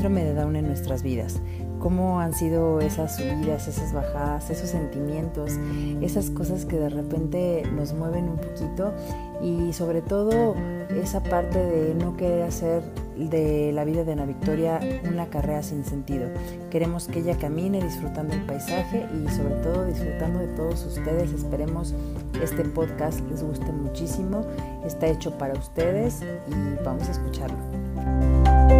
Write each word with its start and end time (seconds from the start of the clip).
síndrome 0.00 0.24
de 0.24 0.32
Down 0.32 0.56
en 0.56 0.66
nuestras 0.66 1.02
vidas. 1.02 1.42
Cómo 1.78 2.20
han 2.20 2.32
sido 2.32 2.80
esas 2.80 3.16
subidas, 3.16 3.68
esas 3.68 3.92
bajadas, 3.92 4.48
esos 4.48 4.70
sentimientos, 4.70 5.58
esas 6.00 6.30
cosas 6.30 6.64
que 6.64 6.78
de 6.78 6.88
repente 6.88 7.64
nos 7.76 7.92
mueven 7.92 8.30
un 8.30 8.38
poquito 8.38 8.94
y 9.42 9.74
sobre 9.74 10.00
todo 10.00 10.56
esa 10.88 11.22
parte 11.22 11.58
de 11.58 11.94
no 11.94 12.16
querer 12.16 12.44
hacer 12.44 12.82
de 13.14 13.72
la 13.72 13.84
vida 13.84 14.04
de 14.04 14.12
Ana 14.12 14.24
Victoria 14.24 14.80
una 15.06 15.26
carrera 15.26 15.62
sin 15.62 15.84
sentido. 15.84 16.28
Queremos 16.70 17.06
que 17.06 17.18
ella 17.18 17.36
camine 17.36 17.82
disfrutando 17.82 18.32
el 18.32 18.46
paisaje 18.46 19.06
y 19.14 19.28
sobre 19.28 19.56
todo 19.56 19.84
disfrutando 19.84 20.38
de 20.38 20.48
todos 20.48 20.82
ustedes. 20.86 21.30
Esperemos 21.30 21.94
este 22.42 22.64
podcast 22.64 23.20
les 23.28 23.42
guste 23.42 23.70
muchísimo. 23.70 24.46
Está 24.86 25.08
hecho 25.08 25.36
para 25.36 25.52
ustedes 25.52 26.22
y 26.22 26.82
vamos 26.84 27.06
a 27.06 27.12
escucharlo. 27.12 28.79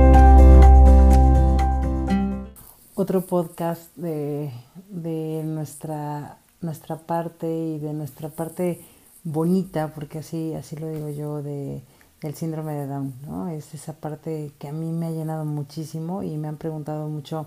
Otro 3.00 3.22
podcast 3.22 3.96
de, 3.96 4.52
de 4.90 5.42
nuestra, 5.42 6.36
nuestra 6.60 6.98
parte 6.98 7.46
y 7.50 7.78
de 7.78 7.94
nuestra 7.94 8.28
parte 8.28 8.78
bonita, 9.24 9.94
porque 9.94 10.18
así, 10.18 10.52
así 10.52 10.76
lo 10.76 10.86
digo 10.90 11.08
yo, 11.08 11.42
de, 11.42 11.80
del 12.20 12.34
síndrome 12.34 12.74
de 12.74 12.86
Down, 12.86 13.14
¿no? 13.26 13.48
Es 13.48 13.72
esa 13.72 13.94
parte 13.94 14.52
que 14.58 14.68
a 14.68 14.72
mí 14.72 14.92
me 14.92 15.06
ha 15.06 15.10
llenado 15.12 15.46
muchísimo 15.46 16.22
y 16.22 16.36
me 16.36 16.48
han 16.48 16.58
preguntado 16.58 17.08
mucho 17.08 17.46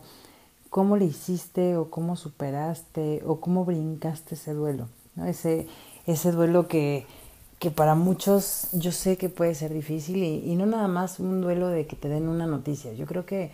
cómo 0.72 0.98
le 0.98 1.06
hiciste 1.06 1.78
o 1.78 1.92
cómo 1.92 2.16
superaste 2.16 3.22
o 3.24 3.40
cómo 3.40 3.64
brincaste 3.64 4.34
ese 4.34 4.56
duelo, 4.56 4.88
¿no? 5.16 5.28
Ese, 5.28 5.68
ese 6.08 6.32
duelo 6.32 6.68
que, 6.68 7.06
que 7.60 7.70
para 7.70 7.94
muchos 7.94 8.70
yo 8.72 8.92
sé 8.92 9.18
que 9.18 9.30
puede 9.30 9.54
ser 9.54 9.72
difícil 9.72 10.24
y, 10.24 10.52
y, 10.52 10.56
no 10.56 10.66
nada 10.66 10.88
más 10.88 11.20
un 11.20 11.42
duelo 11.42 11.68
de 11.68 11.86
que 11.86 11.96
te 11.96 12.10
den 12.10 12.28
una 12.28 12.48
noticia. 12.48 12.92
Yo 12.94 13.06
creo 13.06 13.28
que 13.28 13.52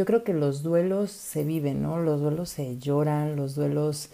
yo 0.00 0.06
creo 0.06 0.24
que 0.24 0.32
los 0.32 0.62
duelos 0.62 1.10
se 1.10 1.44
viven, 1.44 1.82
¿no? 1.82 2.00
Los 2.00 2.22
duelos 2.22 2.48
se 2.48 2.78
lloran, 2.78 3.36
los 3.36 3.54
duelos 3.54 4.08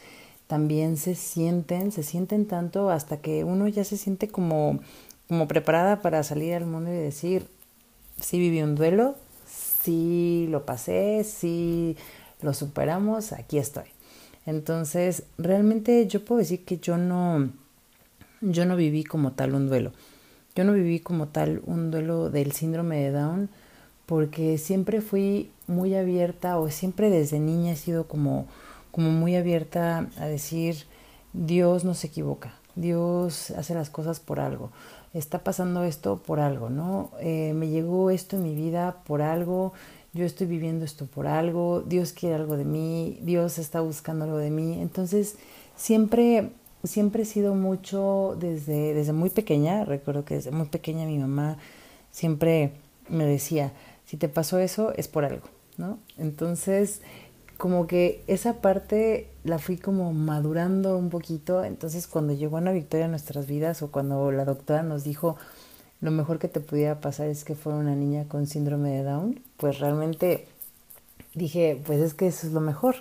también 0.49 0.97
se 0.97 1.15
sienten, 1.15 1.93
se 1.93 2.03
sienten 2.03 2.47
tanto 2.47 2.91
hasta 2.91 3.19
que 3.19 3.45
uno 3.45 3.69
ya 3.69 3.85
se 3.85 3.97
siente 3.97 4.27
como, 4.27 4.81
como 5.29 5.47
preparada 5.47 6.03
para 6.03 6.25
salir 6.25 6.55
al 6.55 6.67
mundo 6.67 6.91
y 6.93 6.97
decir, 6.97 7.47
sí 8.21 8.41
viví 8.41 8.63
un 8.63 8.75
duelo, 8.75 9.15
sí 9.47 10.49
lo 10.51 10.67
pasé, 10.67 11.23
sí 11.23 11.97
lo 12.43 12.53
superamos, 12.53 13.31
aquí 13.33 13.59
estoy. 13.59 13.87
Entonces, 14.45 15.23
realmente 15.39 16.09
yo 16.09 16.25
puedo 16.25 16.41
decir 16.41 16.65
que 16.65 16.79
yo 16.79 16.97
no, 16.97 17.49
yo 18.41 18.67
no 18.67 18.75
viví 18.75 19.05
como 19.05 19.35
tal 19.35 19.55
un 19.55 19.69
duelo. 19.69 19.93
Yo 20.57 20.65
no 20.65 20.73
viví 20.73 20.99
como 20.99 21.29
tal 21.29 21.63
un 21.65 21.93
duelo 21.93 22.29
del 22.29 22.51
síndrome 22.51 23.05
de 23.05 23.13
Down 23.13 23.51
porque 24.07 24.57
siempre 24.59 25.01
fui 25.01 25.51
muy 25.67 25.95
abierta 25.95 26.59
o 26.59 26.71
siempre 26.71 27.11
desde 27.11 27.41
niña 27.41 27.73
he 27.73 27.77
sido 27.77 28.07
como, 28.07 28.47
como 28.93 29.11
muy 29.11 29.37
abierta 29.37 30.09
a 30.19 30.27
decir 30.27 30.85
Dios 31.33 31.85
no 31.85 31.95
se 31.95 32.07
equivoca, 32.07 32.55
Dios 32.77 33.51
hace 33.51 33.75
las 33.75 33.91
cosas 33.91 34.21
por 34.21 34.41
algo, 34.41 34.71
está 35.13 35.41
pasando 35.41 35.85
esto 35.85 36.19
por 36.25 36.41
algo, 36.41 36.71
¿no? 36.71 37.11
Eh, 37.21 37.53
me 37.55 37.69
llegó 37.69 38.11
esto 38.11 38.37
en 38.37 38.45
mi 38.45 38.55
vida 38.55 39.03
por 39.07 39.23
algo, 39.23 39.73
yo 40.15 40.25
estoy 40.25 40.47
viviendo 40.47 40.85
esto 40.85 41.07
por 41.07 41.27
algo, 41.27 41.83
Dios 41.83 42.13
quiere 42.13 42.37
algo 42.37 42.57
de 42.57 42.65
mí, 42.65 43.19
Dios 43.23 43.59
está 43.59 43.81
buscando 43.81 44.25
algo 44.25 44.39
de 44.39 44.51
mí, 44.51 44.81
entonces 44.81 45.37
siempre 45.77 46.53
siempre 46.87 47.23
he 47.23 47.27
sido 47.27 47.55
mucho 47.55 48.37
desde, 48.39 48.95
desde 48.95 49.13
muy 49.13 49.31
pequeña, 49.31 49.85
recuerdo 49.85 50.25
que 50.25 50.35
desde 50.35 50.51
muy 50.51 50.67
pequeña 50.67 51.07
mi 51.07 51.19
mamá 51.19 51.59
siempre 52.11 52.73
me 53.09 53.25
decía, 53.25 53.73
si 54.07 54.17
te 54.17 54.29
pasó 54.29 54.59
eso 54.59 54.93
es 54.97 55.09
por 55.09 55.25
algo, 55.25 55.47
¿no? 55.77 55.99
Entonces, 56.17 57.03
como 57.59 57.87
que 57.87 58.23
esa 58.27 58.55
parte 58.61 59.29
la 59.45 59.59
fui 59.59 59.77
como 59.77 60.13
madurando 60.13 60.97
un 60.97 61.11
poquito, 61.11 61.65
entonces 61.65 62.07
cuando 62.07 62.33
llegó 62.33 62.57
una 62.57 62.73
victoria 62.73 63.07
a 63.07 63.09
nuestras 63.09 63.47
vidas 63.47 63.83
o 63.83 63.91
cuando 63.91 64.31
la 64.33 64.45
doctora 64.45 64.83
nos 64.83 65.05
dijo 65.05 65.37
lo 66.01 66.11
mejor 66.11 66.39
que 66.39 66.49
te 66.49 66.61
pudiera 66.61 67.01
pasar 67.01 67.29
es 67.29 67.45
que 67.45 67.55
fuera 67.55 67.79
una 67.79 67.95
niña 67.95 68.27
con 68.29 68.47
síndrome 68.47 68.91
de 68.91 69.03
Down, 69.03 69.41
pues 69.57 69.79
realmente 69.79 70.47
dije, 71.35 71.81
pues 71.87 72.01
es 72.01 72.15
que 72.15 72.27
eso 72.27 72.47
es 72.47 72.53
lo 72.53 72.61
mejor. 72.61 72.97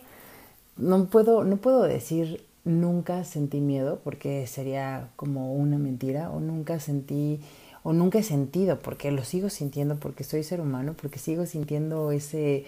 No 0.78 1.06
puedo, 1.06 1.44
no 1.44 1.58
puedo 1.58 1.84
decir 1.84 2.46
nunca 2.64 3.24
sentí 3.24 3.60
miedo 3.60 4.00
porque 4.04 4.48
sería 4.48 5.10
como 5.16 5.54
una 5.54 5.78
mentira 5.78 6.32
o 6.32 6.40
nunca 6.40 6.80
sentí 6.80 7.42
o 7.86 7.94
nunca 7.94 8.18
he 8.18 8.24
sentido, 8.24 8.80
porque 8.80 9.12
lo 9.12 9.24
sigo 9.24 9.52
sintiendo, 9.52 9.98
porque 9.98 10.24
soy 10.24 10.44
ser 10.44 10.60
humano, 10.60 10.96
porque 11.00 11.20
sigo 11.20 11.46
sintiendo 11.46 12.12
ese, 12.12 12.66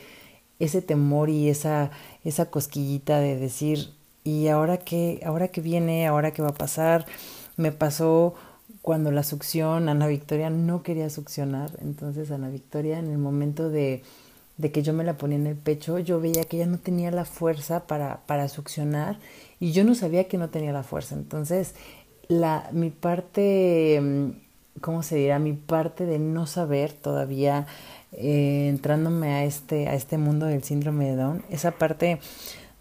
ese 0.59 0.83
temor 0.83 1.31
y 1.31 1.49
esa, 1.49 1.89
esa 2.23 2.51
cosquillita 2.51 3.19
de 3.19 3.35
decir, 3.35 3.89
¿y 4.23 4.47
ahora 4.49 4.77
qué, 4.77 5.19
ahora 5.25 5.47
qué 5.47 5.59
viene? 5.59 6.05
¿Ahora 6.05 6.33
qué 6.33 6.43
va 6.43 6.49
a 6.49 6.53
pasar? 6.53 7.07
Me 7.55 7.71
pasó 7.71 8.35
cuando 8.83 9.09
la 9.09 9.23
succión, 9.23 9.89
Ana 9.89 10.05
Victoria 10.05 10.51
no 10.51 10.83
quería 10.83 11.09
succionar, 11.09 11.71
entonces 11.81 12.29
Ana 12.29 12.49
Victoria 12.49 12.99
en 12.99 13.09
el 13.09 13.17
momento 13.17 13.71
de, 13.71 14.03
de 14.57 14.71
que 14.71 14.83
yo 14.83 14.93
me 14.93 15.03
la 15.03 15.17
ponía 15.17 15.39
en 15.39 15.47
el 15.47 15.55
pecho, 15.55 15.97
yo 15.97 16.21
veía 16.21 16.43
que 16.43 16.57
ella 16.57 16.67
no 16.67 16.77
tenía 16.77 17.09
la 17.09 17.25
fuerza 17.25 17.87
para, 17.87 18.21
para 18.27 18.47
succionar 18.49 19.17
y 19.59 19.71
yo 19.71 19.83
no 19.83 19.95
sabía 19.95 20.27
que 20.27 20.37
no 20.37 20.51
tenía 20.51 20.73
la 20.73 20.83
fuerza. 20.83 21.15
Entonces, 21.15 21.73
la, 22.27 22.69
mi 22.71 22.91
parte 22.91 24.43
¿cómo 24.81 25.03
se 25.03 25.15
dirá? 25.15 25.39
Mi 25.39 25.53
parte 25.53 26.05
de 26.05 26.19
no 26.19 26.47
saber 26.47 26.93
todavía, 26.93 27.67
eh, 28.11 28.67
entrándome 28.69 29.33
a 29.33 29.43
este, 29.43 29.87
a 29.87 29.95
este 29.95 30.17
mundo 30.17 30.45
del 30.45 30.63
síndrome 30.63 31.09
de 31.09 31.15
Down, 31.15 31.43
esa 31.49 31.71
parte 31.71 32.19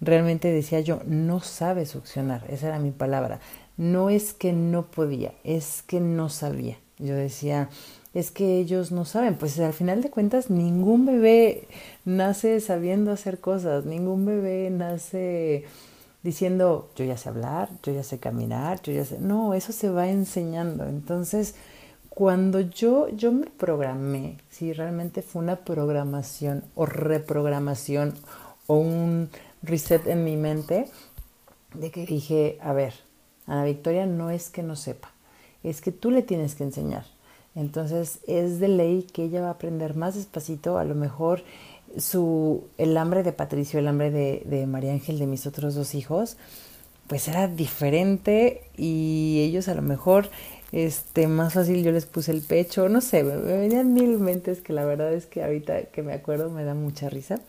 realmente 0.01 0.51
decía 0.53 0.81
yo, 0.81 1.01
no 1.07 1.41
sabe 1.41 1.87
succionar, 1.87 2.45
esa 2.49 2.69
era 2.69 2.79
mi 2.79 2.91
palabra. 2.91 3.41
No 3.77 4.09
es 4.11 4.33
que 4.33 4.53
no 4.53 4.87
podía, 4.87 5.33
es 5.45 5.83
que 5.83 6.01
no 6.01 6.29
sabía. 6.29 6.79
Yo 6.99 7.15
decía, 7.15 7.69
es 8.15 8.31
que 8.31 8.59
ellos 8.59 8.91
no 8.91 9.05
saben, 9.05 9.35
pues 9.35 9.59
al 9.61 9.75
final 9.75 10.03
de 10.03 10.11
cuentas 10.11 10.49
ningún 10.49 11.05
bebé 11.05 11.69
nace 12.07 12.61
sabiendo 12.61 13.13
hacer 13.13 13.39
cosas, 13.41 13.85
ningún 13.85 14.25
bebé 14.25 14.71
nace 14.71 15.65
diciendo, 16.23 16.91
yo 16.97 17.05
ya 17.05 17.19
sé 17.19 17.29
hablar, 17.29 17.69
yo 17.83 17.93
ya 17.93 18.03
sé 18.03 18.19
caminar, 18.19 18.81
yo 18.83 18.93
ya 18.93 19.05
sé, 19.05 19.19
no, 19.21 19.53
eso 19.53 19.73
se 19.73 19.91
va 19.91 20.09
enseñando. 20.09 20.87
Entonces, 20.87 21.55
cuando 22.17 22.61
yo, 22.61 23.11
yo 23.11 23.31
me 23.31 23.45
programé, 23.45 24.39
si 24.49 24.73
realmente 24.73 25.21
fue 25.21 25.43
una 25.43 25.57
programación 25.57 26.65
o 26.75 26.87
reprogramación 26.87 28.15
o 28.67 28.79
un 28.79 29.29
reset 29.63 30.07
en 30.07 30.25
mi 30.25 30.35
mente, 30.35 30.89
de 31.75 31.91
que 31.91 32.07
dije, 32.07 32.59
a 32.63 32.73
ver, 32.73 32.95
Ana 33.47 33.65
Victoria 33.65 34.07
no 34.07 34.31
es 34.31 34.49
que 34.49 34.63
no 34.63 34.77
sepa, 34.77 35.11
es 35.63 35.83
que 35.83 35.93
tú 35.93 36.11
le 36.11 36.23
tienes 36.23 36.55
que 36.55 36.65
enseñar. 36.65 37.05
Entonces 37.55 38.21
es 38.27 38.61
de 38.61 38.69
ley 38.69 39.07
que 39.13 39.25
ella 39.25 39.43
va 39.43 39.49
a 39.49 39.51
aprender 39.51 39.95
más 39.95 40.15
despacito, 40.15 40.79
a 40.79 40.85
lo 40.85 40.95
mejor 40.95 41.43
su, 41.99 42.65
el 42.79 42.97
hambre 42.97 43.25
de 43.25 43.35
Patricio, 43.35 43.79
el 43.79 43.89
hambre 43.89 44.11
de, 44.11 44.43
de 44.47 44.67
María 44.67 44.93
Ángel, 44.93 45.19
de 45.19 45.27
mis 45.27 45.47
otros 45.47 45.75
dos 45.75 45.95
hijos, 45.95 46.39
pues 47.09 47.29
era 47.29 47.47
diferente 47.47 48.63
y 48.75 49.43
ellos 49.43 49.69
a 49.69 49.75
lo 49.75 49.83
mejor 49.83 50.31
este, 50.73 51.27
más 51.27 51.55
fácil 51.55 51.83
yo 51.83 51.93
les 51.93 52.07
puse 52.07 52.33
el 52.33 52.43
pecho, 52.43 52.89
no 52.89 53.01
sé, 53.01 53.23
me, 53.23 53.37
venían 53.37 53.93
mil 53.93 54.19
mentes 54.19 54.61
que 54.61 54.73
la 54.73 54.85
verdad 54.85 55.13
es 55.13 55.27
que 55.27 55.43
ahorita 55.45 55.85
que 55.87 56.03
me 56.03 56.13
acuerdo 56.13 56.51
me 56.51 56.65
da 56.65 56.75
mucha 56.75 57.09
risa. 57.09 57.41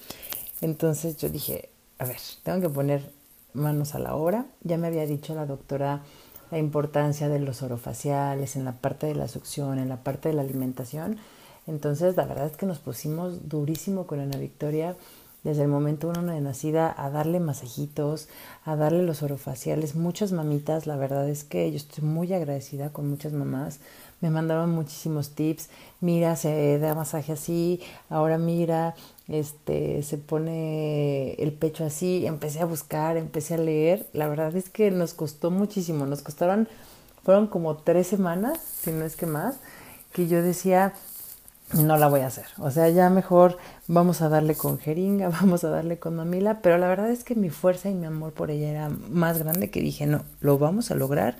Entonces 0.61 1.17
yo 1.17 1.29
dije, 1.29 1.69
a 1.99 2.05
ver, 2.05 2.17
tengo 2.43 2.61
que 2.61 2.69
poner 2.69 3.11
manos 3.53 3.95
a 3.95 3.99
la 3.99 4.15
obra. 4.15 4.45
Ya 4.63 4.77
me 4.77 4.87
había 4.87 5.05
dicho 5.05 5.35
la 5.35 5.45
doctora 5.45 6.03
la 6.51 6.57
importancia 6.57 7.27
de 7.29 7.39
los 7.39 7.61
orofaciales 7.61 8.55
en 8.55 8.65
la 8.65 8.73
parte 8.73 9.07
de 9.07 9.15
la 9.15 9.27
succión, 9.27 9.79
en 9.79 9.89
la 9.89 9.97
parte 9.97 10.29
de 10.29 10.35
la 10.35 10.41
alimentación. 10.41 11.17
Entonces, 11.65 12.15
la 12.15 12.25
verdad 12.25 12.45
es 12.45 12.55
que 12.55 12.65
nos 12.65 12.79
pusimos 12.79 13.49
durísimo 13.49 14.07
con 14.07 14.21
Ana 14.21 14.37
Victoria 14.37 14.95
desde 15.47 15.61
el 15.61 15.69
momento 15.69 16.09
uno 16.09 16.33
de 16.33 16.41
nacida 16.41 16.93
a 16.97 17.09
darle 17.09 17.39
masajitos, 17.39 18.27
a 18.65 18.75
darle 18.75 19.03
los 19.03 19.23
orofaciales. 19.23 19.95
Muchas 19.95 20.33
mamitas, 20.33 20.87
la 20.87 20.97
verdad 20.97 21.29
es 21.29 21.45
que 21.45 21.71
yo 21.71 21.77
estoy 21.77 22.03
muy 22.03 22.33
agradecida 22.33 22.89
con 22.89 23.09
muchas 23.09 23.31
mamás. 23.31 23.79
Me 24.19 24.29
mandaron 24.29 24.71
muchísimos 24.71 25.35
tips. 25.35 25.69
Mira, 26.01 26.35
se 26.35 26.79
da 26.79 26.95
masaje 26.95 27.31
así, 27.31 27.79
ahora 28.09 28.37
mira, 28.37 28.93
este, 29.29 30.03
se 30.03 30.17
pone 30.17 31.35
el 31.35 31.53
pecho 31.53 31.85
así. 31.85 32.25
Empecé 32.25 32.59
a 32.59 32.65
buscar, 32.65 33.15
empecé 33.15 33.53
a 33.53 33.57
leer. 33.57 34.05
La 34.11 34.27
verdad 34.27 34.53
es 34.53 34.69
que 34.69 34.91
nos 34.91 35.13
costó 35.13 35.49
muchísimo. 35.49 36.05
Nos 36.05 36.23
costaron, 36.23 36.67
fueron 37.23 37.47
como 37.47 37.77
tres 37.77 38.07
semanas, 38.07 38.59
si 38.81 38.91
no 38.91 39.05
es 39.05 39.15
que 39.15 39.27
más, 39.27 39.61
que 40.11 40.27
yo 40.27 40.41
decía, 40.41 40.93
no 41.73 41.97
la 41.97 42.07
voy 42.07 42.21
a 42.21 42.27
hacer. 42.27 42.45
O 42.57 42.71
sea, 42.71 42.89
ya 42.89 43.09
mejor 43.09 43.57
vamos 43.87 44.21
a 44.21 44.29
darle 44.29 44.55
con 44.55 44.79
jeringa, 44.79 45.29
vamos 45.41 45.63
a 45.63 45.69
darle 45.69 45.99
con 45.99 46.15
mamila, 46.15 46.61
pero 46.61 46.77
la 46.77 46.87
verdad 46.87 47.11
es 47.11 47.23
que 47.23 47.35
mi 47.35 47.49
fuerza 47.49 47.89
y 47.89 47.93
mi 47.93 48.05
amor 48.05 48.33
por 48.33 48.51
ella 48.51 48.69
era 48.69 48.89
más 48.89 49.39
grande 49.39 49.69
que 49.69 49.81
dije, 49.81 50.05
no, 50.05 50.23
lo 50.39 50.57
vamos 50.57 50.91
a 50.91 50.95
lograr. 50.95 51.37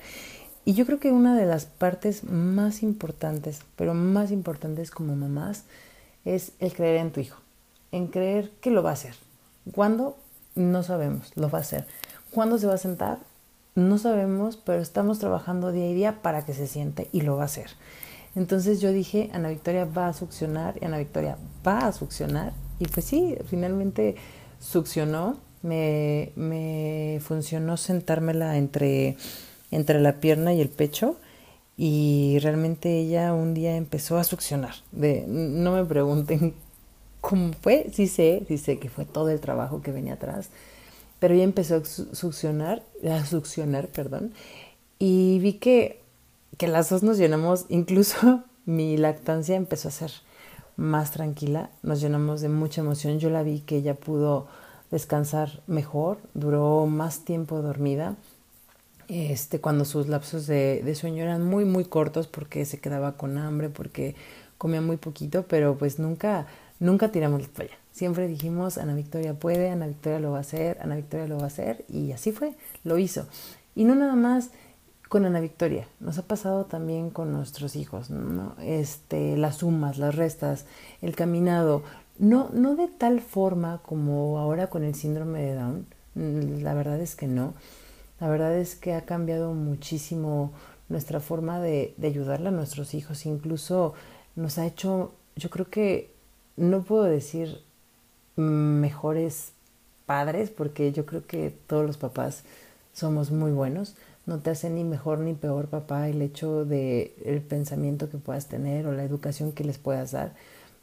Y 0.66 0.74
yo 0.74 0.86
creo 0.86 1.00
que 1.00 1.12
una 1.12 1.36
de 1.38 1.46
las 1.46 1.66
partes 1.66 2.26
más 2.26 2.84
importantes, 2.84 3.62
pero 3.78 3.94
más 3.94 4.32
importantes 4.32 4.92
como 4.92 5.16
mamás, 5.16 5.64
es 6.26 6.52
el 6.60 6.74
creer 6.74 6.98
en 6.98 7.12
tu 7.12 7.22
hijo. 7.22 7.40
en 7.94 8.08
creer 8.08 8.52
que 8.60 8.70
lo 8.70 8.84
va 8.84 8.90
a 8.90 8.94
hacer. 8.94 9.16
¿Cuándo? 9.74 10.18
No 10.56 10.84
sabemos, 10.84 11.32
lo 11.36 11.50
va 11.50 11.60
a 11.60 11.62
hacer. 11.62 11.88
¿Cuándo 12.32 12.58
se 12.58 12.68
va 12.68 12.74
a 12.74 12.78
sentar? 12.78 13.20
No 13.76 13.98
sabemos, 13.98 14.58
pero 14.58 14.82
estamos 14.82 15.20
trabajando 15.20 15.72
día 15.72 15.90
y 15.90 15.94
día 15.94 16.22
para 16.22 16.46
que 16.46 16.54
se 16.54 16.68
siente 16.68 17.08
y 17.14 17.22
lo 17.22 17.38
va 17.38 17.44
a 17.44 17.46
hacer. 17.46 17.70
Entonces 18.38 18.80
yo 18.80 18.92
dije, 18.92 19.32
Ana 19.34 19.50
Victoria 19.50 19.86
va 19.86 20.10
a 20.10 20.14
succionar 20.14 20.76
y 20.80 20.86
Ana 20.86 21.00
Victoria 21.00 21.40
va 21.66 21.88
a 21.88 21.92
succionar. 21.92 22.54
Y 22.80 22.86
pues 22.86 23.08
sí, 23.08 23.36
finalmente 23.50 24.16
succionó. 24.60 25.40
Me, 25.64 27.20
funcionó 27.22 27.78
sentármela 27.78 28.58
entre, 28.58 29.18
entre 29.72 30.00
la 30.00 30.20
pierna 30.22 30.54
y 30.54 30.62
el 30.62 30.70
pecho 30.70 31.18
y 31.78 32.38
realmente 32.42 33.00
ella 33.00 33.34
un 33.34 33.56
día 33.56 33.76
empezó 33.76 34.18
a 34.20 34.24
succionar. 34.24 34.76
No 34.92 35.72
me 35.72 35.84
pregunten 35.84 36.54
cómo 37.22 37.54
fue, 37.60 37.90
sí 37.92 38.06
sé, 38.06 38.44
sí 38.48 38.60
sé 38.60 38.78
que 38.78 38.90
fue 38.90 39.06
todo 39.06 39.30
el 39.30 39.40
trabajo 39.40 39.82
que 39.82 39.92
venía 39.92 40.14
atrás, 40.14 40.52
pero 41.18 41.34
ella 41.34 41.44
empezó 41.44 41.78
a 41.78 41.86
succionar, 41.86 42.84
a 43.04 43.26
succionar, 43.26 43.88
perdón, 43.88 44.32
y 45.00 45.40
vi 45.40 45.54
que, 45.54 46.02
que 46.58 46.68
las 46.68 46.90
dos 46.90 47.04
nos 47.04 47.18
llenamos, 47.18 47.66
incluso 47.70 48.44
mi 48.66 48.98
lactancia 48.98 49.56
empezó 49.56 49.90
a 49.90 49.92
ser 49.92 50.12
más 50.76 51.12
tranquila, 51.12 51.72
nos 51.82 52.00
llenamos 52.02 52.42
de 52.42 52.50
mucha 52.50 52.82
emoción, 52.82 53.20
yo 53.20 53.30
la 53.30 53.44
vi 53.44 53.62
que 53.62 53.78
ella 53.78 53.96
pudo 53.96 54.48
descansar 54.92 55.62
mejor, 55.68 56.20
duró 56.34 56.86
más 56.86 57.26
tiempo 57.26 57.62
dormida, 57.62 58.16
este, 59.08 59.62
cuando 59.62 59.86
sus 59.86 60.08
lapsos 60.08 60.48
de, 60.48 60.94
sueño 60.96 61.24
eran 61.24 61.44
muy, 61.44 61.66
muy 61.66 61.86
cortos 61.86 62.28
porque 62.28 62.66
se 62.66 62.80
quedaba 62.80 63.14
con 63.14 63.38
hambre, 63.38 63.70
porque 63.70 64.16
comía 64.58 64.82
muy 64.82 64.98
poquito, 64.98 65.44
pero 65.48 65.78
pues 65.78 65.98
nunca, 65.98 66.48
nunca 66.80 67.12
tiramos 67.12 67.42
la 67.42 67.48
toalla. 67.48 67.78
Siempre 67.94 68.28
dijimos, 68.28 68.78
Ana 68.78 68.94
Victoria 68.94 69.34
puede, 69.34 69.70
Ana 69.70 69.88
Victoria 69.88 70.20
lo 70.20 70.32
va 70.32 70.40
a 70.40 70.42
hacer, 70.42 70.78
Ana 70.82 70.96
Victoria 70.96 71.28
lo 71.28 71.38
va 71.38 71.46
a 71.46 71.48
hacer, 71.48 71.86
y 71.90 72.12
así 72.12 72.32
fue, 72.32 72.54
lo 72.84 72.98
hizo. 72.98 73.26
Y 73.76 73.86
no 73.86 73.96
nada 73.96 74.16
más 74.16 74.52
con 75.10 75.26
Ana 75.26 75.40
Victoria, 75.40 75.88
nos 76.00 76.18
ha 76.18 76.24
pasado 76.24 76.66
también 76.66 77.10
con 77.10 77.32
nuestros 77.32 77.76
hijos. 77.76 78.10
Este, 78.62 79.38
las 79.38 79.58
sumas, 79.58 79.98
las 79.98 80.16
restas, 80.16 80.66
el 81.02 81.16
caminado, 81.16 81.84
no, 82.20 82.50
no 82.54 82.76
de 82.76 82.88
tal 82.88 83.22
forma 83.22 83.80
como 83.84 84.40
ahora 84.40 84.68
con 84.68 84.84
el 84.84 84.96
síndrome 84.96 85.42
de 85.42 85.56
Down, 85.56 85.86
la 86.64 86.74
verdad 86.74 87.00
es 87.00 87.16
que 87.16 87.28
no, 87.28 87.54
la 88.20 88.28
verdad 88.28 88.56
es 88.56 88.76
que 88.76 88.94
ha 88.94 89.06
cambiado 89.06 89.54
muchísimo 89.54 90.52
nuestra 90.90 91.20
forma 91.20 91.60
de, 91.60 91.94
de 91.98 92.08
ayudarle 92.08 92.50
a 92.50 92.52
nuestros 92.52 92.94
hijos. 92.94 93.26
Incluso 93.26 93.94
nos 94.36 94.58
ha 94.58 94.66
hecho, 94.66 95.14
yo 95.36 95.50
creo 95.50 95.70
que 95.70 96.12
no 96.56 96.82
puedo 96.84 97.04
decir 97.04 97.62
mejores 98.36 99.52
padres, 100.06 100.50
porque 100.50 100.92
yo 100.92 101.06
creo 101.06 101.26
que 101.28 101.54
todos 101.68 101.86
los 101.86 101.98
papás 101.98 102.44
somos 102.94 103.30
muy 103.30 103.52
buenos. 103.52 103.96
No 104.28 104.40
te 104.40 104.52
hace 104.52 104.70
ni 104.70 104.84
mejor 104.84 105.20
ni 105.20 105.34
peor 105.34 105.70
papá 105.70 106.08
el 106.08 106.22
hecho 106.22 106.66
de 106.66 107.16
el 107.26 107.42
pensamiento 107.42 108.10
que 108.10 108.20
puedas 108.20 108.48
tener 108.48 108.86
o 108.86 108.92
la 108.92 109.04
educación 109.04 109.54
que 109.54 109.64
les 109.64 109.80
puedas 109.80 110.12
dar. 110.12 110.36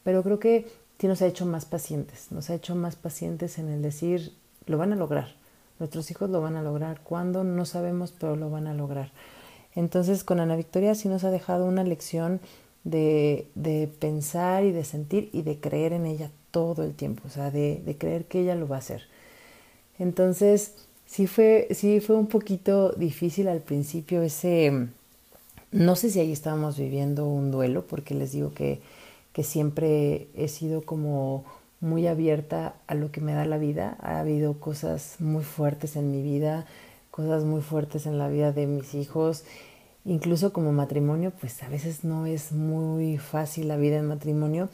Pero 0.02 0.24
creo 0.24 0.40
que 0.40 0.66
sí 0.98 1.06
nos 1.06 1.22
ha 1.22 1.26
hecho 1.26 1.46
más 1.46 1.64
pacientes, 1.64 2.32
nos 2.32 2.50
ha 2.50 2.54
hecho 2.54 2.74
más 2.74 2.96
pacientes 2.96 3.58
en 3.58 3.68
el 3.68 3.82
decir, 3.82 4.32
lo 4.66 4.78
van 4.78 4.92
a 4.92 4.96
lograr, 4.96 5.36
Nuestros 5.78 6.10
hijos 6.10 6.30
lo 6.30 6.40
van 6.40 6.56
a 6.56 6.62
lograr. 6.62 7.00
¿Cuándo? 7.02 7.44
No 7.44 7.64
sabemos, 7.64 8.12
pero 8.12 8.36
lo 8.36 8.50
van 8.50 8.66
a 8.66 8.74
lograr. 8.74 9.10
Entonces 9.74 10.22
con 10.22 10.38
Ana 10.40 10.56
Victoria 10.56 10.94
sí 10.94 11.08
nos 11.08 11.24
ha 11.24 11.30
dejado 11.30 11.66
una 11.66 11.82
lección 11.82 12.40
de, 12.84 13.48
de 13.54 13.88
pensar 13.98 14.64
y 14.64 14.72
de 14.72 14.84
sentir 14.84 15.30
y 15.32 15.42
de 15.42 15.58
creer 15.58 15.92
en 15.92 16.06
ella 16.06 16.30
todo 16.50 16.84
el 16.84 16.94
tiempo, 16.94 17.24
o 17.26 17.30
sea, 17.30 17.50
de, 17.50 17.82
de 17.84 17.98
creer 17.98 18.26
que 18.26 18.40
ella 18.40 18.54
lo 18.54 18.68
va 18.68 18.76
a 18.76 18.78
hacer. 18.78 19.02
Entonces 19.98 20.83
sí 21.06 21.26
fue, 21.26 21.68
sí 21.70 22.00
fue 22.00 22.16
un 22.16 22.26
poquito 22.26 22.92
difícil 22.92 23.48
al 23.48 23.60
principio 23.60 24.22
ese, 24.22 24.88
no 25.72 25.96
sé 25.96 26.10
si 26.10 26.20
ahí 26.20 26.32
estábamos 26.32 26.78
viviendo 26.78 27.26
un 27.26 27.50
duelo, 27.50 27.86
porque 27.86 28.14
les 28.14 28.32
digo 28.32 28.52
que, 28.54 28.80
que 29.32 29.42
siempre 29.42 30.28
he 30.34 30.48
sido 30.48 30.82
como 30.82 31.44
muy 31.80 32.06
abierta 32.06 32.74
a 32.86 32.94
lo 32.94 33.12
que 33.12 33.20
me 33.20 33.34
da 33.34 33.44
la 33.44 33.58
vida. 33.58 33.96
Ha 34.00 34.20
habido 34.20 34.58
cosas 34.58 35.16
muy 35.20 35.44
fuertes 35.44 35.96
en 35.96 36.10
mi 36.10 36.22
vida, 36.22 36.66
cosas 37.10 37.44
muy 37.44 37.60
fuertes 37.60 38.06
en 38.06 38.18
la 38.18 38.28
vida 38.28 38.52
de 38.52 38.66
mis 38.66 38.94
hijos. 38.94 39.44
Incluso 40.04 40.52
como 40.52 40.72
matrimonio, 40.72 41.32
pues 41.38 41.62
a 41.62 41.68
veces 41.68 42.04
no 42.04 42.26
es 42.26 42.52
muy 42.52 43.18
fácil 43.18 43.68
la 43.68 43.76
vida 43.76 43.98
en 43.98 44.06
matrimonio, 44.06 44.68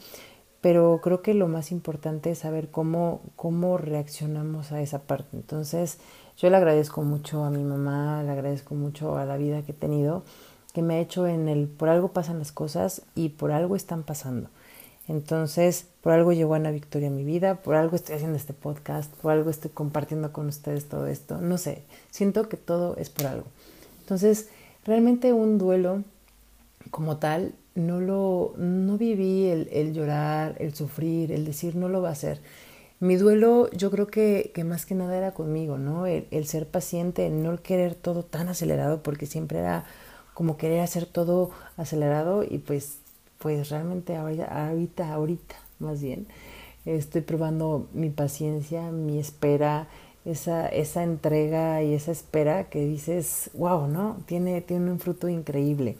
pero 0.61 0.99
creo 1.03 1.21
que 1.21 1.33
lo 1.33 1.47
más 1.47 1.71
importante 1.71 2.31
es 2.31 2.39
saber 2.39 2.69
cómo, 2.69 3.21
cómo 3.35 3.77
reaccionamos 3.77 4.71
a 4.71 4.81
esa 4.81 4.99
parte. 5.03 5.37
Entonces, 5.37 5.99
yo 6.41 6.49
le 6.49 6.57
agradezco 6.57 7.03
mucho 7.03 7.43
a 7.43 7.51
mi 7.51 7.63
mamá, 7.63 8.23
le 8.23 8.31
agradezco 8.31 8.73
mucho 8.73 9.15
a 9.17 9.25
la 9.25 9.37
vida 9.37 9.61
que 9.61 9.73
he 9.73 9.75
tenido, 9.75 10.23
que 10.73 10.81
me 10.81 10.95
ha 10.95 10.99
hecho 10.99 11.27
en 11.27 11.47
el 11.47 11.67
por 11.67 11.87
algo 11.87 12.13
pasan 12.13 12.39
las 12.39 12.51
cosas 12.51 13.03
y 13.13 13.29
por 13.29 13.51
algo 13.51 13.75
están 13.75 14.01
pasando. 14.01 14.49
Entonces, 15.07 15.85
por 16.01 16.13
algo 16.13 16.33
llegó 16.33 16.55
Ana 16.55 16.71
Victoria 16.71 17.09
a 17.09 17.11
mi 17.11 17.23
vida, 17.23 17.61
por 17.61 17.75
algo 17.75 17.95
estoy 17.95 18.15
haciendo 18.15 18.37
este 18.37 18.53
podcast, 18.53 19.13
por 19.15 19.31
algo 19.31 19.51
estoy 19.51 19.69
compartiendo 19.69 20.33
con 20.33 20.47
ustedes 20.47 20.89
todo 20.89 21.05
esto. 21.05 21.37
No 21.37 21.59
sé, 21.59 21.83
siento 22.09 22.49
que 22.49 22.57
todo 22.57 22.95
es 22.97 23.11
por 23.11 23.27
algo. 23.27 23.45
Entonces, 23.99 24.49
realmente 24.83 25.33
un 25.33 25.59
duelo 25.59 26.03
como 26.89 27.17
tal, 27.17 27.53
no 27.75 28.01
lo, 28.01 28.55
no 28.57 28.97
viví 28.97 29.45
el, 29.45 29.69
el 29.71 29.93
llorar, 29.93 30.55
el 30.57 30.73
sufrir, 30.73 31.31
el 31.31 31.45
decir 31.45 31.75
no 31.75 31.87
lo 31.87 32.01
va 32.01 32.09
a 32.09 32.13
hacer. 32.13 32.41
Mi 33.01 33.15
duelo 33.15 33.67
yo 33.71 33.89
creo 33.89 34.07
que, 34.07 34.53
más 34.63 34.85
que 34.85 34.93
nada 34.93 35.17
era 35.17 35.33
conmigo, 35.33 35.79
¿no? 35.79 36.05
El, 36.05 36.45
ser 36.45 36.67
paciente, 36.67 37.31
no 37.31 37.61
querer 37.61 37.95
todo 37.95 38.23
tan 38.23 38.47
acelerado, 38.47 39.01
porque 39.01 39.25
siempre 39.25 39.57
era 39.57 39.85
como 40.35 40.55
querer 40.55 40.81
hacer 40.81 41.07
todo 41.07 41.49
acelerado 41.77 42.43
y 42.43 42.59
pues 42.59 42.99
pues 43.39 43.69
realmente 43.69 44.15
ahorita, 44.15 44.67
ahorita, 44.67 45.13
ahorita 45.13 45.55
más 45.79 45.99
bien, 45.99 46.27
estoy 46.85 47.21
probando 47.21 47.89
mi 47.91 48.11
paciencia, 48.11 48.91
mi 48.91 49.17
espera, 49.17 49.87
esa, 50.23 50.67
esa 50.67 51.01
entrega 51.01 51.81
y 51.81 51.95
esa 51.95 52.11
espera 52.11 52.69
que 52.69 52.85
dices, 52.85 53.49
wow, 53.55 53.87
¿no? 53.87 54.17
Tiene, 54.27 54.61
tiene 54.61 54.91
un 54.91 54.99
fruto 54.99 55.27
increíble. 55.27 55.97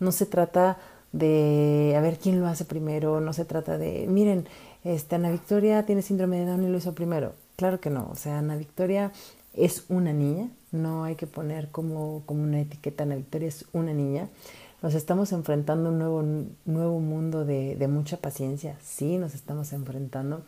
No 0.00 0.12
se 0.12 0.24
trata 0.24 0.78
de 1.12 1.94
a 1.96 2.00
ver 2.00 2.18
quién 2.18 2.40
lo 2.40 2.46
hace 2.46 2.64
primero, 2.64 3.20
no 3.20 3.32
se 3.34 3.44
trata 3.44 3.76
de, 3.78 4.06
miren, 4.08 4.46
este, 4.84 5.16
Ana 5.16 5.30
Victoria 5.30 5.84
tiene 5.86 6.02
síndrome 6.02 6.38
de 6.38 6.46
Down 6.46 6.64
y 6.64 6.68
lo 6.68 6.78
hizo 6.78 6.94
primero. 6.94 7.34
Claro 7.56 7.80
que 7.80 7.90
no, 7.90 8.08
o 8.10 8.14
sea, 8.14 8.38
Ana 8.38 8.56
Victoria 8.56 9.12
es 9.54 9.84
una 9.88 10.12
niña, 10.12 10.48
no 10.70 11.04
hay 11.04 11.16
que 11.16 11.26
poner 11.26 11.68
como, 11.70 12.22
como 12.26 12.42
una 12.42 12.60
etiqueta, 12.60 13.04
Ana 13.04 13.16
Victoria 13.16 13.48
es 13.48 13.66
una 13.72 13.92
niña 13.92 14.28
nos 14.82 14.94
estamos 14.94 15.32
enfrentando 15.32 15.88
a 15.88 15.92
un 15.92 15.98
nuevo, 15.98 16.24
nuevo 16.64 17.00
mundo 17.00 17.44
de, 17.44 17.74
de 17.76 17.88
mucha 17.88 18.18
paciencia, 18.18 18.76
sí 18.82 19.18
nos 19.18 19.34
estamos 19.34 19.72
enfrentando, 19.72 20.42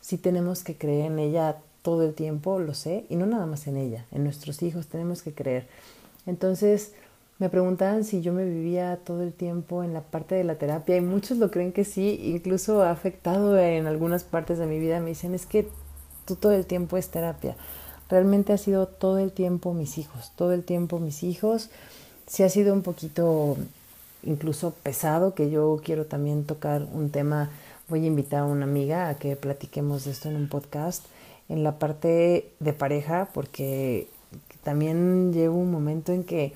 sí 0.00 0.18
tenemos 0.18 0.62
que 0.62 0.76
creer 0.76 1.06
en 1.06 1.18
ella 1.18 1.58
todo 1.82 2.04
el 2.04 2.14
tiempo, 2.14 2.58
lo 2.58 2.74
sé, 2.74 3.06
y 3.08 3.16
no 3.16 3.26
nada 3.26 3.46
más 3.46 3.66
en 3.66 3.78
ella, 3.78 4.04
en 4.12 4.24
nuestros 4.24 4.62
hijos 4.62 4.86
tenemos 4.86 5.22
que 5.22 5.32
creer. 5.32 5.66
Entonces, 6.26 6.92
me 7.40 7.48
preguntaban 7.48 8.04
si 8.04 8.20
yo 8.20 8.32
me 8.32 8.44
vivía 8.44 9.00
todo 9.04 9.22
el 9.22 9.32
tiempo 9.32 9.82
en 9.82 9.92
la 9.92 10.02
parte 10.02 10.36
de 10.36 10.44
la 10.44 10.54
terapia 10.54 10.96
y 10.96 11.00
muchos 11.00 11.38
lo 11.38 11.50
creen 11.50 11.72
que 11.72 11.84
sí, 11.84 12.20
incluso 12.22 12.82
ha 12.82 12.92
afectado 12.92 13.58
en 13.58 13.88
algunas 13.88 14.22
partes 14.22 14.58
de 14.58 14.66
mi 14.66 14.78
vida. 14.78 15.00
Me 15.00 15.08
dicen, 15.08 15.34
es 15.34 15.46
que 15.46 15.68
tú 16.26 16.36
todo 16.36 16.52
el 16.52 16.66
tiempo 16.66 16.96
es 16.96 17.08
terapia. 17.08 17.56
Realmente 18.08 18.52
ha 18.52 18.58
sido 18.58 18.86
todo 18.86 19.18
el 19.18 19.32
tiempo 19.32 19.74
mis 19.74 19.98
hijos, 19.98 20.32
todo 20.36 20.52
el 20.52 20.64
tiempo 20.64 21.00
mis 21.00 21.24
hijos 21.24 21.70
sí 22.30 22.44
ha 22.44 22.48
sido 22.48 22.72
un 22.72 22.82
poquito 22.82 23.56
incluso 24.22 24.72
pesado, 24.82 25.34
que 25.34 25.50
yo 25.50 25.80
quiero 25.84 26.06
también 26.06 26.44
tocar 26.44 26.86
un 26.92 27.10
tema, 27.10 27.50
voy 27.88 28.04
a 28.04 28.06
invitar 28.06 28.40
a 28.40 28.44
una 28.44 28.64
amiga 28.64 29.08
a 29.08 29.16
que 29.16 29.34
platiquemos 29.34 30.04
de 30.04 30.12
esto 30.12 30.28
en 30.28 30.36
un 30.36 30.48
podcast, 30.48 31.04
en 31.48 31.64
la 31.64 31.78
parte 31.78 32.52
de 32.60 32.72
pareja, 32.72 33.30
porque 33.34 34.08
también 34.62 35.32
llevo 35.32 35.58
un 35.58 35.72
momento 35.72 36.12
en 36.12 36.22
que 36.22 36.52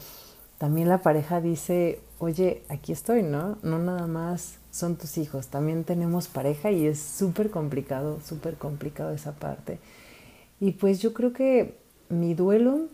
también 0.58 0.88
la 0.88 0.98
pareja 0.98 1.40
dice, 1.40 2.00
oye, 2.18 2.62
aquí 2.68 2.92
estoy, 2.92 3.22
¿no? 3.22 3.58
No 3.62 3.78
nada 3.78 4.06
más 4.06 4.58
son 4.70 4.96
tus 4.96 5.18
hijos, 5.18 5.48
también 5.48 5.84
tenemos 5.84 6.28
pareja 6.28 6.70
y 6.70 6.86
es 6.86 7.00
súper 7.00 7.50
complicado, 7.50 8.20
súper 8.24 8.56
complicado 8.56 9.12
esa 9.12 9.32
parte. 9.32 9.78
Y 10.60 10.72
pues 10.72 11.00
yo 11.00 11.12
creo 11.12 11.32
que 11.32 11.76
mi 12.08 12.34
duelo, 12.34 12.88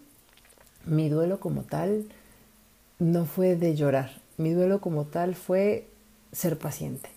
mi 0.84 1.08
duelo 1.08 1.40
como 1.40 1.62
tal, 1.62 2.06
no 2.98 3.24
fue 3.24 3.56
de 3.56 3.74
llorar. 3.76 4.20
Mi 4.36 4.50
duelo 4.50 4.80
como 4.80 5.04
tal 5.04 5.34
fue 5.34 5.86
ser 6.32 6.58
paciente. 6.58 7.10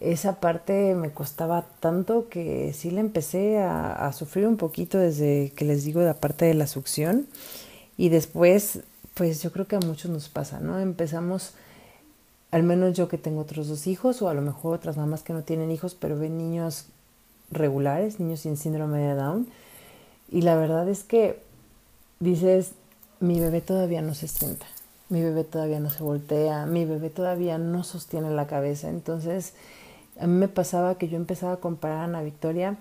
Esa 0.00 0.40
parte 0.40 0.94
me 0.94 1.10
costaba 1.10 1.66
tanto 1.80 2.28
que 2.28 2.72
sí 2.74 2.90
le 2.90 3.00
empecé 3.00 3.58
a, 3.58 4.12
sufrir 4.12 4.46
un 4.46 4.58
poquito 4.58 4.98
desde 4.98 5.52
que 5.56 5.64
les 5.64 5.84
digo 5.84 6.02
la 6.02 6.14
parte 6.14 6.44
de 6.44 6.54
la 6.54 6.66
succión. 6.66 7.26
Y 7.96 8.10
después, 8.10 8.80
pues 9.16 9.42
yo 9.42 9.50
creo 9.50 9.66
que 9.66 9.76
a 9.76 9.80
muchos 9.80 10.10
nos 10.10 10.28
pasa, 10.28 10.60
¿no? 10.60 10.78
Empezamos, 10.78 11.54
al 12.50 12.62
menos 12.62 12.94
yo 12.94 13.08
que 13.08 13.16
tengo 13.16 13.40
otros 13.40 13.66
dos 13.66 13.86
hijos, 13.86 14.20
o 14.20 14.28
a 14.28 14.34
lo 14.34 14.42
mejor 14.42 14.74
otras 14.74 14.98
mamás 14.98 15.22
que 15.22 15.32
no 15.32 15.42
tienen 15.42 15.70
hijos, 15.70 15.94
pero 15.94 16.18
ven 16.18 16.36
niños 16.36 16.88
regulares, 17.50 18.20
niños 18.20 18.40
sin 18.40 18.58
síndrome 18.58 18.98
de 18.98 19.14
Down. 19.14 19.48
Y 20.30 20.42
la 20.42 20.54
verdad 20.54 20.86
es 20.90 21.02
que 21.02 21.40
dices, 22.20 22.72
mi 23.18 23.40
bebé 23.40 23.62
todavía 23.62 24.02
no 24.02 24.14
se 24.14 24.28
sienta, 24.28 24.66
mi 25.08 25.22
bebé 25.22 25.44
todavía 25.44 25.80
no 25.80 25.88
se 25.88 26.02
voltea, 26.02 26.66
mi 26.66 26.84
bebé 26.84 27.08
todavía 27.08 27.56
no 27.56 27.84
sostiene 27.84 28.30
la 28.30 28.46
cabeza. 28.46 28.90
Entonces, 28.90 29.54
a 30.20 30.26
mí 30.26 30.34
me 30.34 30.48
pasaba 30.48 30.98
que 30.98 31.08
yo 31.08 31.16
empezaba 31.16 31.54
a 31.54 31.60
comparar 31.60 32.00
a 32.00 32.04
Ana 32.04 32.20
Victoria 32.20 32.76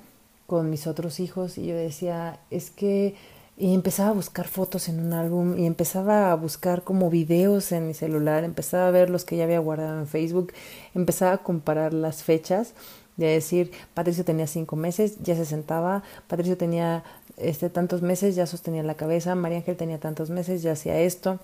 con 0.47 0.69
mis 0.69 0.85
otros 0.85 1.21
hijos 1.21 1.57
y 1.57 1.65
yo 1.65 1.75
decía, 1.77 2.39
es 2.51 2.71
que 2.71 3.15
y 3.57 3.73
empezaba 3.73 4.09
a 4.09 4.13
buscar 4.13 4.47
fotos 4.47 4.89
en 4.89 4.99
un 4.99 5.13
álbum 5.13 5.57
y 5.57 5.65
empezaba 5.65 6.31
a 6.31 6.35
buscar 6.35 6.83
como 6.83 7.09
videos 7.09 7.71
en 7.71 7.87
mi 7.87 7.93
celular, 7.93 8.43
empezaba 8.43 8.87
a 8.87 8.91
ver 8.91 9.09
los 9.09 9.23
que 9.23 9.37
ya 9.37 9.45
había 9.45 9.59
guardado 9.59 9.99
en 9.99 10.07
Facebook, 10.07 10.51
empezaba 10.93 11.33
a 11.33 11.37
comparar 11.37 11.93
las 11.93 12.23
fechas, 12.23 12.73
de 13.17 13.27
decir, 13.27 13.71
Patricio 13.93 14.25
tenía 14.25 14.45
cinco 14.45 14.75
meses, 14.75 15.17
ya 15.23 15.35
se 15.35 15.45
sentaba, 15.45 16.03
Patricio 16.27 16.57
tenía 16.57 17.03
este 17.37 17.69
tantos 17.69 18.01
meses, 18.01 18.35
ya 18.35 18.45
sostenía 18.45 18.83
la 18.83 18.95
cabeza, 18.95 19.35
María 19.35 19.59
Ángel 19.59 19.77
tenía 19.77 19.99
tantos 19.99 20.29
meses, 20.29 20.61
ya 20.61 20.73
hacía 20.73 20.99
esto, 20.99 21.39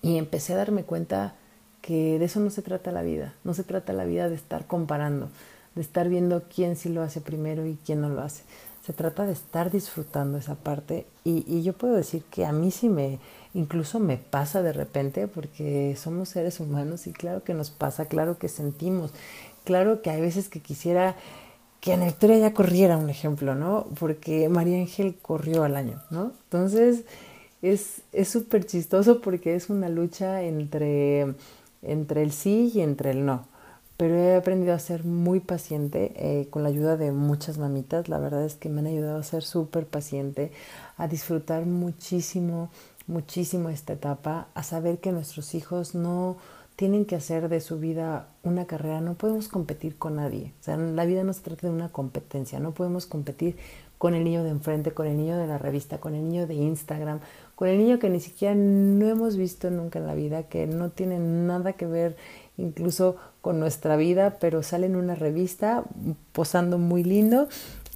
y 0.00 0.16
empecé 0.16 0.54
a 0.54 0.56
darme 0.56 0.84
cuenta 0.84 1.34
que 1.82 2.18
de 2.18 2.24
eso 2.24 2.40
no 2.40 2.50
se 2.50 2.62
trata 2.62 2.90
la 2.90 3.02
vida, 3.02 3.34
no 3.44 3.52
se 3.52 3.64
trata 3.64 3.92
la 3.92 4.04
vida 4.04 4.28
de 4.28 4.34
estar 4.34 4.66
comparando, 4.66 5.28
de 5.74 5.82
estar 5.82 6.08
viendo 6.08 6.42
quién 6.54 6.76
sí 6.76 6.88
lo 6.88 7.02
hace 7.02 7.20
primero 7.20 7.66
y 7.66 7.78
quién 7.84 8.00
no 8.00 8.08
lo 8.08 8.22
hace. 8.22 8.42
Se 8.88 8.94
trata 8.94 9.26
de 9.26 9.34
estar 9.34 9.70
disfrutando 9.70 10.38
esa 10.38 10.54
parte 10.54 11.04
y, 11.22 11.44
y 11.46 11.62
yo 11.62 11.74
puedo 11.74 11.92
decir 11.92 12.22
que 12.30 12.46
a 12.46 12.52
mí 12.52 12.70
sí 12.70 12.88
me, 12.88 13.18
incluso 13.52 14.00
me 14.00 14.16
pasa 14.16 14.62
de 14.62 14.72
repente 14.72 15.28
porque 15.28 15.94
somos 15.94 16.30
seres 16.30 16.58
humanos 16.58 17.06
y 17.06 17.12
claro 17.12 17.44
que 17.44 17.52
nos 17.52 17.68
pasa, 17.68 18.06
claro 18.06 18.38
que 18.38 18.48
sentimos, 18.48 19.12
claro 19.64 20.00
que 20.00 20.08
hay 20.08 20.22
veces 20.22 20.48
que 20.48 20.60
quisiera 20.60 21.16
que 21.82 21.92
Ana 21.92 22.06
Victoria 22.06 22.38
ya 22.38 22.54
corriera, 22.54 22.96
un 22.96 23.10
ejemplo, 23.10 23.54
¿no? 23.54 23.88
Porque 24.00 24.48
María 24.48 24.78
Ángel 24.78 25.18
corrió 25.20 25.64
al 25.64 25.76
año, 25.76 26.00
¿no? 26.08 26.32
Entonces 26.44 27.04
es 27.60 28.00
súper 28.26 28.64
chistoso 28.64 29.20
porque 29.20 29.54
es 29.54 29.68
una 29.68 29.90
lucha 29.90 30.40
entre, 30.44 31.34
entre 31.82 32.22
el 32.22 32.32
sí 32.32 32.72
y 32.74 32.80
entre 32.80 33.10
el 33.10 33.26
no 33.26 33.47
pero 33.98 34.14
he 34.14 34.36
aprendido 34.36 34.74
a 34.74 34.78
ser 34.78 35.04
muy 35.04 35.40
paciente 35.40 36.12
eh, 36.14 36.46
con 36.50 36.62
la 36.62 36.68
ayuda 36.68 36.96
de 36.96 37.10
muchas 37.10 37.58
mamitas. 37.58 38.08
La 38.08 38.20
verdad 38.20 38.44
es 38.44 38.54
que 38.54 38.68
me 38.68 38.78
han 38.78 38.86
ayudado 38.86 39.18
a 39.18 39.24
ser 39.24 39.42
súper 39.42 39.86
paciente, 39.86 40.52
a 40.96 41.08
disfrutar 41.08 41.66
muchísimo, 41.66 42.70
muchísimo 43.08 43.70
esta 43.70 43.94
etapa, 43.94 44.46
a 44.54 44.62
saber 44.62 44.98
que 44.98 45.10
nuestros 45.10 45.52
hijos 45.56 45.96
no 45.96 46.36
tienen 46.76 47.06
que 47.06 47.16
hacer 47.16 47.48
de 47.48 47.60
su 47.60 47.80
vida 47.80 48.28
una 48.44 48.66
carrera, 48.66 49.00
no 49.00 49.14
podemos 49.14 49.48
competir 49.48 49.98
con 49.98 50.14
nadie. 50.14 50.52
O 50.60 50.62
sea, 50.62 50.76
la 50.76 51.04
vida 51.04 51.24
no 51.24 51.32
se 51.32 51.40
trata 51.42 51.66
de 51.66 51.72
una 51.72 51.90
competencia, 51.90 52.60
no 52.60 52.74
podemos 52.74 53.04
competir 53.06 53.56
con 53.98 54.14
el 54.14 54.22
niño 54.22 54.44
de 54.44 54.50
enfrente, 54.50 54.92
con 54.92 55.08
el 55.08 55.16
niño 55.16 55.36
de 55.36 55.48
la 55.48 55.58
revista, 55.58 55.98
con 55.98 56.14
el 56.14 56.22
niño 56.22 56.46
de 56.46 56.54
Instagram, 56.54 57.18
con 57.56 57.66
el 57.66 57.78
niño 57.78 57.98
que 57.98 58.10
ni 58.10 58.20
siquiera 58.20 58.54
no 58.54 59.08
hemos 59.08 59.36
visto 59.36 59.70
nunca 59.70 59.98
en 59.98 60.06
la 60.06 60.14
vida, 60.14 60.44
que 60.44 60.68
no 60.68 60.90
tiene 60.90 61.18
nada 61.18 61.72
que 61.72 61.86
ver 61.86 62.16
incluso 62.58 63.16
con 63.40 63.58
nuestra 63.58 63.96
vida, 63.96 64.36
pero 64.40 64.62
sale 64.62 64.86
en 64.86 64.96
una 64.96 65.14
revista 65.14 65.84
posando 66.32 66.76
muy 66.76 67.04
lindo 67.04 67.48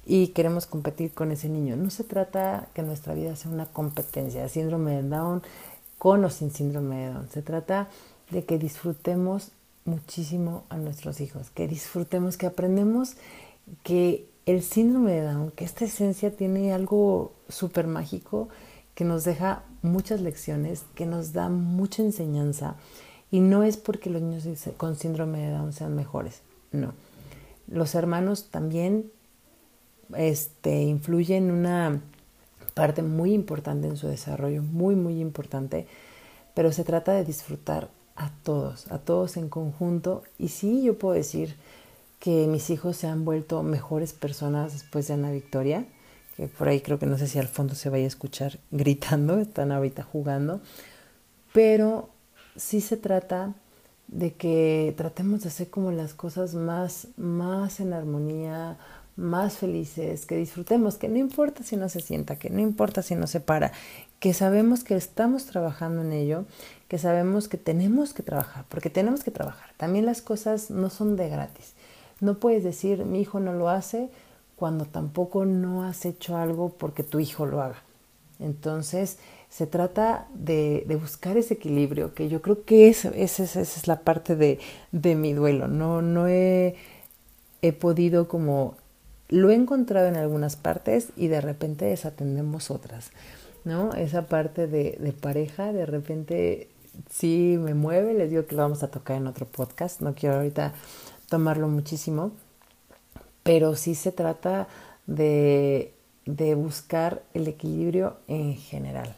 y 0.05 0.29
queremos 0.29 0.65
competir 0.65 1.13
con 1.13 1.31
ese 1.31 1.49
niño. 1.49 1.75
No 1.75 1.89
se 1.89 2.03
trata 2.03 2.67
que 2.73 2.81
nuestra 2.81 3.13
vida 3.13 3.35
sea 3.35 3.51
una 3.51 3.65
competencia, 3.67 4.47
síndrome 4.49 5.01
de 5.01 5.07
Down 5.07 5.43
con 5.97 6.25
o 6.25 6.29
sin 6.29 6.51
síndrome 6.51 6.97
de 6.97 7.13
Down. 7.13 7.29
Se 7.29 7.41
trata 7.41 7.87
de 8.31 8.43
que 8.45 8.57
disfrutemos 8.57 9.51
muchísimo 9.85 10.63
a 10.69 10.77
nuestros 10.77 11.21
hijos, 11.21 11.49
que 11.49 11.67
disfrutemos, 11.67 12.37
que 12.37 12.45
aprendemos 12.45 13.15
que 13.83 14.27
el 14.45 14.63
síndrome 14.63 15.11
de 15.11 15.21
Down, 15.23 15.51
que 15.51 15.65
esta 15.65 15.85
esencia 15.85 16.35
tiene 16.35 16.73
algo 16.73 17.33
súper 17.47 17.87
mágico 17.87 18.49
que 18.95 19.05
nos 19.05 19.23
deja 19.23 19.63
muchas 19.81 20.21
lecciones, 20.21 20.83
que 20.95 21.05
nos 21.05 21.33
da 21.33 21.49
mucha 21.49 22.03
enseñanza 22.03 22.75
y 23.33 23.39
no 23.39 23.63
es 23.63 23.77
porque 23.77 24.11
los 24.11 24.21
niños 24.21 24.47
con 24.77 24.95
síndrome 24.95 25.39
de 25.39 25.49
Down 25.49 25.73
sean 25.73 25.95
mejores, 25.95 26.41
no. 26.71 26.93
Los 27.67 27.95
hermanos 27.95 28.49
también 28.51 29.11
este, 30.15 30.83
influyen 30.83 31.49
una 31.49 31.99
parte 32.75 33.01
muy 33.01 33.33
importante 33.33 33.87
en 33.87 33.97
su 33.97 34.07
desarrollo, 34.07 34.61
muy, 34.61 34.93
muy 34.93 35.19
importante, 35.19 35.87
pero 36.53 36.71
se 36.71 36.83
trata 36.83 37.13
de 37.13 37.25
disfrutar 37.25 37.89
a 38.15 38.29
todos, 38.43 38.91
a 38.91 38.99
todos 38.99 39.35
en 39.35 39.49
conjunto. 39.49 40.21
Y 40.37 40.49
sí, 40.49 40.83
yo 40.83 40.99
puedo 40.99 41.15
decir 41.15 41.55
que 42.19 42.45
mis 42.45 42.69
hijos 42.69 42.97
se 42.97 43.07
han 43.07 43.25
vuelto 43.25 43.63
mejores 43.63 44.13
personas 44.13 44.73
después 44.73 45.07
de 45.07 45.15
Ana 45.15 45.31
Victoria, 45.31 45.87
que 46.37 46.47
por 46.47 46.67
ahí 46.67 46.81
creo 46.81 46.99
que 46.99 47.07
no 47.07 47.17
sé 47.17 47.25
si 47.27 47.39
al 47.39 47.47
fondo 47.47 47.73
se 47.73 47.89
vaya 47.89 48.03
a 48.03 48.09
escuchar 48.09 48.59
gritando, 48.69 49.39
están 49.39 49.71
ahorita 49.71 50.03
jugando, 50.03 50.61
pero 51.51 52.12
sí 52.55 52.81
se 52.81 52.97
trata 52.97 53.53
de 54.07 54.33
que 54.33 54.93
tratemos 54.97 55.41
de 55.41 55.49
hacer 55.49 55.69
como 55.69 55.91
las 55.91 56.13
cosas 56.13 56.53
más, 56.53 57.07
más 57.17 57.79
en 57.79 57.93
armonía, 57.93 58.77
más 59.15 59.57
felices, 59.57 60.25
que 60.25 60.35
disfrutemos, 60.35 60.97
que 60.97 61.07
no 61.07 61.17
importa 61.17 61.63
si 61.63 61.77
no 61.77 61.89
se 61.89 61.99
sienta, 61.99 62.37
que 62.37 62.49
no 62.49 62.59
importa 62.59 63.01
si 63.01 63.15
no 63.15 63.27
se 63.27 63.39
para, 63.39 63.71
que 64.19 64.33
sabemos 64.33 64.83
que 64.83 64.95
estamos 64.95 65.45
trabajando 65.45 66.01
en 66.01 66.13
ello, 66.13 66.45
que 66.87 66.97
sabemos 66.97 67.47
que 67.47 67.57
tenemos 67.57 68.13
que 68.13 68.23
trabajar, 68.23 68.65
porque 68.69 68.89
tenemos 68.89 69.23
que 69.23 69.31
trabajar. 69.31 69.71
También 69.77 70.05
las 70.05 70.21
cosas 70.21 70.69
no 70.69 70.89
son 70.89 71.15
de 71.15 71.29
gratis. 71.29 71.73
No 72.19 72.39
puedes 72.39 72.63
decir, 72.63 73.05
mi 73.05 73.21
hijo 73.21 73.39
no 73.39 73.53
lo 73.53 73.69
hace, 73.69 74.09
cuando 74.55 74.85
tampoco 74.85 75.45
no 75.45 75.83
has 75.83 76.05
hecho 76.05 76.37
algo 76.37 76.69
porque 76.69 77.03
tu 77.03 77.19
hijo 77.19 77.45
lo 77.45 77.61
haga. 77.61 77.83
Entonces, 78.39 79.17
se 79.53 79.67
trata 79.67 80.27
de, 80.33 80.83
buscar 80.99 81.37
ese 81.37 81.53
equilibrio, 81.53 82.15
que 82.15 82.27
yo 82.27 82.41
creo 82.41 82.63
que 82.65 82.89
esa, 82.89 83.11
es 83.11 83.87
la 83.87 83.99
parte 83.99 84.35
de, 84.35 85.15
mi 85.15 85.33
duelo. 85.33 85.67
No, 85.67 86.01
no 86.01 86.27
he, 86.27 86.75
podido 87.79 88.27
como, 88.27 88.77
lo 89.29 89.51
he 89.51 89.53
encontrado 89.53 90.07
en 90.07 90.15
algunas 90.15 90.55
partes 90.55 91.09
y 91.15 91.27
de 91.27 91.39
repente 91.39 91.85
desatendemos 91.85 92.71
otras, 92.71 93.11
¿no? 93.63 93.93
Esa 93.93 94.23
parte 94.23 94.65
de, 94.65 94.97
de 94.99 95.11
pareja, 95.11 95.71
de 95.71 95.85
repente 95.85 96.69
sí 97.11 97.55
me 97.59 97.75
mueve, 97.75 98.15
les 98.15 98.31
digo 98.31 98.47
que 98.47 98.55
lo 98.55 98.63
vamos 98.63 98.81
a 98.81 98.89
tocar 98.89 99.17
en 99.17 99.27
otro 99.27 99.45
podcast, 99.45 100.01
no 100.01 100.15
quiero 100.15 100.37
ahorita 100.37 100.73
tomarlo 101.29 101.67
muchísimo, 101.67 102.31
pero 103.43 103.75
sí 103.75 103.93
se 103.93 104.11
trata 104.11 104.67
de, 105.05 105.93
de 106.25 106.55
buscar 106.55 107.21
el 107.35 107.47
equilibrio 107.47 108.17
en 108.27 108.55
general. 108.55 109.15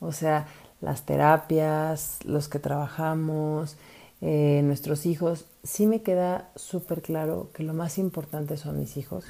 O 0.00 0.12
sea, 0.12 0.46
las 0.80 1.02
terapias, 1.02 2.18
los 2.24 2.48
que 2.48 2.58
trabajamos, 2.58 3.76
eh, 4.20 4.62
nuestros 4.64 5.06
hijos, 5.06 5.46
sí 5.62 5.86
me 5.86 6.02
queda 6.02 6.50
súper 6.56 7.02
claro 7.02 7.50
que 7.52 7.62
lo 7.62 7.74
más 7.74 7.98
importante 7.98 8.56
son 8.56 8.78
mis 8.78 8.96
hijos, 8.96 9.24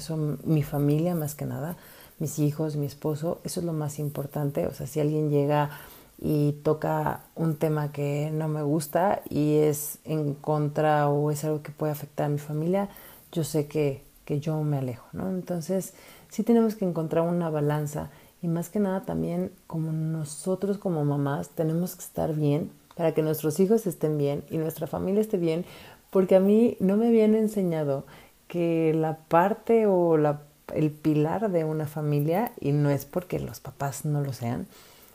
son 0.00 0.38
mi 0.44 0.62
familia 0.62 1.14
más 1.14 1.34
que 1.34 1.46
nada, 1.46 1.76
mis 2.18 2.38
hijos, 2.38 2.76
mi 2.76 2.86
esposo, 2.86 3.40
eso 3.44 3.60
es 3.60 3.66
lo 3.66 3.72
más 3.72 3.98
importante. 3.98 4.66
O 4.66 4.74
sea, 4.74 4.86
si 4.86 5.00
alguien 5.00 5.30
llega 5.30 5.70
y 6.18 6.52
toca 6.62 7.20
un 7.34 7.56
tema 7.56 7.92
que 7.92 8.30
no 8.32 8.48
me 8.48 8.62
gusta 8.62 9.22
y 9.28 9.56
es 9.56 9.98
en 10.04 10.34
contra 10.34 11.08
o 11.08 11.30
es 11.30 11.44
algo 11.44 11.62
que 11.62 11.72
puede 11.72 11.92
afectar 11.92 12.26
a 12.26 12.28
mi 12.30 12.38
familia, 12.38 12.88
yo 13.32 13.44
sé 13.44 13.66
que, 13.66 14.02
que 14.24 14.40
yo 14.40 14.62
me 14.62 14.78
alejo, 14.78 15.06
¿no? 15.12 15.28
Entonces, 15.28 15.92
sí 16.30 16.42
tenemos 16.42 16.76
que 16.76 16.84
encontrar 16.84 17.26
una 17.26 17.50
balanza 17.50 18.10
y 18.44 18.48
más 18.48 18.68
que 18.68 18.78
nada 18.78 19.00
también 19.00 19.52
como 19.66 19.90
nosotros 19.90 20.76
como 20.76 21.02
mamás 21.02 21.48
tenemos 21.48 21.96
que 21.96 22.02
estar 22.02 22.34
bien 22.34 22.70
para 22.94 23.14
que 23.14 23.22
nuestros 23.22 23.58
hijos 23.58 23.86
estén 23.86 24.18
bien 24.18 24.44
y 24.50 24.58
nuestra 24.58 24.86
familia 24.86 25.22
esté 25.22 25.38
bien, 25.38 25.64
porque 26.10 26.36
a 26.36 26.40
mí 26.40 26.76
no 26.78 26.98
me 26.98 27.08
habían 27.08 27.34
enseñado 27.34 28.04
que 28.46 28.92
la 28.94 29.16
parte 29.16 29.86
o 29.86 30.18
la, 30.18 30.42
el 30.74 30.90
pilar 30.90 31.50
de 31.50 31.64
una 31.64 31.86
familia, 31.86 32.52
y 32.60 32.72
no 32.72 32.90
es 32.90 33.06
porque 33.06 33.40
los 33.40 33.60
papás 33.60 34.04
no 34.04 34.20
lo 34.20 34.34
sean, 34.34 34.66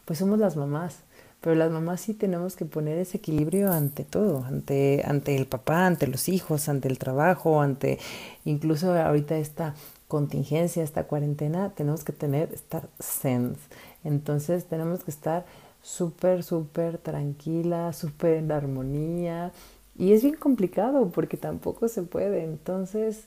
pues 0.06 0.18
somos 0.18 0.40
las 0.40 0.56
mamás. 0.56 0.98
Pero 1.42 1.56
las 1.56 1.72
mamás 1.72 2.02
sí 2.02 2.14
tenemos 2.14 2.56
que 2.56 2.66
poner 2.66 2.98
ese 2.98 3.18
equilibrio 3.18 3.72
ante 3.72 4.04
todo, 4.04 4.44
ante, 4.44 5.04
ante 5.06 5.38
el 5.38 5.46
papá, 5.46 5.86
ante 5.86 6.06
los 6.08 6.28
hijos, 6.28 6.68
ante 6.68 6.90
el 6.90 6.98
trabajo, 6.98 7.62
ante 7.62 7.98
incluso 8.44 8.94
ahorita 8.94 9.38
esta 9.38 9.74
contingencia, 10.10 10.84
esta 10.84 11.06
cuarentena, 11.06 11.70
tenemos 11.70 12.04
que 12.04 12.12
tener, 12.12 12.52
estar 12.54 12.90
sense. 13.00 13.62
Entonces 14.04 14.66
tenemos 14.66 15.04
que 15.04 15.12
estar 15.12 15.46
súper, 15.82 16.44
súper 16.44 16.98
tranquila, 16.98 17.94
súper 17.94 18.36
en 18.38 18.52
armonía. 18.52 19.54
Y 19.98 20.14
es 20.14 20.24
bien 20.24 20.36
complicado 20.36 21.10
porque 21.10 21.38
tampoco 21.38 21.88
se 21.88 22.04
puede. 22.04 22.44
Entonces, 22.44 23.26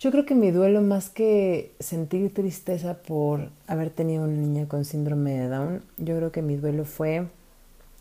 yo 0.00 0.10
creo 0.10 0.24
que 0.24 0.34
mi 0.34 0.50
duelo, 0.50 0.80
más 0.80 1.10
que 1.10 1.74
sentir 1.78 2.32
tristeza 2.32 2.94
por 2.94 3.50
haber 3.66 3.90
tenido 3.90 4.24
una 4.24 4.32
niña 4.32 4.66
con 4.66 4.86
síndrome 4.86 5.38
de 5.38 5.48
Down, 5.48 5.82
yo 5.98 6.16
creo 6.16 6.32
que 6.32 6.40
mi 6.40 6.56
duelo 6.56 6.86
fue 6.86 7.28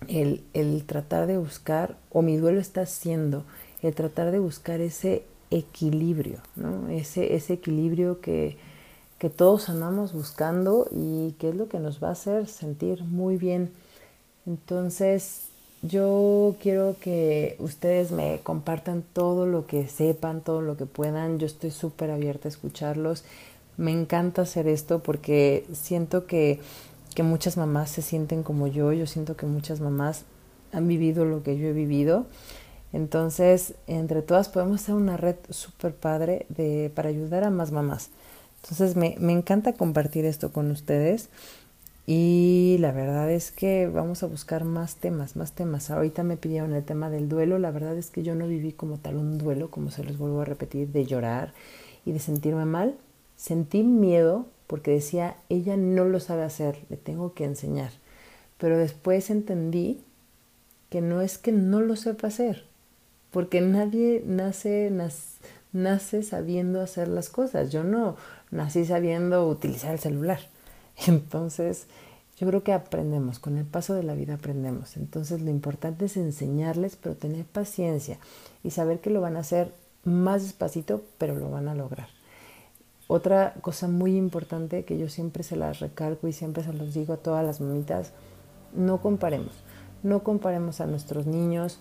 el, 0.08 0.41
el 0.53 0.86
tratar 0.86 1.27
de 1.27 1.38
buscar, 1.38 1.98
o 2.10 2.22
mi 2.22 2.38
duelo 2.38 2.62
está 2.62 2.86
siendo, 2.86 3.44
el 3.82 3.94
tratar 3.94 4.32
de 4.32 4.39
buscar 4.39 4.79
ese 4.79 5.24
equilibrio, 5.51 6.38
¿no? 6.56 6.88
Ese, 6.88 7.36
ese 7.36 7.53
equilibrio 7.53 8.22
que, 8.22 8.56
que 9.18 9.29
todos 9.29 9.68
andamos 9.68 10.13
buscando 10.13 10.88
y 10.91 11.34
que 11.34 11.50
es 11.50 11.56
lo 11.56 11.68
que 11.68 11.79
nos 11.79 12.01
va 12.01 12.10
a 12.10 12.13
hacer 12.13 12.48
sentir 12.48 13.03
muy 13.03 13.36
bien. 13.36 13.72
Entonces, 14.46 15.49
yo 15.81 16.55
quiero 16.62 16.98
que 17.00 17.55
ustedes 17.59 18.12
me 18.12 18.39
compartan 18.43 19.03
todo 19.13 19.45
lo 19.45 19.65
que 19.65 19.88
sepan, 19.88 20.41
todo 20.41 20.62
lo 20.62 20.75
que 20.75 20.86
puedan. 20.86 21.39
Yo 21.39 21.45
estoy 21.45 21.71
súper 21.71 22.12
abierta 22.12 22.48
a 22.48 22.51
escucharlos. 22.51 23.24
Me 23.77 23.91
encanta 23.91 24.41
hacer 24.41 24.67
esto 24.67 25.00
porque 25.00 25.65
siento 25.71 26.27
que, 26.27 26.59
que 27.15 27.24
muchas 27.24 27.55
mamás 27.55 27.91
se 27.91 28.01
sienten 28.01 28.43
como 28.43 28.67
yo. 28.67 28.91
Yo 28.91 29.07
siento 29.07 29.38
que 29.38 29.45
muchas 29.45 29.79
mamás 29.79 30.25
han 30.74 30.88
vivido 30.88 31.24
lo 31.24 31.43
que 31.43 31.57
yo 31.57 31.67
he 31.67 31.74
vivido. 31.74 32.25
Entonces, 32.91 33.75
entre 33.88 34.21
todas 34.21 34.50
podemos 34.50 34.81
hacer 34.81 34.95
una 34.95 35.15
red 35.15 35.36
súper 35.50 35.93
padre 35.93 36.45
de, 36.50 36.91
para 36.93 37.07
ayudar 37.07 37.45
a 37.45 37.51
más 37.51 37.71
mamás. 37.71 38.09
Entonces, 38.63 38.98
me, 38.98 39.15
me 39.19 39.31
encanta 39.31 39.74
compartir 39.74 40.25
esto 40.25 40.51
con 40.51 40.71
ustedes. 40.71 41.29
Y 42.11 42.77
la 42.79 42.91
verdad 42.91 43.29
es 43.29 43.51
que 43.51 43.87
vamos 43.87 44.23
a 44.23 44.25
buscar 44.25 44.63
más 44.63 44.95
temas, 44.95 45.35
más 45.35 45.51
temas. 45.51 45.91
Ahorita 45.91 46.23
me 46.23 46.37
pidieron 46.37 46.73
el 46.73 46.83
tema 46.83 47.11
del 47.11 47.29
duelo. 47.29 47.59
La 47.59 47.69
verdad 47.69 47.95
es 47.95 48.09
que 48.09 48.23
yo 48.23 48.33
no 48.33 48.47
viví 48.47 48.71
como 48.71 48.97
tal 48.97 49.17
un 49.17 49.37
duelo, 49.37 49.69
como 49.69 49.91
se 49.91 50.03
los 50.03 50.17
vuelvo 50.17 50.41
a 50.41 50.45
repetir, 50.45 50.87
de 50.87 51.05
llorar 51.05 51.53
y 52.05 52.11
de 52.11 52.17
sentirme 52.17 52.65
mal. 52.65 52.95
Sentí 53.35 53.83
miedo 53.83 54.47
porque 54.65 54.89
decía, 54.89 55.35
ella 55.49 55.77
no 55.77 56.03
lo 56.03 56.19
sabe 56.19 56.41
hacer, 56.41 56.79
le 56.89 56.97
tengo 56.97 57.35
que 57.35 57.45
enseñar. 57.45 57.91
Pero 58.57 58.79
después 58.79 59.29
entendí 59.29 60.01
que 60.89 61.01
no 61.01 61.21
es 61.21 61.37
que 61.37 61.51
no 61.51 61.79
lo 61.79 61.95
sepa 61.95 62.29
hacer, 62.29 62.65
porque 63.29 63.61
nadie 63.61 64.23
nace, 64.25 64.91
nace 65.73 66.23
sabiendo 66.23 66.81
hacer 66.81 67.07
las 67.07 67.29
cosas. 67.29 67.69
Yo 67.69 67.83
no 67.83 68.15
nací 68.49 68.83
sabiendo 68.83 69.47
utilizar 69.47 69.91
el 69.91 69.99
celular. 69.99 70.39
Entonces, 71.08 71.88
yo 72.38 72.48
creo 72.48 72.63
que 72.63 72.74
aprendemos, 72.74 73.39
con 73.39 73.58
el 73.58 73.65
paso 73.65 73.94
de 73.94 74.03
la 74.03 74.13
vida 74.13 74.36
aprendemos. 74.36 74.98
Entonces, 74.98 75.41
lo 75.41 75.50
importante 75.50 76.06
es 76.06 76.18
enseñarles, 76.18 76.96
pero 76.96 77.15
tener 77.15 77.46
paciencia 77.46 78.18
y 78.63 78.72
saber 78.72 79.00
que 79.00 79.10
lo 79.10 79.22
van 79.22 79.38
a 79.38 79.41
hacer 79.41 79.74
más 80.03 80.44
despacito, 80.44 81.03
pero 81.18 81.36
lo 81.36 81.50
van 81.50 81.68
a 81.68 81.75
lograr. 81.75 82.08
Otra 83.08 83.56
cosa 83.62 83.88
muy 83.88 84.15
importante 84.15 84.86
que 84.86 84.98
yo 84.98 85.10
siempre 85.10 85.44
se 85.44 85.56
las 85.56 85.79
recalco 85.79 86.27
y 86.27 86.34
siempre 86.34 86.63
se 86.63 86.74
los 86.74 86.94
digo 86.94 87.13
a 87.13 87.18
todas 87.18 87.46
las 87.46 87.60
mamitas, 87.60 88.12
no 88.74 89.01
comparemos. 89.01 89.51
No 90.03 90.24
comparemos 90.24 90.79
a 90.79 90.86
nuestros 90.86 91.25
niños, 91.25 91.79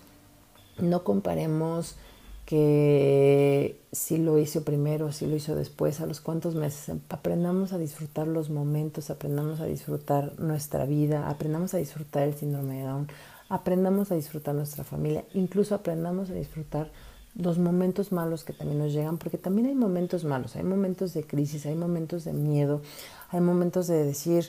no 0.79 1.03
comparemos 1.03 1.95
que 2.49 3.79
si 3.91 4.17
lo 4.17 4.39
hizo 4.39 4.63
primero, 4.63 5.11
si 5.11 5.27
lo 5.27 5.35
hizo 5.35 5.53
después, 5.53 6.01
a 6.01 6.07
los 6.07 6.19
cuantos 6.19 6.55
meses. 6.55 6.97
Aprendamos 7.09 7.73
a 7.73 7.77
disfrutar 7.77 8.25
los 8.25 8.49
momentos, 8.49 9.11
aprendamos 9.11 9.59
a 9.59 9.65
disfrutar 9.65 10.33
nuestra 10.39 10.87
vida, 10.87 11.29
aprendamos 11.29 11.75
a 11.75 11.77
disfrutar 11.77 12.23
el 12.23 12.33
síndrome 12.33 12.77
de 12.77 12.85
Down, 12.85 13.07
aprendamos 13.49 14.11
a 14.11 14.15
disfrutar 14.15 14.55
nuestra 14.55 14.83
familia, 14.83 15.25
incluso 15.35 15.75
aprendamos 15.75 16.31
a 16.31 16.33
disfrutar 16.33 16.89
los 17.35 17.59
momentos 17.59 18.11
malos 18.11 18.43
que 18.43 18.53
también 18.53 18.79
nos 18.79 18.93
llegan, 18.93 19.19
porque 19.19 19.37
también 19.37 19.67
hay 19.67 19.75
momentos 19.75 20.23
malos, 20.23 20.55
hay 20.55 20.63
momentos 20.63 21.13
de 21.13 21.25
crisis, 21.25 21.67
hay 21.67 21.75
momentos 21.75 22.23
de 22.23 22.33
miedo, 22.33 22.81
hay 23.29 23.41
momentos 23.41 23.85
de 23.85 24.03
decir, 24.03 24.45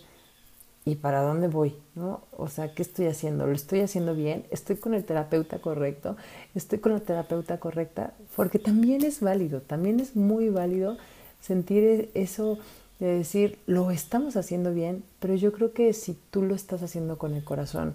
¿y 0.91 0.97
para 0.97 1.23
dónde 1.23 1.47
voy? 1.47 1.77
¿No? 1.95 2.23
O 2.37 2.49
sea, 2.49 2.75
¿qué 2.75 2.83
estoy 2.83 3.07
haciendo? 3.07 3.47
¿Lo 3.47 3.53
estoy 3.53 3.81
haciendo 3.81 4.15
bien? 4.15 4.45
¿Estoy 4.51 4.77
con 4.77 4.93
el 4.95 5.05
terapeuta 5.05 5.61
correcto? 5.61 6.17
¿Estoy 6.55 6.81
con 6.81 6.93
la 6.93 7.01
terapeuta 7.01 7.61
correcta? 7.61 8.15
Porque 8.35 8.59
también 8.59 9.05
es 9.05 9.21
válido, 9.21 9.61
también 9.61 10.01
es 10.01 10.17
muy 10.17 10.49
válido 10.49 10.97
sentir 11.41 11.85
e-, 11.85 12.11
eso 12.15 12.59
de 12.99 13.07
decir, 13.07 13.59
lo 13.67 13.91
estamos 13.91 14.37
haciendo 14.37 14.75
bien, 14.75 15.05
pero 15.21 15.35
yo 15.35 15.53
creo 15.53 15.73
que 15.73 15.93
si 15.93 16.19
tú 16.31 16.43
lo 16.43 16.55
estás 16.55 16.83
haciendo 16.83 17.19
con 17.19 17.35
el 17.35 17.45
corazón, 17.45 17.95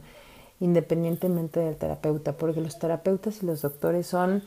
independientemente 0.59 1.59
del 1.59 1.75
terapeuta, 1.75 2.37
porque 2.37 2.61
los 2.61 2.79
terapeutas 2.79 3.43
y 3.43 3.45
los 3.45 3.61
doctores 3.61 4.07
son 4.07 4.41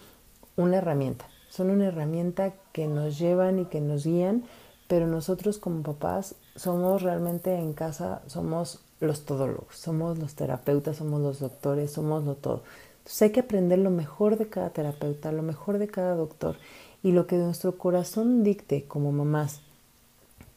una 0.57 0.79
herramienta, 0.79 1.29
son 1.49 1.71
una 1.71 1.87
herramienta 1.87 2.55
que 2.73 2.89
nos 2.89 3.19
llevan 3.19 3.59
y 3.61 3.67
que 3.67 3.81
nos 3.81 4.05
guían, 4.05 4.45
pero 4.89 5.07
nosotros 5.07 5.59
como 5.59 5.83
papás 5.83 6.35
somos 6.57 7.03
realmente 7.03 7.55
en 7.55 7.75
casa, 7.75 8.23
somos 8.27 8.81
los 9.01 9.25
todólogos, 9.25 9.77
somos 9.77 10.19
los 10.19 10.35
terapeutas, 10.35 10.97
somos 10.97 11.21
los 11.21 11.39
doctores, 11.39 11.93
somos 11.93 12.25
lo 12.25 12.35
todo. 12.35 12.63
Entonces 12.99 13.23
hay 13.23 13.31
que 13.31 13.41
aprender 13.41 13.79
lo 13.79 13.91
mejor 13.91 14.39
de 14.39 14.49
cada 14.49 14.71
terapeuta, 14.71 15.31
lo 15.31 15.43
mejor 15.43 15.79
de 15.79 15.89
cada 15.89 16.15
doctor 16.17 16.57
y 17.03 17.13
lo 17.13 17.27
que 17.27 17.37
nuestro 17.37 17.79
corazón 17.79 18.43
dicte 18.43 18.85
como 18.85 19.13
mamás, 19.13 19.61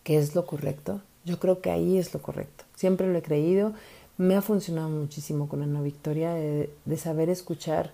que 0.04 0.18
es 0.18 0.34
lo 0.34 0.46
correcto, 0.46 1.02
yo 1.26 1.38
creo 1.38 1.62
que 1.62 1.70
ahí 1.70 1.98
es 1.98 2.14
lo 2.14 2.22
correcto. 2.22 2.64
Siempre 2.76 3.12
lo 3.12 3.18
he 3.18 3.22
creído, 3.22 3.74
me 4.18 4.36
ha 4.36 4.42
funcionado 4.42 4.90
muchísimo 4.90 5.48
con 5.48 5.62
Ana 5.62 5.82
Victoria 5.82 6.34
de, 6.34 6.74
de 6.86 6.98
saber 6.98 7.30
escuchar 7.30 7.92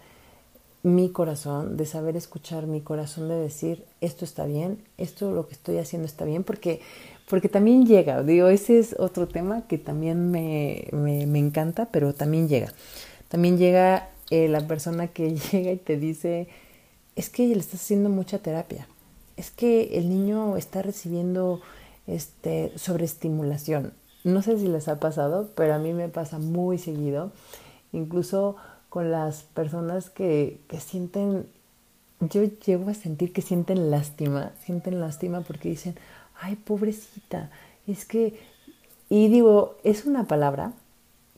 mi 0.95 1.09
corazón, 1.09 1.77
de 1.77 1.85
saber 1.85 2.15
escuchar 2.15 2.67
mi 2.67 2.81
corazón, 2.81 3.29
de 3.29 3.35
decir, 3.35 3.85
esto 4.01 4.25
está 4.25 4.45
bien, 4.45 4.83
esto 4.97 5.31
lo 5.31 5.47
que 5.47 5.53
estoy 5.53 5.77
haciendo 5.77 6.05
está 6.05 6.25
bien, 6.25 6.43
porque, 6.43 6.81
porque 7.29 7.49
también 7.49 7.85
llega, 7.85 8.23
digo, 8.23 8.47
ese 8.47 8.79
es 8.79 8.95
otro 8.99 9.27
tema 9.27 9.67
que 9.67 9.77
también 9.77 10.31
me, 10.31 10.87
me, 10.91 11.25
me 11.25 11.39
encanta, 11.39 11.89
pero 11.91 12.13
también 12.13 12.47
llega. 12.47 12.73
También 13.29 13.57
llega 13.57 14.09
eh, 14.29 14.47
la 14.47 14.65
persona 14.67 15.07
que 15.07 15.35
llega 15.51 15.71
y 15.71 15.77
te 15.77 15.97
dice, 15.97 16.47
es 17.15 17.29
que 17.29 17.47
le 17.47 17.59
estás 17.59 17.81
haciendo 17.81 18.09
mucha 18.09 18.39
terapia, 18.39 18.87
es 19.35 19.51
que 19.51 19.97
el 19.97 20.09
niño 20.09 20.57
está 20.57 20.81
recibiendo 20.81 21.61
este, 22.07 22.71
sobreestimulación. 22.77 23.93
No 24.23 24.41
sé 24.41 24.57
si 24.57 24.67
les 24.67 24.87
ha 24.87 24.99
pasado, 24.99 25.49
pero 25.55 25.75
a 25.75 25.79
mí 25.79 25.93
me 25.93 26.09
pasa 26.09 26.39
muy 26.39 26.77
seguido. 26.77 27.31
Incluso 27.93 28.57
con 28.97 29.11
las 29.11 29.43
personas 29.43 30.09
que, 30.09 30.59
que 30.67 30.79
sienten, 30.79 31.45
yo 32.19 32.41
llego 32.65 32.89
a 32.89 32.95
sentir 32.95 33.31
que 33.31 33.43
sienten 33.43 33.91
lástima, 33.91 34.53
sienten 34.65 34.99
lástima 34.99 35.41
porque 35.41 35.69
dicen, 35.69 35.93
ay, 36.41 36.55
pobrecita, 36.55 37.51
es 37.85 38.05
que, 38.05 38.39
y 39.07 39.27
digo, 39.27 39.77
es 39.83 40.05
una 40.05 40.23
palabra 40.23 40.73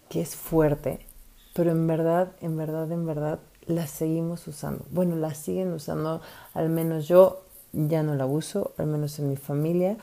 que 0.08 0.22
es 0.22 0.38
fuerte, 0.38 1.06
pero 1.54 1.72
en 1.72 1.86
verdad, 1.86 2.32
en 2.40 2.56
verdad, 2.56 2.90
en 2.94 3.06
verdad, 3.06 3.40
la 3.66 3.88
seguimos 3.88 4.48
usando. 4.48 4.86
Bueno, 4.90 5.18
la 5.18 5.34
siguen 5.34 5.74
usando, 5.74 6.22
al 6.54 6.70
menos 6.70 7.10
yo 7.10 7.42
ya 7.74 8.04
no 8.04 8.16
la 8.16 8.26
uso, 8.26 8.72
al 8.78 8.86
menos 8.86 9.20
en 9.20 9.28
mi 9.28 9.36
familia, 9.36 9.98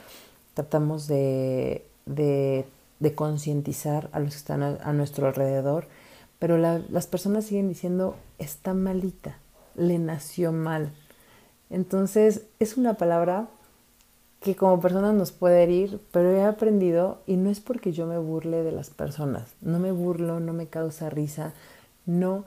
tratamos 0.52 1.06
de, 1.06 1.86
de, 2.04 2.66
de 3.00 3.14
concientizar 3.14 4.10
a 4.12 4.20
los 4.20 4.32
que 4.32 4.40
están 4.40 4.62
a 4.62 4.92
nuestro 4.92 5.26
alrededor 5.26 5.86
pero 6.38 6.58
las 6.58 7.06
personas 7.06 7.46
siguen 7.46 7.68
diciendo, 7.68 8.16
está 8.38 8.74
malita, 8.74 9.38
le 9.74 9.98
nació 9.98 10.52
mal. 10.52 10.92
Entonces 11.70 12.42
es 12.58 12.76
una 12.76 12.94
palabra 12.94 13.48
que 14.40 14.54
como 14.54 14.80
persona 14.80 15.12
nos 15.12 15.32
puede 15.32 15.62
herir, 15.62 16.00
pero 16.12 16.30
he 16.30 16.44
aprendido, 16.44 17.18
y 17.26 17.36
no 17.36 17.50
es 17.50 17.60
porque 17.60 17.92
yo 17.92 18.06
me 18.06 18.18
burle 18.18 18.62
de 18.62 18.70
las 18.70 18.90
personas, 18.90 19.54
no 19.60 19.78
me 19.78 19.92
burlo, 19.92 20.38
no 20.40 20.52
me 20.52 20.68
causa 20.68 21.10
risa, 21.10 21.54
no, 22.04 22.44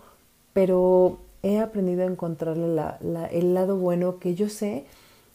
pero 0.53 1.19
he 1.43 1.59
aprendido 1.59 2.03
a 2.03 2.11
encontrarle 2.11 2.81
el 3.31 3.53
lado 3.53 3.75
bueno 3.75 4.19
que 4.19 4.35
yo 4.35 4.49
sé 4.49 4.85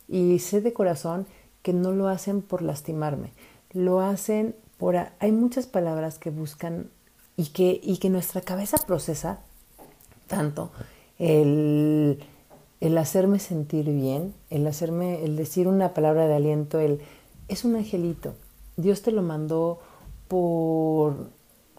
y 0.08 0.38
sé 0.38 0.60
de 0.60 0.72
corazón 0.72 1.26
que 1.62 1.72
no 1.72 1.92
lo 1.92 2.08
hacen 2.08 2.40
por 2.40 2.62
lastimarme, 2.62 3.32
lo 3.72 4.00
hacen 4.00 4.54
por... 4.78 4.96
Hay 5.18 5.32
muchas 5.32 5.66
palabras 5.66 6.18
que 6.18 6.30
buscan 6.30 6.88
y 7.36 7.46
que, 7.46 7.80
y 7.82 7.98
que 7.98 8.10
nuestra 8.10 8.40
cabeza 8.40 8.78
procesa 8.86 9.40
tanto 10.26 10.70
el, 11.18 12.22
el 12.80 12.98
hacerme 12.98 13.38
sentir 13.38 13.86
bien, 13.86 14.34
el 14.50 14.66
hacerme, 14.66 15.24
el 15.24 15.36
decir 15.36 15.68
una 15.68 15.94
palabra 15.94 16.26
de 16.26 16.34
aliento, 16.34 16.80
el 16.80 17.00
es 17.48 17.64
un 17.64 17.76
angelito. 17.76 18.34
Dios 18.76 19.02
te 19.02 19.12
lo 19.12 19.22
mandó 19.22 19.80
por 20.28 21.30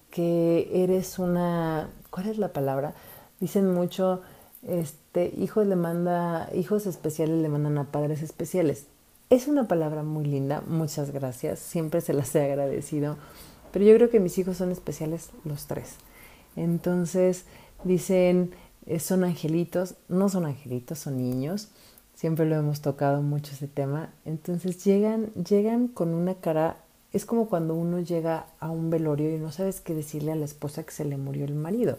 que 0.10 0.70
eres 0.72 1.20
una, 1.20 1.90
¿cuál 2.10 2.28
es 2.28 2.38
la 2.38 2.54
palabra? 2.54 2.94
Dicen 3.40 3.74
mucho, 3.74 4.22
este, 4.64 5.34
hijos 5.38 5.68
le 5.68 5.76
manda, 5.76 6.50
hijos 6.56 6.86
especiales 6.86 7.42
le 7.42 7.50
mandan 7.50 7.78
a 7.78 7.92
padres 7.92 8.22
especiales. 8.22 8.86
Es 9.30 9.48
una 9.48 9.68
palabra 9.68 10.04
muy 10.04 10.24
linda, 10.26 10.64
muchas 10.68 11.12
gracias, 11.12 11.60
siempre 11.60 12.00
se 12.00 12.14
las 12.14 12.34
he 12.36 12.44
agradecido 12.44 13.18
pero 13.76 13.84
yo 13.84 13.94
creo 13.96 14.10
que 14.10 14.22
mis 14.22 14.38
hijos 14.38 14.56
son 14.56 14.72
especiales 14.72 15.32
los 15.44 15.66
tres. 15.66 15.96
Entonces 16.56 17.44
dicen, 17.84 18.52
eh, 18.86 19.02
son 19.02 19.26
angelitos, 19.26 19.96
no 20.08 20.30
son 20.30 20.46
angelitos, 20.46 21.00
son 21.00 21.18
niños. 21.18 21.68
Siempre 22.14 22.46
lo 22.46 22.56
hemos 22.56 22.80
tocado 22.80 23.22
mucho 23.22 23.52
ese 23.52 23.68
tema. 23.68 24.14
Entonces 24.24 24.82
llegan, 24.86 25.26
llegan 25.34 25.90
con 25.90 26.14
una 26.14 26.36
cara, 26.36 26.78
es 27.12 27.26
como 27.26 27.50
cuando 27.50 27.76
uno 27.76 28.00
llega 28.00 28.46
a 28.62 28.70
un 28.70 28.90
velorio 28.90 29.36
y 29.36 29.40
no 29.40 29.52
sabes 29.52 29.82
qué 29.82 29.94
decirle 29.94 30.32
a 30.32 30.36
la 30.38 30.46
esposa 30.46 30.84
que 30.84 30.94
se 30.94 31.04
le 31.04 31.18
murió 31.18 31.44
el 31.44 31.56
marido. 31.56 31.98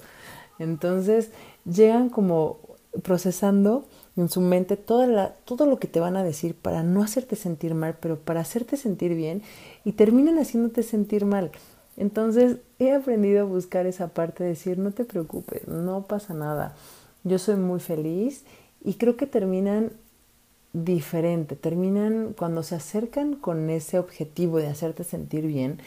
Entonces 0.58 1.30
llegan 1.66 2.08
como 2.08 2.58
procesando 3.02 3.84
en 4.16 4.28
su 4.28 4.40
mente 4.40 4.76
toda 4.76 5.06
la, 5.06 5.34
todo 5.44 5.66
lo 5.66 5.78
que 5.78 5.88
te 5.88 6.00
van 6.00 6.16
a 6.16 6.24
decir 6.24 6.54
para 6.54 6.82
no 6.82 7.02
hacerte 7.02 7.36
sentir 7.36 7.74
mal, 7.74 7.96
pero 8.00 8.18
para 8.18 8.40
hacerte 8.40 8.76
sentir 8.76 9.14
bien 9.14 9.42
y 9.84 9.92
terminan 9.92 10.38
haciéndote 10.38 10.82
sentir 10.82 11.26
mal. 11.26 11.50
Entonces 11.96 12.58
he 12.78 12.92
aprendido 12.92 13.42
a 13.42 13.44
buscar 13.44 13.86
esa 13.86 14.08
parte 14.08 14.44
de 14.44 14.50
decir, 14.50 14.78
no 14.78 14.90
te 14.92 15.04
preocupes, 15.04 15.66
no 15.68 16.02
pasa 16.02 16.34
nada, 16.34 16.74
yo 17.24 17.38
soy 17.38 17.56
muy 17.56 17.80
feliz 17.80 18.44
y 18.84 18.94
creo 18.94 19.16
que 19.16 19.26
terminan 19.26 19.92
diferente, 20.72 21.56
terminan 21.56 22.34
cuando 22.36 22.62
se 22.62 22.74
acercan 22.74 23.34
con 23.34 23.70
ese 23.70 23.98
objetivo 23.98 24.58
de 24.58 24.68
hacerte 24.68 25.04
sentir 25.04 25.46
bien, 25.46 25.80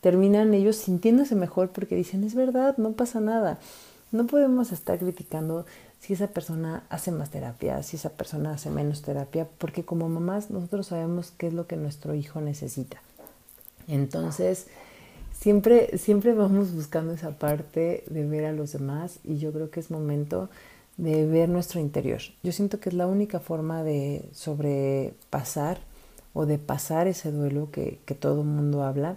terminan 0.00 0.54
ellos 0.54 0.76
sintiéndose 0.76 1.34
mejor 1.34 1.70
porque 1.70 1.94
dicen, 1.94 2.24
es 2.24 2.34
verdad, 2.34 2.76
no 2.78 2.92
pasa 2.92 3.20
nada. 3.20 3.58
No 4.12 4.26
podemos 4.26 4.72
estar 4.72 4.98
criticando 4.98 5.66
si 6.00 6.14
esa 6.14 6.28
persona 6.28 6.82
hace 6.88 7.12
más 7.12 7.30
terapia, 7.30 7.82
si 7.82 7.96
esa 7.96 8.10
persona 8.10 8.52
hace 8.52 8.70
menos 8.70 9.02
terapia, 9.02 9.46
porque 9.58 9.84
como 9.84 10.08
mamás 10.08 10.50
nosotros 10.50 10.88
sabemos 10.88 11.32
qué 11.36 11.48
es 11.48 11.52
lo 11.52 11.66
que 11.66 11.76
nuestro 11.76 12.14
hijo 12.14 12.40
necesita. 12.40 13.02
Entonces, 13.86 14.66
siempre, 15.38 15.98
siempre 15.98 16.32
vamos 16.32 16.72
buscando 16.72 17.12
esa 17.12 17.38
parte 17.38 18.04
de 18.08 18.24
ver 18.26 18.46
a 18.46 18.52
los 18.52 18.72
demás 18.72 19.18
y 19.24 19.38
yo 19.38 19.52
creo 19.52 19.70
que 19.70 19.80
es 19.80 19.90
momento 19.90 20.48
de 20.96 21.26
ver 21.26 21.48
nuestro 21.48 21.80
interior. 21.80 22.20
Yo 22.42 22.52
siento 22.52 22.80
que 22.80 22.88
es 22.88 22.94
la 22.94 23.06
única 23.06 23.38
forma 23.38 23.82
de 23.82 24.24
sobrepasar 24.32 25.78
o 26.32 26.46
de 26.46 26.58
pasar 26.58 27.08
ese 27.08 27.30
duelo 27.30 27.70
que, 27.70 27.98
que 28.06 28.14
todo 28.14 28.40
el 28.40 28.46
mundo 28.46 28.84
habla. 28.84 29.16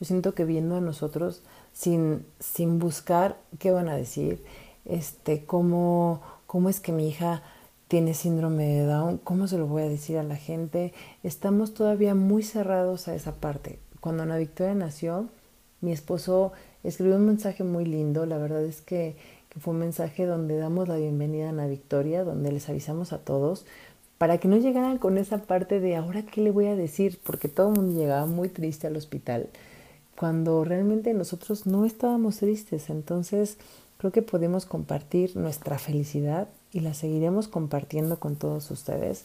Yo 0.00 0.06
siento 0.06 0.34
que 0.34 0.44
viendo 0.44 0.76
a 0.76 0.80
nosotros 0.80 1.42
sin, 1.72 2.24
sin 2.40 2.78
buscar 2.78 3.36
qué 3.58 3.70
van 3.70 3.88
a 3.88 3.96
decir, 3.96 4.42
este, 4.84 5.44
cómo, 5.44 6.20
cómo 6.46 6.68
es 6.68 6.80
que 6.80 6.92
mi 6.92 7.08
hija 7.08 7.42
tiene 7.88 8.14
síndrome 8.14 8.64
de 8.66 8.86
Down, 8.86 9.18
cómo 9.18 9.46
se 9.46 9.58
lo 9.58 9.66
voy 9.66 9.82
a 9.82 9.88
decir 9.88 10.16
a 10.16 10.22
la 10.22 10.36
gente, 10.36 10.92
estamos 11.22 11.74
todavía 11.74 12.14
muy 12.14 12.42
cerrados 12.42 13.06
a 13.08 13.14
esa 13.14 13.32
parte. 13.32 13.78
Cuando 14.00 14.22
Ana 14.22 14.38
Victoria 14.38 14.74
nació, 14.74 15.28
mi 15.80 15.92
esposo 15.92 16.52
escribió 16.84 17.16
un 17.16 17.26
mensaje 17.26 17.64
muy 17.64 17.84
lindo, 17.84 18.24
la 18.24 18.38
verdad 18.38 18.64
es 18.64 18.80
que, 18.80 19.16
que 19.50 19.60
fue 19.60 19.74
un 19.74 19.80
mensaje 19.80 20.24
donde 20.24 20.56
damos 20.56 20.88
la 20.88 20.96
bienvenida 20.96 21.46
a 21.46 21.50
Ana 21.50 21.66
Victoria, 21.66 22.24
donde 22.24 22.50
les 22.50 22.68
avisamos 22.68 23.12
a 23.12 23.18
todos 23.18 23.66
para 24.22 24.38
que 24.38 24.46
no 24.46 24.56
llegaran 24.56 24.98
con 24.98 25.18
esa 25.18 25.38
parte 25.38 25.80
de 25.80 25.96
ahora 25.96 26.22
qué 26.22 26.42
le 26.42 26.52
voy 26.52 26.66
a 26.66 26.76
decir, 26.76 27.18
porque 27.24 27.48
todo 27.48 27.70
el 27.70 27.74
mundo 27.74 28.00
llegaba 28.00 28.24
muy 28.24 28.48
triste 28.48 28.86
al 28.86 28.96
hospital, 28.96 29.48
cuando 30.16 30.62
realmente 30.62 31.12
nosotros 31.12 31.66
no 31.66 31.84
estábamos 31.84 32.36
tristes. 32.36 32.88
Entonces 32.88 33.58
creo 34.02 34.10
que 34.10 34.22
podemos 34.22 34.66
compartir 34.66 35.36
nuestra 35.36 35.78
felicidad 35.78 36.48
y 36.72 36.80
la 36.80 36.92
seguiremos 36.92 37.46
compartiendo 37.46 38.18
con 38.18 38.34
todos 38.34 38.68
ustedes. 38.72 39.24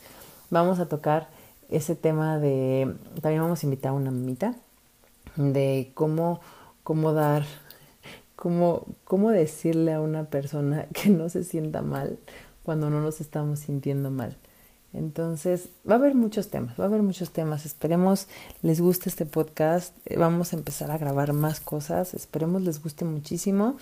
Vamos 0.51 0.77
a 0.77 0.85
tocar 0.85 1.29
ese 1.67 1.95
tema 1.95 2.37
de, 2.37 2.93
también 3.19 3.41
vamos 3.41 3.63
a 3.63 3.65
invitar 3.65 3.89
a 3.89 3.93
una 3.93 4.11
mamita 4.11 4.53
de 5.35 5.89
cómo, 5.95 6.41
cómo 6.83 7.13
dar, 7.13 7.43
cómo, 8.35 8.85
cómo 9.03 9.31
decirle 9.31 9.93
a 9.93 9.99
una 9.99 10.25
persona 10.25 10.85
que 10.93 11.09
no 11.09 11.27
se 11.29 11.43
sienta 11.43 11.81
mal 11.81 12.19
cuando 12.61 12.91
no 12.91 13.01
nos 13.01 13.19
estamos 13.19 13.57
sintiendo 13.57 14.11
mal. 14.11 14.37
Entonces, 14.93 15.69
va 15.89 15.95
a 15.95 15.97
haber 15.97 16.13
muchos 16.13 16.49
temas, 16.49 16.79
va 16.79 16.83
a 16.83 16.87
haber 16.87 17.01
muchos 17.01 17.31
temas. 17.31 17.65
Esperemos 17.65 18.27
les 18.61 18.79
guste 18.79 19.09
este 19.09 19.25
podcast. 19.25 19.95
Vamos 20.15 20.53
a 20.53 20.55
empezar 20.55 20.91
a 20.91 20.99
grabar 20.99 21.33
más 21.33 21.59
cosas. 21.59 22.13
Esperemos 22.13 22.61
les 22.61 22.81
guste 22.81 23.05
muchísimo. 23.05 23.75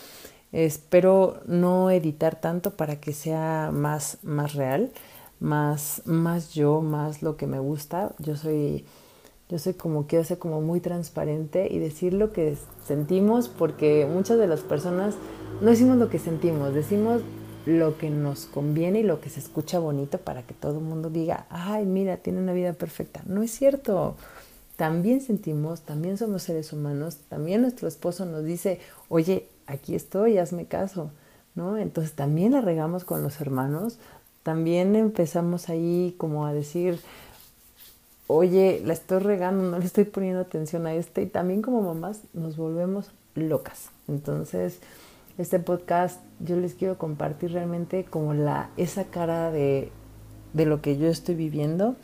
Espero 0.56 1.42
no 1.48 1.92
editar 1.92 2.40
tanto 2.40 2.72
para 2.72 3.02
que 3.02 3.12
sea 3.12 3.72
más, 3.74 4.20
más 4.24 4.54
real, 4.54 4.94
más, 5.42 6.02
más 6.06 6.54
yo, 6.54 6.80
más 6.80 7.22
lo 7.22 7.36
que 7.36 7.46
me 7.46 7.60
gusta. 7.60 8.14
Yo 8.20 8.38
soy 8.38 8.86
yo 9.50 9.60
soy 9.60 9.74
como, 9.74 10.08
quiero 10.08 10.24
ser 10.24 10.40
como 10.40 10.62
muy 10.62 10.80
transparente 10.80 11.68
y 11.70 11.78
decir 11.78 12.14
lo 12.14 12.32
que 12.32 12.58
sentimos 12.88 13.50
porque 13.50 14.08
muchas 14.12 14.40
de 14.40 14.48
las 14.48 14.62
personas 14.62 15.16
no 15.60 15.70
decimos 15.70 15.98
lo 15.98 16.10
que 16.10 16.20
sentimos, 16.20 16.74
decimos 16.74 17.22
lo 17.66 17.98
que 17.98 18.10
nos 18.10 18.46
conviene 18.46 19.02
y 19.02 19.04
lo 19.04 19.20
que 19.20 19.30
se 19.30 19.42
escucha 19.42 19.78
bonito 19.78 20.20
para 20.20 20.44
que 20.44 20.54
todo 20.54 20.80
el 20.80 20.86
mundo 20.86 21.10
diga, 21.10 21.48
ay, 21.50 21.86
mira, 21.86 22.18
tiene 22.18 22.40
una 22.40 22.54
vida 22.54 22.72
perfecta. 22.72 23.22
No 23.26 23.44
es 23.44 23.52
cierto. 23.52 24.16
También 24.78 25.20
sentimos, 25.20 25.82
también 25.82 26.18
somos 26.18 26.44
seres 26.44 26.74
humanos, 26.74 27.18
también 27.30 27.62
nuestro 27.62 27.88
esposo 27.88 28.26
nos 28.26 28.46
dice, 28.46 28.80
oye, 29.10 29.48
aquí 29.68 29.96
estoy, 29.96 30.38
hazme 30.38 30.66
caso, 30.66 31.12
¿no? 31.56 31.78
Entonces 31.78 32.14
también 32.14 32.54
la 32.54 32.62
regamos 32.62 33.04
con 33.04 33.24
los 33.24 33.42
hermanos, 33.42 33.98
también 34.44 34.96
empezamos 34.96 35.70
ahí 35.70 36.16
como 36.18 36.46
a 36.46 36.54
decir, 36.54 37.00
oye, 38.28 38.82
la 38.86 38.94
estoy 38.94 39.20
regando, 39.20 39.70
no 39.70 39.80
le 39.80 39.86
estoy 39.86 40.04
poniendo 40.06 40.42
atención 40.42 40.86
a 40.88 40.94
este 40.94 41.24
y 41.24 41.28
también 41.28 41.62
como 41.62 41.82
mamás 41.82 42.22
nos 42.34 42.58
volvemos 42.58 43.12
locas. 43.36 43.90
Entonces, 44.08 44.80
este 45.38 45.60
podcast 45.60 46.22
yo 46.40 46.56
les 46.56 46.76
quiero 46.76 46.98
compartir 46.98 47.52
realmente 47.52 48.06
como 48.06 48.34
la, 48.34 48.70
esa 48.78 49.06
cara 49.06 49.52
de, 49.52 49.92
de 50.54 50.66
lo 50.66 50.82
que 50.82 50.98
yo 50.98 51.08
estoy 51.08 51.36
viviendo, 51.36 51.96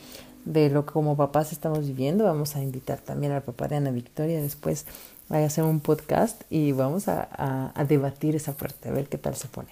de 0.45 0.69
lo 0.69 0.85
que 0.85 0.93
como 0.93 1.15
papás 1.15 1.51
estamos 1.51 1.87
viviendo. 1.87 2.25
Vamos 2.25 2.55
a 2.55 2.61
invitar 2.61 2.99
también 2.99 3.31
al 3.31 3.43
papá 3.43 3.67
de 3.67 3.77
Ana 3.77 3.91
Victoria 3.91 4.41
después 4.41 4.85
vaya 5.31 5.45
a 5.45 5.47
hacer 5.47 5.63
un 5.63 5.79
podcast 5.79 6.41
y 6.49 6.73
vamos 6.73 7.07
a, 7.07 7.71
a, 7.73 7.85
debatir 7.85 8.35
esa 8.35 8.51
parte, 8.51 8.89
a 8.89 8.91
ver 8.91 9.07
qué 9.07 9.17
tal 9.17 9.33
se 9.35 9.47
pone. 9.47 9.69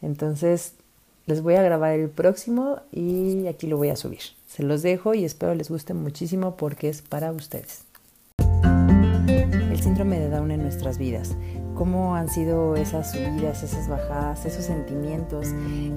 Entonces, 0.00 0.72
les 1.26 1.42
voy 1.42 1.54
a 1.54 1.62
grabar 1.62 1.92
el 1.92 2.08
próximo 2.08 2.80
y 2.92 3.46
aquí 3.46 3.66
lo 3.66 3.76
voy 3.76 3.90
a 3.90 3.96
subir. 3.96 4.20
Se 4.48 4.62
los 4.62 4.80
dejo 4.82 5.12
y 5.12 5.26
espero 5.26 5.54
les 5.54 5.68
guste 5.68 5.92
muchísimo 5.92 6.56
porque 6.56 6.88
es 6.88 7.02
para 7.02 7.30
ustedes. 7.32 7.82
El 8.38 9.82
síndrome 9.82 10.18
de 10.18 10.30
Down 10.30 10.50
en 10.50 10.62
nuestras 10.62 10.96
vidas. 10.96 11.36
Cómo 11.74 12.16
han 12.16 12.30
sido 12.30 12.74
esas 12.74 13.12
subidas, 13.12 13.62
esas 13.62 13.90
bajadas, 13.90 14.46
esos 14.46 14.64
sentimientos, 14.64 15.48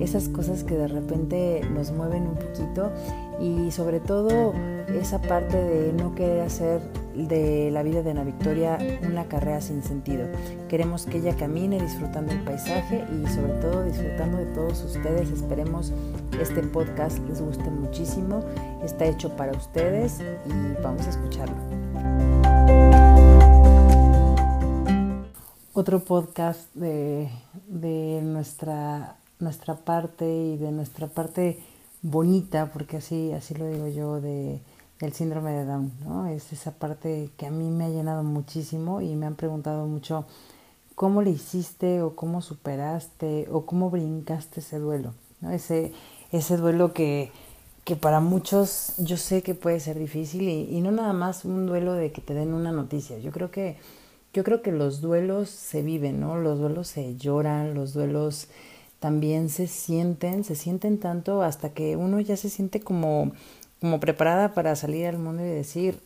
esas 0.01 0.27
cosas 0.27 0.65
que 0.65 0.75
de 0.75 0.89
repente 0.89 1.61
nos 1.73 1.91
mueven 1.91 2.23
un 2.23 2.35
poquito 2.35 2.91
y 3.39 3.71
sobre 3.71 4.01
todo 4.01 4.53
esa 4.89 5.21
parte 5.21 5.55
de 5.55 5.93
no 5.93 6.15
querer 6.15 6.41
hacer 6.41 6.81
de 7.27 7.69
la 7.71 7.83
vida 7.83 8.03
de 8.03 8.11
Ana 8.11 8.23
Victoria 8.23 8.77
una 9.05 9.25
carrera 9.25 9.61
sin 9.61 9.83
sentido. 9.83 10.27
Queremos 10.67 11.05
que 11.05 11.17
ella 11.17 11.35
camine 11.35 11.79
disfrutando 11.79 12.31
el 12.31 12.43
paisaje 12.43 13.05
y 13.11 13.27
sobre 13.27 13.53
todo 13.53 13.83
disfrutando 13.83 14.37
de 14.37 14.45
todos 14.47 14.83
ustedes. 14.83 15.29
Esperemos 15.29 15.91
este 16.39 16.61
podcast 16.63 17.19
les 17.27 17.41
guste 17.41 17.69
muchísimo. 17.69 18.43
Está 18.83 19.05
hecho 19.05 19.35
para 19.35 19.51
ustedes 19.51 20.21
y 20.45 20.81
vamos 20.81 21.05
a 21.05 21.09
escucharlo. 21.09 21.55
Otro 25.73 25.99
podcast 25.99 26.73
de, 26.75 27.29
de 27.67 28.21
nuestra, 28.23 29.17
nuestra 29.39 29.75
parte 29.75 30.25
y 30.25 30.57
de 30.57 30.71
nuestra 30.71 31.07
parte 31.07 31.59
bonita, 32.01 32.71
porque 32.71 32.97
así, 32.97 33.31
así 33.33 33.55
lo 33.55 33.67
digo 33.67 33.87
yo, 33.87 34.21
de, 34.21 34.61
del 34.99 35.13
síndrome 35.13 35.51
de 35.51 35.65
Down, 35.65 35.91
¿no? 36.05 36.27
Es 36.27 36.51
esa 36.51 36.71
parte 36.71 37.29
que 37.37 37.45
a 37.45 37.51
mí 37.51 37.69
me 37.69 37.85
ha 37.85 37.89
llenado 37.89 38.23
muchísimo 38.23 39.01
y 39.01 39.15
me 39.15 39.25
han 39.25 39.35
preguntado 39.35 39.85
mucho 39.87 40.25
cómo 40.95 41.21
le 41.21 41.29
hiciste 41.29 42.01
o 42.01 42.15
cómo 42.15 42.41
superaste 42.41 43.47
o 43.51 43.65
cómo 43.65 43.89
brincaste 43.89 44.59
ese 44.59 44.79
duelo, 44.79 45.13
¿no? 45.39 45.51
Ese, 45.51 45.93
ese 46.33 46.57
duelo 46.57 46.93
que, 46.93 47.31
que 47.85 47.95
para 47.95 48.19
muchos 48.19 48.95
yo 48.97 49.15
sé 49.15 49.41
que 49.41 49.55
puede 49.55 49.79
ser 49.79 49.97
difícil 49.97 50.49
y, 50.49 50.67
y, 50.69 50.81
no 50.81 50.91
nada 50.91 51.13
más 51.13 51.45
un 51.45 51.65
duelo 51.65 51.93
de 51.93 52.11
que 52.11 52.19
te 52.19 52.33
den 52.33 52.53
una 52.53 52.73
noticia. 52.73 53.17
Yo 53.19 53.31
creo 53.31 53.49
que, 53.49 53.77
yo 54.33 54.43
creo 54.43 54.61
que 54.61 54.73
los 54.73 54.99
duelos 54.99 55.49
se 55.49 55.81
viven, 55.81 56.19
¿no? 56.19 56.37
Los 56.37 56.59
duelos 56.59 56.89
se 56.89 57.15
lloran, 57.15 57.73
los 57.73 57.93
duelos 57.93 58.49
también 58.99 59.47
se 59.47 59.67
sienten, 59.67 60.43
se 60.43 60.55
sienten 60.55 60.99
tanto 60.99 61.41
hasta 61.41 61.69
que 61.69 61.95
uno 61.95 62.19
ya 62.19 62.35
se 62.35 62.49
siente 62.49 62.81
como, 62.81 63.31
como 63.79 63.99
preparada 63.99 64.53
para 64.53 64.75
salir 64.75 65.07
al 65.07 65.17
mundo 65.17 65.43
y 65.43 65.49
decir, 65.49 65.99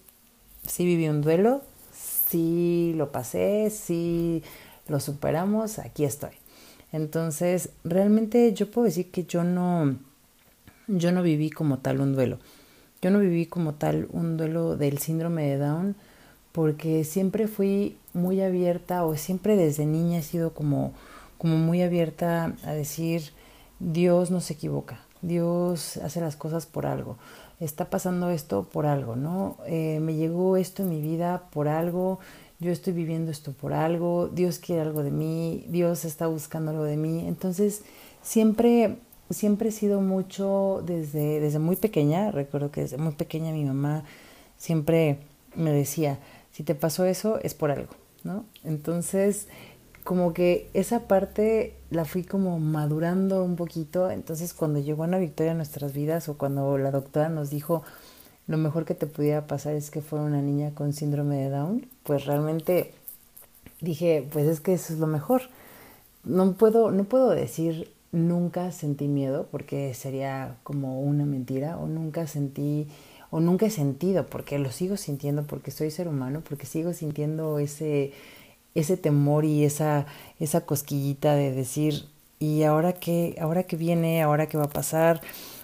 sí 0.67 0.85
viví 0.85 1.07
un 1.07 1.21
duelo, 1.21 1.61
sí 1.93 2.93
lo 2.95 3.11
pasé, 3.11 3.69
sí 3.69 4.43
lo 4.87 4.99
superamos, 4.99 5.79
aquí 5.79 6.05
estoy. 6.05 6.31
Entonces, 6.91 7.69
realmente 7.83 8.53
yo 8.53 8.69
puedo 8.69 8.85
decir 8.85 9.09
que 9.09 9.23
yo 9.25 9.43
no, 9.43 9.97
yo 10.87 11.11
no 11.11 11.23
viví 11.23 11.49
como 11.49 11.79
tal 11.79 12.01
un 12.01 12.13
duelo. 12.13 12.39
Yo 13.01 13.09
no 13.09 13.19
viví 13.19 13.47
como 13.47 13.73
tal 13.73 14.07
un 14.11 14.37
duelo 14.37 14.77
del 14.77 14.99
síndrome 14.99 15.43
de 15.43 15.57
Down 15.57 15.95
porque 16.51 17.03
siempre 17.03 17.47
fui 17.47 17.97
muy 18.13 18.41
abierta 18.41 19.03
o 19.05 19.17
siempre 19.17 19.55
desde 19.57 19.85
niña 19.85 20.19
he 20.19 20.21
sido 20.21 20.53
como 20.53 20.93
como 21.43 21.57
muy 21.57 21.81
abierta 21.81 22.55
a 22.63 22.71
decir, 22.71 23.33
Dios 23.81 24.31
no 24.31 24.39
se 24.39 24.53
equivoca, 24.53 25.01
Dios 25.21 25.97
hace 25.97 26.21
las 26.21 26.37
cosas 26.37 26.65
por 26.65 26.85
algo, 26.85 27.17
está 27.63 27.89
pasando 27.89 28.29
esto 28.29 28.63
por 28.63 28.85
algo, 28.85 29.15
¿no? 29.15 29.57
Eh, 29.65 29.99
me 30.01 30.15
llegó 30.15 30.57
esto 30.57 30.83
en 30.83 30.89
mi 30.89 31.01
vida 31.01 31.43
por 31.51 31.67
algo, 31.67 32.19
yo 32.59 32.71
estoy 32.71 32.93
viviendo 32.93 33.31
esto 33.31 33.51
por 33.53 33.73
algo, 33.73 34.27
Dios 34.27 34.59
quiere 34.59 34.81
algo 34.81 35.03
de 35.03 35.11
mí, 35.11 35.65
Dios 35.69 36.05
está 36.05 36.27
buscando 36.27 36.71
algo 36.71 36.83
de 36.83 36.97
mí. 36.97 37.27
Entonces, 37.27 37.83
siempre 38.21 38.97
siempre 39.29 39.69
he 39.69 39.71
sido 39.71 40.01
mucho 40.01 40.81
desde, 40.85 41.39
desde 41.39 41.59
muy 41.59 41.75
pequeña, 41.75 42.31
recuerdo 42.31 42.71
que 42.71 42.81
desde 42.81 42.97
muy 42.97 43.13
pequeña 43.13 43.51
mi 43.51 43.65
mamá 43.65 44.03
siempre 44.57 45.19
me 45.55 45.71
decía, 45.71 46.19
si 46.51 46.63
te 46.63 46.75
pasó 46.75 47.05
eso 47.05 47.39
es 47.41 47.53
por 47.53 47.71
algo, 47.71 47.93
¿no? 48.23 48.45
Entonces, 48.63 49.47
como 50.03 50.33
que 50.33 50.69
esa 50.73 51.07
parte 51.07 51.75
la 51.93 52.05
fui 52.05 52.23
como 52.23 52.59
madurando 52.59 53.43
un 53.43 53.55
poquito, 53.55 54.09
entonces 54.11 54.53
cuando 54.53 54.79
llegó 54.79 55.03
una 55.03 55.19
victoria 55.19 55.53
a 55.53 55.55
nuestras 55.55 55.93
vidas 55.93 56.27
o 56.29 56.37
cuando 56.37 56.77
la 56.77 56.91
doctora 56.91 57.29
nos 57.29 57.49
dijo 57.49 57.83
lo 58.47 58.57
mejor 58.57 58.85
que 58.85 58.93
te 58.93 59.07
pudiera 59.07 59.47
pasar 59.47 59.73
es 59.75 59.89
que 59.89 60.01
fuera 60.01 60.25
una 60.25 60.41
niña 60.41 60.71
con 60.73 60.93
síndrome 60.93 61.37
de 61.37 61.49
Down, 61.49 61.87
pues 62.03 62.25
realmente 62.25 62.93
dije, 63.79 64.27
pues 64.31 64.47
es 64.47 64.59
que 64.59 64.73
eso 64.73 64.93
es 64.93 64.99
lo 64.99 65.07
mejor. 65.07 65.43
No 66.23 66.53
puedo, 66.53 66.91
no 66.91 67.05
puedo 67.05 67.29
decir 67.29 67.91
nunca 68.11 68.71
sentí 68.71 69.07
miedo 69.07 69.47
porque 69.49 69.93
sería 69.93 70.57
como 70.63 71.01
una 71.01 71.25
mentira 71.25 71.77
o 71.77 71.87
nunca 71.87 72.27
sentí 72.27 72.87
o 73.31 73.39
nunca 73.39 73.65
he 73.65 73.69
sentido 73.71 74.27
porque 74.27 74.59
lo 74.59 74.71
sigo 74.71 74.97
sintiendo 74.97 75.43
porque 75.43 75.71
soy 75.71 75.89
ser 75.89 76.07
humano, 76.07 76.43
porque 76.47 76.65
sigo 76.65 76.93
sintiendo 76.93 77.59
ese 77.59 78.11
ese 78.75 78.97
temor 78.97 79.45
y 79.45 79.63
esa 79.63 80.05
esa 80.39 80.61
cosquillita 80.61 81.35
de 81.35 81.51
decir 81.51 82.05
y 82.39 82.63
ahora 82.63 82.93
qué, 82.93 83.37
ahora 83.39 83.63
qué 83.63 83.77
viene, 83.77 84.21
ahora 84.21 84.47
qué 84.47 84.57
va 84.57 84.65
a 84.65 84.69
pasar. 84.69 85.21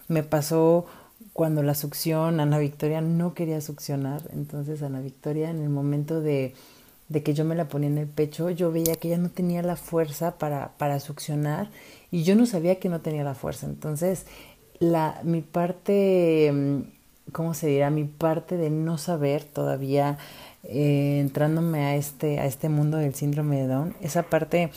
Me 0.07 0.23
pasó 0.23 0.85
cuando 1.33 1.61
la 1.63 1.75
succión, 1.75 2.39
Ana 2.39 2.57
Victoria 2.57 3.01
no 3.01 3.33
quería 3.33 3.61
succionar, 3.61 4.21
entonces 4.33 4.81
Ana 4.81 5.01
Victoria 5.01 5.49
en 5.49 5.61
el 5.61 5.69
momento 5.69 6.21
de 6.21 6.53
de 7.09 7.23
que 7.23 7.33
yo 7.33 7.43
me 7.43 7.55
la 7.55 7.67
ponía 7.67 7.89
en 7.89 7.97
el 7.97 8.07
pecho, 8.07 8.51
yo 8.51 8.71
veía 8.71 8.95
que 8.95 9.09
ella 9.09 9.17
no 9.17 9.29
tenía 9.29 9.63
la 9.63 9.75
fuerza 9.75 10.37
para, 10.37 10.73
para 10.77 10.99
succionar 10.99 11.69
y 12.11 12.23
yo 12.23 12.35
no 12.35 12.45
sabía 12.45 12.79
que 12.79 12.87
no 12.87 13.01
tenía 13.01 13.23
la 13.23 13.33
fuerza. 13.33 13.65
Entonces, 13.65 14.27
la, 14.79 15.19
mi 15.23 15.41
parte, 15.41 16.51
mm, 16.53 17.31
¿cómo 17.31 17.55
se 17.55 17.67
dirá? 17.67 17.89
Mi 17.89 18.05
parte 18.05 18.57
de 18.57 18.69
no 18.69 18.99
saber 18.99 19.43
todavía, 19.43 20.19
eh, 20.63 21.19
entrándome 21.19 21.85
a 21.85 21.95
este, 21.95 22.39
a 22.39 22.45
este 22.45 22.69
mundo 22.69 22.97
del 22.97 23.15
síndrome 23.15 23.61
de 23.61 23.67
Down, 23.67 23.95
esa 24.01 24.23
parte 24.23 24.71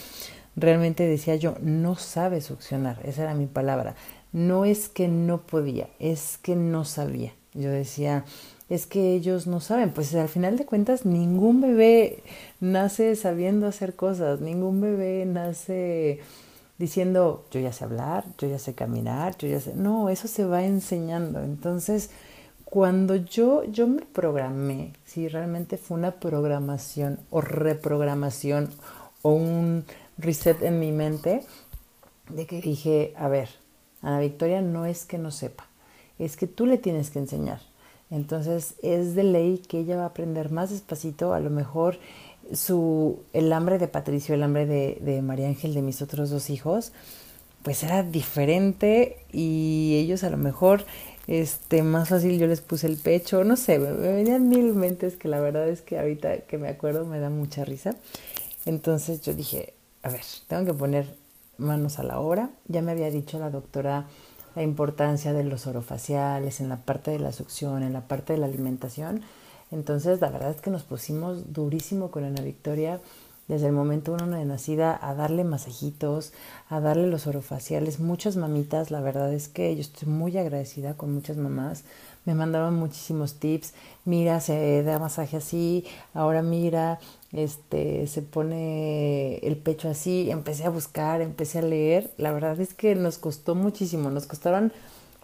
realmente 0.56 1.06
decía 1.06 1.36
yo, 1.36 1.56
no 1.60 1.96
sabe 1.96 2.40
succionar, 2.40 2.98
esa 3.04 3.22
era 3.22 3.34
mi 3.34 3.46
palabra. 3.46 3.94
No 4.32 4.64
es 4.64 4.88
que 4.88 5.08
no 5.08 5.42
podía, 5.42 5.88
es 5.98 6.38
que 6.38 6.56
no 6.56 6.84
sabía. 6.84 7.32
Yo 7.54 7.70
decía, 7.70 8.24
es 8.70 8.86
que 8.86 9.12
ellos 9.12 9.46
no 9.46 9.60
saben. 9.60 9.90
Pues 9.90 10.14
al 10.14 10.28
final 10.28 10.56
de 10.56 10.64
cuentas, 10.64 11.04
ningún 11.04 11.60
bebé 11.60 12.22
nace 12.60 13.14
sabiendo 13.16 13.66
hacer 13.66 13.94
cosas, 13.94 14.40
ningún 14.40 14.80
bebé 14.80 15.26
nace 15.26 16.20
diciendo, 16.78 17.44
yo 17.50 17.60
ya 17.60 17.72
sé 17.72 17.84
hablar, 17.84 18.24
yo 18.38 18.48
ya 18.48 18.58
sé 18.58 18.74
caminar, 18.74 19.36
yo 19.36 19.48
ya 19.48 19.60
sé... 19.60 19.74
No, 19.74 20.08
eso 20.08 20.26
se 20.26 20.46
va 20.46 20.64
enseñando. 20.64 21.42
Entonces, 21.42 22.10
cuando 22.72 23.16
yo, 23.16 23.64
yo 23.64 23.86
me 23.86 24.00
programé, 24.00 24.94
si 25.04 25.28
realmente 25.28 25.76
fue 25.76 25.98
una 25.98 26.12
programación 26.12 27.18
o 27.28 27.42
reprogramación 27.42 28.70
o 29.20 29.32
un 29.34 29.84
reset 30.16 30.62
en 30.62 30.80
mi 30.80 30.90
mente, 30.90 31.44
de 32.30 32.46
que 32.46 32.62
dije, 32.62 33.12
a 33.18 33.28
ver, 33.28 33.50
Ana 34.00 34.20
Victoria 34.20 34.62
no 34.62 34.86
es 34.86 35.04
que 35.04 35.18
no 35.18 35.30
sepa, 35.30 35.66
es 36.18 36.38
que 36.38 36.46
tú 36.46 36.64
le 36.64 36.78
tienes 36.78 37.10
que 37.10 37.18
enseñar. 37.18 37.60
Entonces 38.10 38.72
es 38.80 39.14
de 39.14 39.24
ley 39.24 39.58
que 39.58 39.80
ella 39.80 39.98
va 39.98 40.04
a 40.04 40.06
aprender 40.06 40.50
más 40.50 40.70
despacito, 40.70 41.34
a 41.34 41.40
lo 41.40 41.50
mejor 41.50 41.98
su, 42.54 43.18
el 43.34 43.52
hambre 43.52 43.78
de 43.78 43.88
Patricio, 43.88 44.34
el 44.34 44.42
hambre 44.42 44.64
de, 44.64 44.96
de 45.02 45.20
María 45.20 45.48
Ángel, 45.48 45.74
de 45.74 45.82
mis 45.82 46.00
otros 46.00 46.30
dos 46.30 46.48
hijos, 46.48 46.94
pues 47.62 47.82
era 47.82 48.02
diferente 48.02 49.18
y 49.30 49.96
ellos 49.98 50.24
a 50.24 50.30
lo 50.30 50.38
mejor 50.38 50.86
este 51.26 51.82
más 51.82 52.08
fácil 52.08 52.38
yo 52.38 52.46
les 52.46 52.60
puse 52.60 52.86
el 52.86 52.96
pecho, 52.96 53.44
no 53.44 53.56
sé, 53.56 53.78
me, 53.78 53.92
me, 53.92 54.12
venían 54.12 54.48
mil 54.48 54.74
mentes 54.74 55.16
que 55.16 55.28
la 55.28 55.40
verdad 55.40 55.68
es 55.68 55.80
que 55.82 55.98
ahorita 55.98 56.38
que 56.42 56.58
me 56.58 56.68
acuerdo 56.68 57.06
me 57.06 57.18
da 57.18 57.30
mucha 57.30 57.64
risa. 57.64 57.94
Entonces 58.64 59.20
yo 59.22 59.34
dije, 59.34 59.74
a 60.02 60.10
ver, 60.10 60.22
tengo 60.48 60.64
que 60.64 60.74
poner 60.74 61.14
manos 61.58 61.98
a 61.98 62.02
la 62.02 62.20
obra. 62.20 62.50
Ya 62.68 62.82
me 62.82 62.92
había 62.92 63.10
dicho 63.10 63.38
la 63.38 63.50
doctora 63.50 64.06
la 64.54 64.62
importancia 64.62 65.32
de 65.32 65.44
los 65.44 65.66
orofaciales, 65.66 66.60
en 66.60 66.68
la 66.68 66.84
parte 66.84 67.10
de 67.10 67.18
la 67.18 67.32
succión, 67.32 67.82
en 67.82 67.92
la 67.92 68.02
parte 68.02 68.34
de 68.34 68.38
la 68.38 68.46
alimentación. 68.46 69.22
Entonces, 69.70 70.20
la 70.20 70.28
verdad 70.28 70.50
es 70.50 70.60
que 70.60 70.70
nos 70.70 70.82
pusimos 70.82 71.52
durísimo 71.52 72.10
con 72.10 72.24
Ana 72.24 72.42
Victoria 72.42 73.00
desde 73.48 73.66
el 73.66 73.72
momento 73.72 74.12
uno 74.12 74.36
de 74.36 74.44
nacida 74.44 74.98
a 75.00 75.14
darle 75.14 75.44
masajitos, 75.44 76.32
a 76.68 76.80
darle 76.80 77.06
los 77.08 77.26
orofaciales. 77.26 78.00
Muchas 78.00 78.36
mamitas, 78.36 78.90
la 78.90 79.00
verdad 79.00 79.32
es 79.32 79.48
que 79.48 79.74
yo 79.74 79.80
estoy 79.80 80.08
muy 80.08 80.36
agradecida 80.38 80.94
con 80.94 81.12
muchas 81.12 81.36
mamás. 81.36 81.84
Me 82.24 82.34
mandaron 82.34 82.74
muchísimos 82.74 83.34
tips. 83.34 83.74
Mira, 84.04 84.40
se 84.40 84.82
da 84.84 84.98
masaje 84.98 85.36
así, 85.36 85.84
ahora 86.14 86.42
mira, 86.42 87.00
este, 87.32 88.06
se 88.06 88.22
pone 88.22 89.38
el 89.38 89.56
pecho 89.56 89.88
así, 89.88 90.30
empecé 90.30 90.64
a 90.64 90.70
buscar, 90.70 91.20
empecé 91.20 91.58
a 91.58 91.62
leer, 91.62 92.10
la 92.18 92.32
verdad 92.32 92.60
es 92.60 92.74
que 92.74 92.94
nos 92.94 93.18
costó 93.18 93.54
muchísimo, 93.54 94.10
nos 94.10 94.26
costaron, 94.26 94.72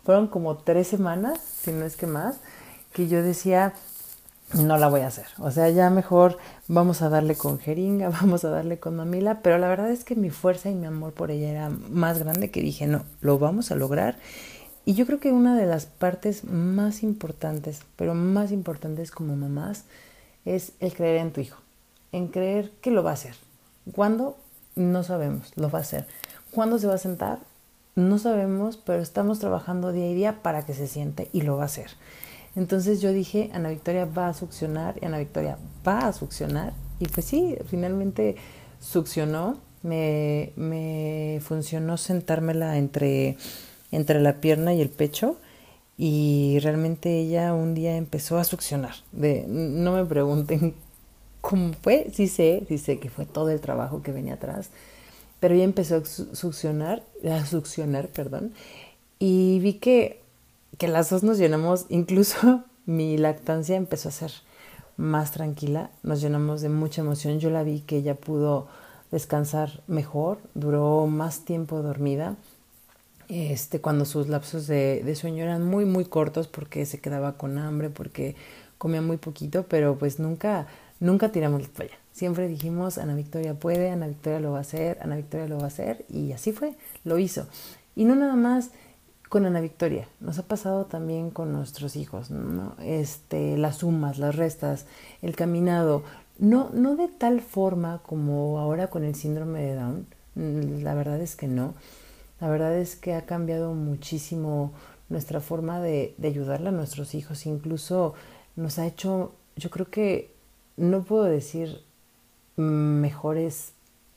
fueron 0.04 0.26
como 0.26 0.56
tres 0.56 0.88
semanas, 0.88 1.38
si 1.40 1.70
no 1.70 1.84
es 1.84 1.96
que 1.96 2.06
más, 2.06 2.40
que 2.92 3.08
yo 3.08 3.22
decía, 3.22 3.74
no 4.54 4.78
la 4.78 4.88
voy 4.88 5.00
a 5.00 5.08
hacer, 5.08 5.26
o 5.38 5.50
sea, 5.50 5.68
ya 5.70 5.90
mejor 5.90 6.38
vamos 6.68 7.02
a 7.02 7.08
darle 7.08 7.36
con 7.36 7.58
jeringa, 7.58 8.08
vamos 8.20 8.44
a 8.44 8.50
darle 8.50 8.78
con 8.78 8.96
mamila, 8.96 9.40
pero 9.42 9.58
la 9.58 9.68
verdad 9.68 9.90
es 9.90 10.04
que 10.04 10.14
mi 10.14 10.30
fuerza 10.30 10.70
y 10.70 10.74
mi 10.74 10.86
amor 10.86 11.12
por 11.12 11.30
ella 11.30 11.50
era 11.50 11.68
más 11.68 12.18
grande 12.18 12.50
que 12.50 12.62
dije, 12.62 12.86
no, 12.86 13.04
lo 13.20 13.38
vamos 13.38 13.70
a 13.70 13.74
lograr. 13.74 14.16
Y 14.84 14.94
yo 14.94 15.04
creo 15.04 15.20
que 15.20 15.32
una 15.32 15.54
de 15.54 15.66
las 15.66 15.84
partes 15.84 16.44
más 16.44 17.02
importantes, 17.02 17.82
pero 17.96 18.14
más 18.14 18.52
importantes 18.52 19.10
como 19.10 19.36
mamás, 19.36 19.84
es 20.46 20.72
el 20.80 20.94
creer 20.94 21.18
en 21.18 21.32
tu 21.32 21.42
hijo 21.42 21.58
en 22.12 22.28
creer 22.28 22.70
que 22.80 22.90
lo 22.90 23.02
va 23.02 23.10
a 23.10 23.14
hacer. 23.14 23.34
¿Cuándo? 23.92 24.36
No 24.74 25.02
sabemos, 25.02 25.52
lo 25.56 25.70
va 25.70 25.78
a 25.78 25.82
hacer. 25.82 26.06
¿Cuándo 26.50 26.78
se 26.78 26.86
va 26.86 26.94
a 26.94 26.98
sentar? 26.98 27.40
No 27.94 28.18
sabemos, 28.18 28.76
pero 28.76 29.02
estamos 29.02 29.38
trabajando 29.38 29.92
día 29.92 30.10
y 30.10 30.14
día 30.14 30.42
para 30.42 30.64
que 30.64 30.74
se 30.74 30.86
siente 30.86 31.28
y 31.32 31.42
lo 31.42 31.56
va 31.56 31.64
a 31.64 31.66
hacer. 31.66 31.90
Entonces 32.58 33.00
yo 33.00 33.12
dije, 33.12 33.50
Ana 33.54 33.70
Victoria 33.70 34.04
va 34.04 34.28
a 34.28 34.34
succionar 34.34 34.96
y 35.00 35.06
Ana 35.06 35.18
Victoria 35.18 35.56
va 35.86 36.08
a 36.08 36.12
succionar. 36.12 36.72
Y 36.98 37.06
pues 37.06 37.26
sí, 37.26 37.56
finalmente 37.68 38.36
succionó. 38.80 39.58
Me, 39.82 41.40
funcionó 41.40 41.96
sentármela 41.96 42.76
entre, 42.78 43.36
entre 43.92 44.20
la 44.20 44.40
pierna 44.40 44.74
y 44.74 44.80
el 44.80 44.90
pecho 44.90 45.36
y 45.96 46.58
realmente 46.60 47.20
ella 47.20 47.54
un 47.54 47.74
día 47.74 47.96
empezó 47.96 48.38
a 48.38 48.44
succionar. 48.44 48.96
No 49.12 49.92
me 49.92 50.04
pregunten 50.04 50.74
¿Cómo 51.40 51.72
fue? 51.80 52.10
Sí 52.12 52.26
sé, 52.26 52.64
sí 52.68 52.78
sé 52.78 52.98
que 52.98 53.10
fue 53.10 53.24
todo 53.24 53.50
el 53.50 53.60
trabajo 53.60 54.02
que 54.02 54.12
venía 54.12 54.34
atrás, 54.34 54.70
pero 55.40 55.54
ella 55.54 55.64
empezó 55.64 55.96
a 55.96 56.04
succionar, 56.04 57.02
a 57.24 57.46
succionar, 57.46 58.08
perdón, 58.08 58.52
y 59.18 59.58
vi 59.60 59.74
que, 59.74 60.20
que 60.78 60.88
las 60.88 61.10
dos 61.10 61.22
nos 61.22 61.38
llenamos, 61.38 61.86
incluso 61.88 62.64
mi 62.86 63.18
lactancia 63.18 63.76
empezó 63.76 64.08
a 64.08 64.12
ser 64.12 64.32
más 64.96 65.32
tranquila, 65.32 65.90
nos 66.02 66.20
llenamos 66.20 66.60
de 66.60 66.68
mucha 66.68 67.02
emoción, 67.02 67.38
yo 67.38 67.50
la 67.50 67.62
vi 67.62 67.80
que 67.80 67.98
ella 67.98 68.14
pudo 68.14 68.66
descansar 69.10 69.82
mejor, 69.86 70.38
duró 70.54 71.06
más 71.06 71.44
tiempo 71.44 71.82
dormida, 71.82 72.36
este, 73.28 73.80
cuando 73.80 74.06
sus 74.06 74.28
lapsos 74.28 74.66
de, 74.66 75.14
sueño 75.14 75.44
eran 75.44 75.64
muy, 75.64 75.84
muy 75.84 76.04
cortos 76.06 76.48
porque 76.48 76.86
se 76.86 77.00
quedaba 77.00 77.36
con 77.36 77.58
hambre, 77.58 77.90
porque 77.90 78.36
comía 78.78 79.02
muy 79.02 79.18
poquito, 79.18 79.64
pero 79.68 79.98
pues 79.98 80.18
nunca 80.18 80.66
Nunca 81.00 81.30
tiramos 81.30 81.62
la 81.62 81.68
toalla. 81.68 81.98
Siempre 82.12 82.48
dijimos, 82.48 82.98
Ana 82.98 83.14
Victoria 83.14 83.54
puede, 83.54 83.90
Ana 83.90 84.08
Victoria 84.08 84.40
lo 84.40 84.52
va 84.52 84.58
a 84.58 84.62
hacer, 84.62 84.98
Ana 85.00 85.16
Victoria 85.16 85.46
lo 85.46 85.58
va 85.58 85.64
a 85.64 85.68
hacer. 85.68 86.04
Y 86.08 86.32
así 86.32 86.52
fue, 86.52 86.74
lo 87.04 87.18
hizo. 87.18 87.46
Y 87.94 88.04
no 88.04 88.16
nada 88.16 88.34
más 88.34 88.70
con 89.28 89.46
Ana 89.46 89.60
Victoria, 89.60 90.08
nos 90.20 90.38
ha 90.38 90.42
pasado 90.42 90.86
también 90.86 91.30
con 91.30 91.52
nuestros 91.52 91.96
hijos. 91.96 92.30
Este, 92.80 93.56
las 93.56 93.78
sumas, 93.78 94.18
las 94.18 94.36
restas, 94.36 94.86
el 95.22 95.36
caminado, 95.36 96.02
no, 96.38 96.70
no 96.72 96.96
de 96.96 97.08
tal 97.08 97.40
forma 97.40 98.00
como 98.04 98.58
ahora 98.58 98.88
con 98.88 99.04
el 99.04 99.14
síndrome 99.14 99.60
de 99.62 99.74
Down, 99.74 100.06
mm, 100.34 100.82
la 100.82 100.94
verdad 100.94 101.20
es 101.20 101.36
que 101.36 101.48
no, 101.48 101.74
la 102.40 102.48
verdad 102.48 102.76
es 102.76 102.96
que 102.96 103.14
ha 103.14 103.26
cambiado 103.26 103.74
muchísimo 103.74 104.72
nuestra 105.08 105.40
forma 105.40 105.80
de, 105.80 106.14
de 106.18 106.28
ayudarle 106.28 106.68
a 106.68 106.72
nuestros 106.72 107.14
hijos, 107.14 107.46
incluso 107.46 108.14
nos 108.56 108.78
ha 108.78 108.86
hecho, 108.86 109.32
yo 109.56 109.70
creo 109.70 109.90
que 109.90 110.32
no 110.76 111.02
puedo 111.02 111.24
decir 111.24 111.82
mejores 112.56 113.72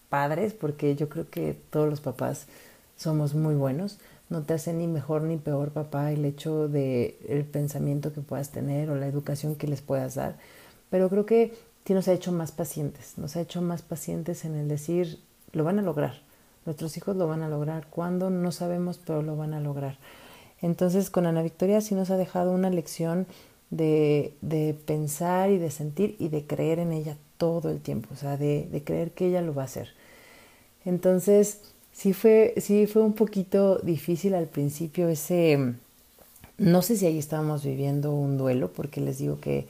padres, 0.10 0.54
porque 0.54 0.96
yo 0.96 1.10
creo 1.10 1.30
que 1.30 1.58
todos 1.70 1.90
los 1.90 2.02
papás 2.02 2.48
somos 2.98 3.34
muy 3.34 3.56
buenos. 3.56 3.98
No 4.32 4.44
te 4.44 4.54
hace 4.54 4.72
ni 4.72 4.88
mejor 4.88 5.24
ni 5.24 5.36
peor 5.36 5.72
papá 5.72 6.14
el 6.14 6.24
hecho 6.24 6.70
de 6.70 7.20
el 7.28 7.44
pensamiento 7.44 8.14
que 8.14 8.22
puedas 8.22 8.50
tener 8.50 8.90
o 8.90 8.96
la 8.96 9.06
educación 9.06 9.56
que 9.56 9.68
les 9.68 9.82
puedas 9.82 10.16
dar. 10.16 10.38
Pero 10.90 11.10
creo 11.10 11.26
que 11.26 11.54
sí 11.86 11.94
nos 11.94 12.08
ha 12.08 12.14
hecho 12.14 12.32
más 12.32 12.54
pacientes, 12.54 13.18
nos 13.18 13.36
ha 13.36 13.42
hecho 13.42 13.62
más 13.62 13.82
pacientes 13.82 14.46
en 14.46 14.56
el 14.56 14.70
decir, 14.70 15.20
lo 15.52 15.66
van 15.66 15.80
a 15.80 15.82
lograr. 15.82 16.22
Nuestros 16.66 16.96
hijos 16.96 17.18
lo 17.18 17.28
van 17.28 17.44
a 17.44 17.50
lograr. 17.50 17.88
¿Cuándo? 17.90 18.30
No 18.30 18.54
sabemos, 18.54 19.02
pero 19.06 19.22
lo 19.22 19.36
van 19.36 19.54
a 19.54 19.60
lograr. 19.60 19.98
Entonces 20.62 21.10
con 21.10 21.26
Ana 21.26 21.44
Victoria 21.44 21.82
sí 21.82 21.94
nos 21.94 22.10
ha 22.10 22.16
dejado 22.16 22.54
una 22.54 22.70
lección 22.70 23.28
de, 23.70 24.34
de 24.40 24.78
pensar 24.86 25.52
y 25.52 25.58
de 25.58 25.72
sentir 25.72 26.16
y 26.20 26.30
de 26.30 26.48
creer 26.48 26.80
en 26.80 26.94
ella 26.94 27.18
todo 27.36 27.70
el 27.70 27.82
tiempo, 27.82 28.08
o 28.14 28.16
sea, 28.16 28.38
de, 28.38 28.70
de 28.72 28.82
creer 28.82 29.12
que 29.12 29.28
ella 29.28 29.42
lo 29.42 29.54
va 29.54 29.64
a 29.64 29.66
hacer. 29.66 29.90
Entonces, 30.86 31.74
sí 31.92 32.14
fue, 32.14 32.54
sí 32.58 32.88
fue 32.88 33.02
un 33.02 33.14
poquito 33.14 33.80
difícil 33.80 34.34
al 34.34 34.48
principio 34.48 35.08
ese, 35.10 35.76
no 36.58 36.82
sé 36.82 36.98
si 36.98 37.06
ahí 37.06 37.18
estábamos 37.18 37.64
viviendo 37.64 38.14
un 38.14 38.38
duelo, 38.38 38.72
porque 38.72 39.02
les 39.02 39.18
digo 39.18 39.40
que, 39.40 39.68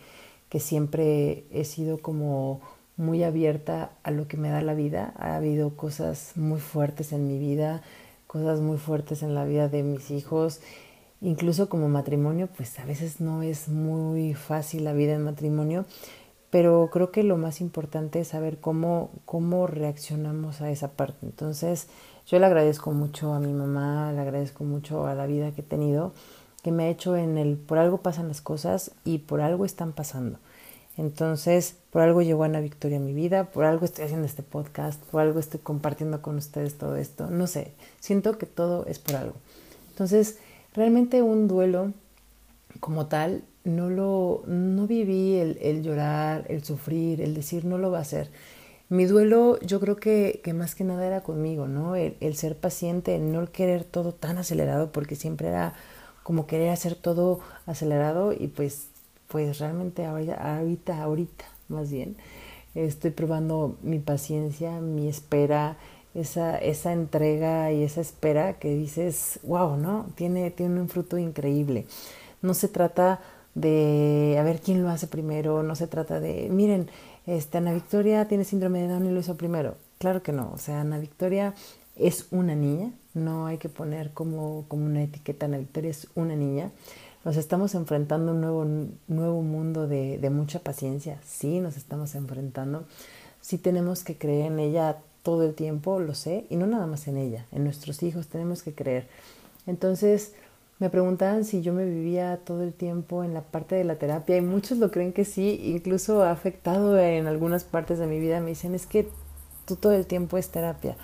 que 0.49 0.59
siempre 0.59 1.45
he 1.51 1.65
sido 1.65 1.99
como 1.99 2.61
muy 2.97 3.23
abierta 3.23 3.91
a 4.03 4.11
lo 4.11 4.27
que 4.27 4.37
me 4.37 4.49
da 4.49 4.61
la 4.61 4.73
vida. 4.73 5.13
Ha 5.17 5.35
habido 5.35 5.75
cosas 5.75 6.33
muy 6.35 6.59
fuertes 6.59 7.13
en 7.13 7.27
mi 7.27 7.39
vida, 7.39 7.81
cosas 8.27 8.59
muy 8.59 8.77
fuertes 8.77 9.23
en 9.23 9.35
la 9.35 9.45
vida 9.45 9.67
de 9.67 9.83
mis 9.83 10.11
hijos. 10.11 10.61
Incluso 11.21 11.69
como 11.69 11.89
matrimonio, 11.89 12.47
pues 12.55 12.79
a 12.79 12.85
veces 12.85 13.19
no 13.19 13.43
es 13.43 13.69
muy 13.69 14.33
fácil 14.33 14.83
la 14.83 14.93
vida 14.93 15.13
en 15.13 15.23
matrimonio, 15.23 15.85
pero 16.49 16.89
creo 16.91 17.11
que 17.11 17.23
lo 17.23 17.37
más 17.37 17.61
importante 17.61 18.19
es 18.19 18.29
saber 18.29 18.59
cómo, 18.59 19.11
cómo 19.25 19.67
reaccionamos 19.67 20.61
a 20.61 20.71
esa 20.71 20.89
parte. 20.89 21.25
Entonces, 21.25 21.87
yo 22.27 22.39
le 22.39 22.45
agradezco 22.45 22.91
mucho 22.91 23.33
a 23.33 23.39
mi 23.39 23.53
mamá, 23.53 24.11
le 24.11 24.21
agradezco 24.21 24.63
mucho 24.63 25.07
a 25.07 25.15
la 25.15 25.25
vida 25.25 25.51
que 25.51 25.61
he 25.61 25.63
tenido 25.63 26.13
que 26.61 26.71
me 26.71 26.83
ha 26.85 26.89
hecho 26.89 27.15
en 27.15 27.37
el 27.37 27.57
por 27.57 27.77
algo 27.77 27.97
pasan 27.97 28.27
las 28.27 28.41
cosas 28.41 28.91
y 29.03 29.19
por 29.19 29.41
algo 29.41 29.65
están 29.65 29.93
pasando. 29.93 30.39
Entonces, 30.97 31.75
por 31.89 32.01
algo 32.01 32.21
llegó 32.21 32.43
Ana 32.43 32.59
Victoria 32.59 32.97
a 32.97 33.01
mi 33.01 33.13
vida, 33.13 33.45
por 33.45 33.63
algo 33.65 33.85
estoy 33.85 34.05
haciendo 34.05 34.27
este 34.27 34.43
podcast, 34.43 35.01
por 35.05 35.21
algo 35.21 35.39
estoy 35.39 35.61
compartiendo 35.61 36.21
con 36.21 36.35
ustedes 36.35 36.77
todo 36.77 36.97
esto. 36.97 37.27
No 37.27 37.47
sé, 37.47 37.73
siento 37.99 38.37
que 38.37 38.45
todo 38.45 38.85
es 38.85 38.99
por 38.99 39.15
algo. 39.15 39.35
Entonces, 39.89 40.37
realmente 40.73 41.21
un 41.21 41.47
duelo 41.47 41.93
como 42.79 43.07
tal, 43.07 43.43
no 43.63 43.89
lo, 43.89 44.43
no 44.47 44.85
viví 44.87 45.35
el, 45.35 45.57
el 45.61 45.83
llorar, 45.83 46.45
el 46.49 46.63
sufrir, 46.63 47.21
el 47.21 47.33
decir 47.33 47.63
no 47.63 47.77
lo 47.77 47.89
va 47.91 47.99
a 47.99 48.01
hacer. 48.01 48.29
Mi 48.91 49.05
duelo 49.05 49.57
yo 49.61 49.79
creo 49.79 49.95
que, 49.95 50.41
más 50.53 50.75
que 50.75 50.83
nada 50.83 51.07
era 51.07 51.21
conmigo, 51.21 51.65
¿no? 51.69 51.95
El, 51.95 52.17
el 52.19 52.35
ser 52.35 52.57
paciente, 52.57 53.17
no 53.19 53.49
querer 53.49 53.85
todo 53.85 54.11
tan 54.13 54.37
acelerado, 54.37 54.91
porque 54.91 55.15
siempre 55.15 55.47
era 55.47 55.75
como 56.23 56.45
querer 56.45 56.71
hacer 56.71 56.95
todo 56.95 57.39
acelerado 57.65 58.33
y 58.33 58.47
pues, 58.47 58.87
pues 59.29 59.59
realmente 59.59 60.05
ahorita, 60.05 60.57
ahorita, 60.57 61.03
ahorita 61.03 61.45
más 61.69 61.89
bien, 61.89 62.17
estoy 62.75 63.11
probando 63.11 63.77
mi 63.81 63.99
paciencia, 63.99 64.81
mi 64.81 65.07
espera, 65.07 65.77
esa, 66.13 66.57
esa 66.57 66.91
entrega 66.91 67.71
y 67.71 67.83
esa 67.83 68.01
espera 68.01 68.59
que 68.59 68.73
dices, 68.75 69.39
wow, 69.43 69.77
¿no? 69.77 70.07
Tiene, 70.15 70.51
tiene 70.51 70.81
un 70.81 70.89
fruto 70.89 71.17
increíble. 71.17 71.85
No 72.41 72.53
se 72.53 72.67
trata 72.67 73.21
de 73.55 74.37
a 74.37 74.43
ver 74.43 74.59
quién 74.59 74.83
lo 74.83 74.89
hace 74.89 75.07
primero, 75.07 75.63
no 75.63 75.75
se 75.75 75.87
trata 75.87 76.19
de, 76.19 76.49
miren, 76.49 76.89
este, 77.25 77.57
Ana 77.57 77.73
Victoria 77.73 78.27
tiene 78.27 78.43
síndrome 78.43 78.81
de 78.81 78.87
Down 78.87 79.05
y 79.05 79.11
lo 79.11 79.19
hizo 79.19 79.37
primero. 79.37 79.75
Claro 79.99 80.23
que 80.23 80.31
no, 80.31 80.51
o 80.53 80.57
sea, 80.57 80.81
Ana 80.81 80.97
Victoria 80.97 81.53
es 81.95 82.27
una 82.31 82.55
niña, 82.55 82.91
no 83.13 83.45
hay 83.45 83.57
que 83.57 83.69
poner 83.69 84.11
como, 84.11 84.65
como 84.67 84.85
una 84.85 85.03
etiqueta, 85.03 85.45
Ana 85.45 85.57
Victoria 85.57 85.91
es 85.91 86.07
una 86.15 86.35
niña. 86.35 86.71
Nos 87.23 87.37
estamos 87.37 87.75
enfrentando 87.75 88.31
a 88.31 88.33
un 88.33 88.41
nuevo, 88.41 88.65
nuevo 89.07 89.41
mundo 89.43 89.87
de, 89.87 90.17
de 90.17 90.29
mucha 90.31 90.59
paciencia, 90.59 91.19
sí, 91.23 91.59
nos 91.59 91.77
estamos 91.77 92.15
enfrentando, 92.15 92.85
sí 93.41 93.59
tenemos 93.59 94.03
que 94.03 94.17
creer 94.17 94.47
en 94.51 94.59
ella 94.59 94.97
todo 95.21 95.43
el 95.43 95.53
tiempo, 95.53 95.99
lo 95.99 96.15
sé, 96.15 96.45
y 96.49 96.55
no 96.55 96.65
nada 96.65 96.87
más 96.87 97.07
en 97.07 97.17
ella, 97.17 97.45
en 97.51 97.63
nuestros 97.63 98.01
hijos 98.01 98.27
tenemos 98.27 98.63
que 98.63 98.73
creer. 98.73 99.07
Entonces, 99.67 100.33
me 100.81 100.89
preguntaban 100.89 101.45
si 101.45 101.61
yo 101.61 101.71
me 101.71 101.85
vivía 101.85 102.41
todo 102.43 102.63
el 102.63 102.73
tiempo 102.73 103.23
en 103.23 103.33
la 103.33 103.41
parte 103.41 103.75
de 103.75 103.85
la 103.85 103.95
terapia 103.95 104.35
y 104.35 104.41
muchos 104.41 104.79
lo 104.79 104.91
creen 104.91 105.13
que 105.13 105.23
sí, 105.23 105.61
incluso 105.63 106.23
ha 106.23 106.31
afectado 106.31 106.99
en 106.99 107.27
algunas 107.27 107.63
partes 107.63 107.99
de 107.99 108.07
mi 108.07 108.19
vida. 108.19 108.41
Me 108.41 108.49
dicen, 108.49 108.75
es 108.75 108.85
que 108.85 109.07
tú 109.65 109.77
todo 109.77 109.93
el 109.93 110.05
tiempo 110.05 110.37
es 110.37 110.49
terapia 110.49 110.97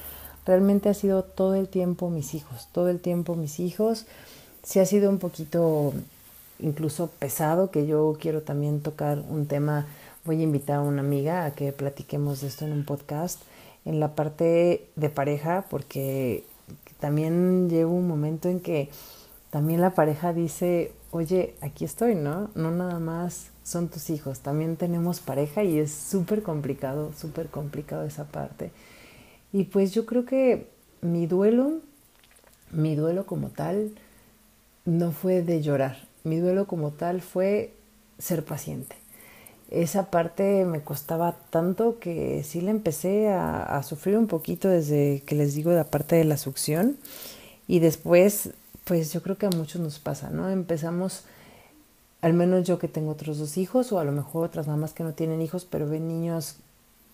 realmente 0.48 0.88
ha 0.88 0.94
sido 0.94 1.24
todo 1.24 1.56
el 1.56 1.68
tiempo 1.68 2.10
mis 2.10 2.34
hijos, 2.34 2.70
todo 2.72 2.90
el 2.90 3.02
tiempo 3.02 3.36
mis 3.36 3.60
hijos. 3.60 4.06
Sí 4.64 4.80
ha 4.80 4.86
sido 4.86 5.10
un 5.10 5.20
poquito 5.20 5.94
incluso 6.60 7.12
pesado, 7.20 7.70
que 7.70 7.86
yo 7.86 8.18
quiero 8.20 8.42
también 8.42 8.82
tocar 8.82 9.20
un 9.30 9.46
tema, 9.46 9.86
voy 10.26 10.40
a 10.40 10.44
invitar 10.44 10.78
a 10.78 10.82
una 10.82 11.02
amiga 11.02 11.46
a 11.46 11.52
que 11.52 11.72
platiquemos 11.74 12.42
de 12.42 12.48
esto 12.48 12.66
en 12.66 12.72
un 12.72 12.86
podcast, 12.86 13.42
en 13.86 14.00
la 14.00 14.16
parte 14.16 14.88
de 14.96 15.10
pareja, 15.10 15.66
porque 15.70 16.46
también 17.00 17.70
llevo 17.70 17.94
un 17.94 18.08
momento 18.08 18.50
en 18.50 18.60
que 18.60 18.90
también 19.58 19.82
la 19.82 19.96
pareja 19.96 20.34
dice, 20.34 20.92
oye, 21.10 21.56
aquí 21.62 21.84
estoy, 21.84 22.14
¿no? 22.14 22.52
No 22.54 22.70
nada 22.70 23.00
más 23.00 23.48
son 23.64 23.88
tus 23.88 24.12
hijos, 24.12 24.42
también 24.42 24.78
tenemos 24.78 25.20
pareja 25.20 25.64
y 25.64 25.80
es 25.80 25.92
súper 25.92 26.44
complicado, 26.44 27.12
súper 27.18 27.48
complicado 27.48 28.04
esa 28.04 28.26
parte. 28.26 28.70
Y 29.52 29.64
pues 29.64 29.96
yo 29.96 30.06
creo 30.06 30.26
que 30.26 30.68
mi 31.02 31.26
duelo, 31.26 31.80
mi 32.70 32.96
duelo 32.96 33.26
como 33.26 33.50
tal, 33.50 33.94
no 34.86 35.12
fue 35.12 35.42
de 35.42 35.64
llorar. 35.64 36.08
Mi 36.24 36.38
duelo 36.38 36.68
como 36.68 36.92
tal 36.92 37.22
fue 37.22 37.74
ser 38.20 38.46
paciente. 38.46 38.96
Esa 39.72 40.12
parte 40.12 40.66
me 40.66 40.82
costaba 40.82 41.36
tanto 41.50 41.98
que 41.98 42.44
sí 42.44 42.62
le 42.62 42.70
empecé 42.70 43.30
a, 43.30 43.64
a 43.64 43.82
sufrir 43.82 44.20
un 44.20 44.28
poquito 44.28 44.70
desde 44.70 45.24
que 45.26 45.34
les 45.34 45.56
digo 45.56 45.72
la 45.72 45.86
parte 45.86 46.16
de 46.16 46.26
la 46.26 46.38
succión. 46.38 46.98
Y 47.68 47.80
después, 47.80 48.52
pues 48.88 49.12
yo 49.14 49.22
creo 49.22 49.38
que 49.38 49.46
a 49.46 49.50
muchos 49.50 49.82
nos 49.82 50.00
pasa, 50.00 50.30
¿no? 50.30 50.50
Empezamos, 50.50 51.24
al 52.22 52.34
menos 52.34 52.66
yo 52.66 52.80
que 52.80 52.88
tengo 52.88 53.12
otros 53.12 53.38
dos 53.38 53.58
hijos, 53.58 53.92
o 53.92 54.00
a 54.00 54.04
lo 54.04 54.12
mejor 54.12 54.46
otras 54.46 54.68
mamás 54.68 54.94
que 54.94 55.04
no 55.04 55.14
tienen 55.14 55.42
hijos, 55.42 55.66
pero 55.66 55.88
ven 55.88 56.08
niños 56.08 56.58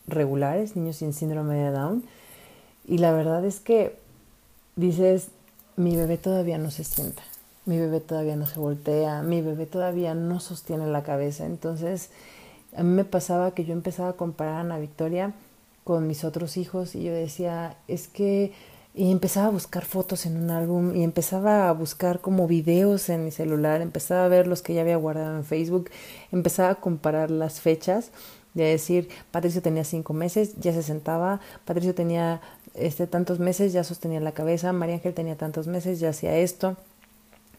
regulares, 0.08 0.76
niños 0.76 0.98
sin 0.98 1.14
síndrome 1.14 1.56
de 1.56 1.72
Down 1.72 2.04
y 2.86 2.98
la 2.98 3.12
verdad 3.12 3.46
es 3.46 3.60
que 3.60 3.98
dices, 4.76 5.30
mi 5.78 5.96
bebé 5.96 6.18
todavía 6.18 6.58
no 6.58 6.72
se 6.72 6.84
sienta, 6.84 7.24
mi 7.66 7.78
bebé 7.78 8.00
todavía 8.00 8.36
no 8.36 8.46
se 8.46 8.60
voltea, 8.60 9.22
mi 9.22 9.42
bebé 9.42 9.66
todavía 9.66 10.14
no 10.14 10.40
sostiene 10.40 10.88
la 10.88 11.04
cabeza. 11.04 11.46
Entonces, 11.46 12.10
a 12.76 12.84
mí 12.84 12.90
me 12.90 13.06
pasaba 13.06 13.52
que 13.52 13.66
yo 13.66 13.74
empezaba 13.74 14.10
a 14.10 14.14
comparar 14.14 14.56
a 14.56 14.60
Ana 14.62 14.80
Victoria 14.80 15.34
con 15.84 16.08
mis 16.08 16.24
otros 16.24 16.58
hijos 16.58 16.96
y 16.96 17.04
yo 17.04 17.14
decía, 17.14 17.78
es 17.88 18.08
que 18.08 18.54
y 18.96 19.12
empezaba 19.12 19.48
a 19.48 19.52
buscar 19.52 19.86
fotos 19.86 20.26
en 20.26 20.38
un 20.38 20.52
álbum 20.52 20.96
y 20.96 21.04
empezaba 21.04 21.68
a 21.68 21.74
buscar 21.74 22.22
como 22.22 22.48
videos 22.48 23.10
en 23.10 23.26
mi 23.26 23.32
celular, 23.32 23.82
empezaba 23.82 24.26
a 24.26 24.28
ver 24.28 24.46
los 24.46 24.62
que 24.62 24.74
ya 24.74 24.82
había 24.82 24.98
guardado 24.98 25.36
en 25.36 25.46
Facebook, 25.46 25.90
empezaba 26.32 26.70
a 26.70 26.76
comparar 26.76 27.32
las 27.32 27.60
fechas 27.60 28.12
de 28.54 28.66
decir, 28.66 29.10
Patricio 29.32 29.62
tenía 29.62 29.84
cinco 29.84 30.14
meses, 30.14 30.56
ya 30.60 30.74
se 30.74 30.84
sentaba, 30.84 31.42
Patricio 31.66 31.96
tenía 31.96 32.42
este, 32.76 33.08
tantos 33.08 33.40
meses, 33.40 33.74
ya 33.74 33.84
sostenía 33.84 34.20
la 34.20 34.34
cabeza, 34.34 34.72
María 34.74 34.96
Ángel 34.96 35.14
tenía 35.14 35.36
tantos 35.36 35.68
meses, 35.68 36.00
ya 36.00 36.10
hacía 36.10 36.38
esto. 36.38 36.78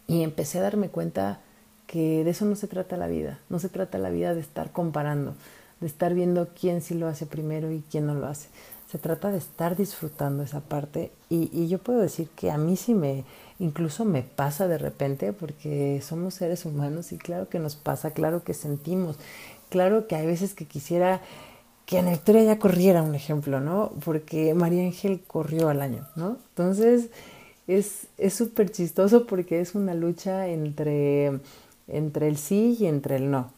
Y 0.06 0.22
empecé 0.22 0.58
a 0.58 0.62
darme 0.62 0.88
cuenta 0.88 1.40
que 1.86 2.22
de 2.24 2.30
eso 2.30 2.44
no 2.44 2.56
se 2.56 2.68
trata 2.68 2.96
la 2.96 3.08
vida, 3.08 3.40
no 3.48 3.58
se 3.58 3.68
trata 3.68 3.98
la 3.98 4.10
vida 4.10 4.34
de 4.34 4.40
estar 4.40 4.70
comparando, 4.70 5.34
de 5.80 5.86
estar 5.86 6.14
viendo 6.14 6.48
quién 6.58 6.80
sí 6.80 6.94
lo 6.94 7.08
hace 7.08 7.26
primero 7.26 7.72
y 7.72 7.82
quién 7.90 8.06
no 8.06 8.14
lo 8.14 8.26
hace. 8.26 8.48
Se 8.94 9.00
trata 9.00 9.32
de 9.32 9.38
estar 9.38 9.74
disfrutando 9.74 10.44
esa 10.44 10.60
parte 10.60 11.10
y, 11.28 11.66
yo 11.66 11.78
puedo 11.78 11.98
decir 11.98 12.28
que 12.36 12.52
a 12.52 12.58
mí 12.58 12.76
sí 12.76 12.94
me, 12.94 13.24
incluso 13.58 14.04
me 14.04 14.22
pasa 14.22 14.68
de 14.68 14.78
repente 14.78 15.32
porque 15.32 16.00
somos 16.00 16.34
seres 16.34 16.64
humanos 16.64 17.10
y 17.10 17.18
claro 17.18 17.48
que 17.48 17.58
nos 17.58 17.74
pasa, 17.74 18.12
claro 18.12 18.44
que 18.44 18.54
sentimos, 18.54 19.18
claro 19.68 20.06
que 20.06 20.14
hay 20.14 20.26
veces 20.26 20.54
que 20.54 20.66
quisiera 20.66 21.22
que 21.86 21.98
Ana 21.98 22.12
Victoria 22.12 22.44
ya 22.44 22.60
corriera, 22.60 23.02
un 23.02 23.16
ejemplo, 23.16 23.58
¿no? 23.58 23.90
Porque 24.04 24.54
María 24.54 24.84
Ángel 24.84 25.20
corrió 25.26 25.70
al 25.70 25.82
año, 25.82 26.06
¿no? 26.14 26.36
Entonces 26.50 27.10
es 27.66 28.06
súper 28.32 28.70
chistoso 28.70 29.26
porque 29.26 29.60
es 29.60 29.74
una 29.74 29.94
lucha 29.94 30.46
entre, 30.46 31.40
entre 31.88 32.28
el 32.28 32.36
sí 32.36 32.76
y 32.78 32.86
entre 32.86 33.16
el 33.16 33.28
no. 33.28 33.50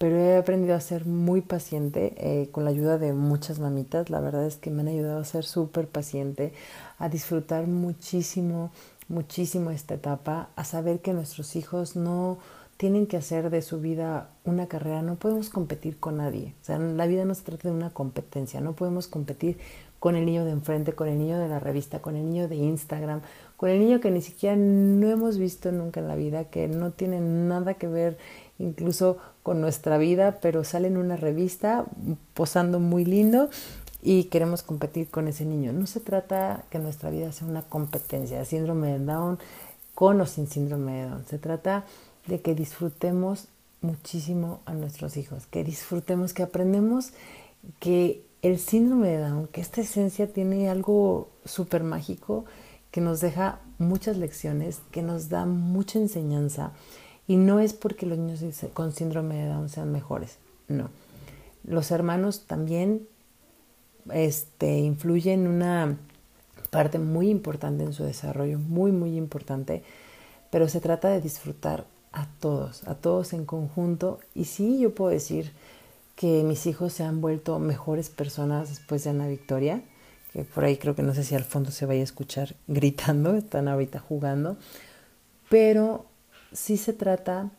Pero 0.00 0.16
he 0.16 0.38
aprendido 0.38 0.74
a 0.74 0.80
ser 0.80 1.04
muy 1.04 1.42
paciente 1.42 2.14
eh, 2.16 2.48
con 2.52 2.64
la 2.64 2.70
ayuda 2.70 2.96
de 2.96 3.12
muchas 3.12 3.58
mamitas. 3.58 4.08
La 4.08 4.20
verdad 4.20 4.46
es 4.46 4.56
que 4.56 4.70
me 4.70 4.80
han 4.80 4.88
ayudado 4.88 5.20
a 5.20 5.24
ser 5.26 5.44
súper 5.44 5.88
paciente, 5.88 6.54
a 6.96 7.10
disfrutar 7.10 7.66
muchísimo, 7.66 8.72
muchísimo 9.08 9.70
esta 9.70 9.92
etapa, 9.92 10.48
a 10.56 10.64
saber 10.64 11.00
que 11.00 11.12
nuestros 11.12 11.54
hijos 11.54 11.96
no, 11.96 12.38
tienen 12.80 13.06
que 13.06 13.18
hacer 13.18 13.50
de 13.50 13.60
su 13.60 13.78
vida 13.78 14.30
una 14.42 14.66
carrera, 14.66 15.02
no 15.02 15.16
podemos 15.16 15.50
competir 15.50 16.00
con 16.00 16.16
nadie. 16.16 16.54
O 16.62 16.64
sea, 16.64 16.78
la 16.78 17.06
vida 17.06 17.26
no 17.26 17.34
se 17.34 17.42
trata 17.42 17.68
de 17.68 17.74
una 17.74 17.90
competencia, 17.90 18.62
no 18.62 18.72
podemos 18.72 19.06
competir 19.06 19.58
con 19.98 20.16
el 20.16 20.24
niño 20.24 20.46
de 20.46 20.52
enfrente, 20.52 20.94
con 20.94 21.06
el 21.08 21.18
niño 21.18 21.38
de 21.38 21.46
la 21.46 21.60
revista, 21.60 22.00
con 22.00 22.16
el 22.16 22.24
niño 22.24 22.48
de 22.48 22.56
Instagram, 22.56 23.20
con 23.58 23.68
el 23.68 23.80
niño 23.80 24.00
que 24.00 24.10
ni 24.10 24.22
siquiera 24.22 24.56
no 24.56 25.10
hemos 25.10 25.36
visto 25.36 25.70
nunca 25.72 26.00
en 26.00 26.08
la 26.08 26.16
vida, 26.16 26.44
que 26.44 26.68
no 26.68 26.90
tiene 26.90 27.20
nada 27.20 27.74
que 27.74 27.86
ver 27.86 28.16
incluso 28.60 29.16
con 29.42 29.60
nuestra 29.60 29.98
vida, 29.98 30.38
pero 30.40 30.62
sale 30.64 30.88
en 30.88 30.98
una 30.98 31.16
revista 31.16 31.86
posando 32.34 32.78
muy 32.78 33.04
lindo 33.04 33.48
y 34.02 34.24
queremos 34.24 34.62
competir 34.62 35.08
con 35.08 35.28
ese 35.28 35.44
niño. 35.44 35.72
No 35.72 35.86
se 35.86 36.00
trata 36.00 36.64
que 36.70 36.78
nuestra 36.78 37.10
vida 37.10 37.32
sea 37.32 37.48
una 37.48 37.62
competencia, 37.62 38.44
síndrome 38.44 38.92
de 38.92 39.04
Down 39.04 39.38
con 39.94 40.20
o 40.20 40.26
sin 40.26 40.46
síndrome 40.46 40.92
de 40.92 41.08
Down. 41.08 41.24
Se 41.26 41.38
trata 41.38 41.84
de 42.26 42.40
que 42.40 42.54
disfrutemos 42.54 43.48
muchísimo 43.80 44.60
a 44.66 44.74
nuestros 44.74 45.16
hijos, 45.16 45.46
que 45.46 45.64
disfrutemos, 45.64 46.34
que 46.34 46.42
aprendemos 46.42 47.12
que 47.78 48.22
el 48.42 48.58
síndrome 48.58 49.08
de 49.08 49.18
Down, 49.18 49.48
que 49.48 49.62
esta 49.62 49.80
esencia 49.80 50.30
tiene 50.32 50.68
algo 50.68 51.30
súper 51.44 51.82
mágico 51.82 52.44
que 52.90 53.00
nos 53.00 53.20
deja 53.20 53.60
muchas 53.78 54.16
lecciones, 54.16 54.80
que 54.90 55.02
nos 55.02 55.28
da 55.28 55.46
mucha 55.46 55.98
enseñanza 55.98 56.72
y 57.30 57.36
no 57.36 57.60
es 57.60 57.74
porque 57.74 58.06
los 58.06 58.18
niños 58.18 58.42
con 58.74 58.90
síndrome 58.90 59.36
de 59.36 59.46
Down 59.46 59.68
sean 59.68 59.92
mejores, 59.92 60.38
no. 60.66 60.90
Los 61.62 61.92
hermanos 61.92 62.40
también 62.48 63.06
este, 64.12 64.78
influyen 64.80 65.46
una 65.46 65.96
parte 66.70 66.98
muy 66.98 67.30
importante 67.30 67.84
en 67.84 67.92
su 67.92 68.02
desarrollo, 68.02 68.58
muy, 68.58 68.90
muy 68.90 69.16
importante, 69.16 69.84
pero 70.50 70.68
se 70.68 70.80
trata 70.80 71.08
de 71.10 71.20
disfrutar 71.20 71.86
a 72.10 72.26
todos, 72.40 72.82
a 72.88 72.96
todos 72.96 73.32
en 73.32 73.44
conjunto. 73.44 74.18
Y 74.34 74.46
sí, 74.46 74.80
yo 74.80 74.92
puedo 74.92 75.12
decir 75.12 75.52
que 76.16 76.42
mis 76.42 76.66
hijos 76.66 76.94
se 76.94 77.04
han 77.04 77.20
vuelto 77.20 77.60
mejores 77.60 78.10
personas 78.10 78.70
después 78.70 79.04
de 79.04 79.10
Ana 79.10 79.28
Victoria, 79.28 79.84
que 80.32 80.42
por 80.42 80.64
ahí 80.64 80.78
creo 80.78 80.96
que 80.96 81.04
no 81.04 81.14
sé 81.14 81.22
si 81.22 81.36
al 81.36 81.44
fondo 81.44 81.70
se 81.70 81.86
vaya 81.86 82.00
a 82.00 82.02
escuchar 82.02 82.56
gritando, 82.66 83.36
están 83.36 83.68
ahorita 83.68 84.00
jugando, 84.00 84.56
pero 85.48 86.09
sí 86.52 86.76
se 86.76 86.92
trata 86.92 87.50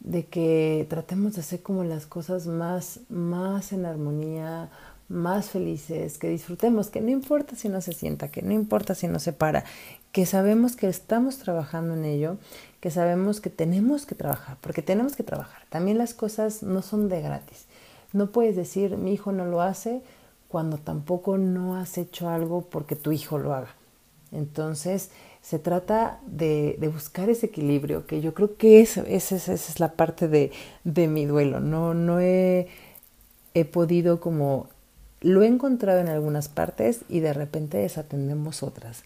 de 0.00 0.26
que 0.26 0.86
tratemos 0.88 1.34
de 1.34 1.40
hacer 1.40 1.62
como 1.62 1.84
las 1.84 2.06
cosas 2.06 2.46
más, 2.46 3.00
más 3.08 3.72
en 3.72 3.86
armonía, 3.86 4.70
más 5.08 5.50
felices, 5.50 6.18
que 6.18 6.28
disfrutemos, 6.28 6.90
que 6.90 7.00
no 7.00 7.10
importa 7.10 7.56
si 7.56 7.68
no 7.68 7.80
se 7.80 7.92
sienta, 7.92 8.28
que 8.28 8.42
no 8.42 8.52
importa 8.52 8.94
si 8.94 9.08
no 9.08 9.18
se 9.18 9.32
para, 9.32 9.64
que 10.12 10.26
sabemos 10.26 10.76
que 10.76 10.88
estamos 10.88 11.38
trabajando 11.38 11.94
en 11.94 12.04
ello, 12.04 12.38
que 12.80 12.90
sabemos 12.90 13.40
que 13.40 13.50
tenemos 13.50 14.06
que 14.06 14.14
trabajar, 14.14 14.58
porque 14.60 14.82
tenemos 14.82 15.16
que 15.16 15.22
trabajar. 15.22 15.62
También 15.70 15.98
las 15.98 16.14
cosas 16.14 16.62
no 16.62 16.82
son 16.82 17.08
de 17.08 17.20
gratis. 17.20 17.66
No 18.12 18.30
puedes 18.30 18.56
decir, 18.56 18.96
mi 18.96 19.12
hijo 19.12 19.32
no 19.32 19.44
lo 19.44 19.60
hace, 19.60 20.02
cuando 20.48 20.78
tampoco 20.78 21.38
no 21.38 21.76
has 21.76 21.98
hecho 21.98 22.28
algo 22.28 22.62
porque 22.62 22.96
tu 22.96 23.12
hijo 23.12 23.38
lo 23.38 23.54
haga. 23.54 23.74
Entonces, 24.32 25.10
se 25.46 25.60
trata 25.60 26.18
de, 26.26 26.76
buscar 26.92 27.30
ese 27.30 27.46
equilibrio, 27.46 28.04
que 28.04 28.20
yo 28.20 28.34
creo 28.34 28.56
que 28.56 28.80
esa, 28.80 29.02
es 29.04 29.78
la 29.78 29.92
parte 29.92 30.26
de, 30.26 30.50
mi 31.06 31.24
duelo. 31.24 31.60
No, 31.60 31.94
no 31.94 32.18
he, 32.18 32.66
podido 33.72 34.18
como, 34.18 34.68
lo 35.20 35.44
he 35.44 35.46
encontrado 35.46 36.00
en 36.00 36.08
algunas 36.08 36.48
partes 36.48 37.02
y 37.08 37.20
de 37.20 37.32
repente 37.32 37.78
desatendemos 37.78 38.64
otras, 38.64 39.04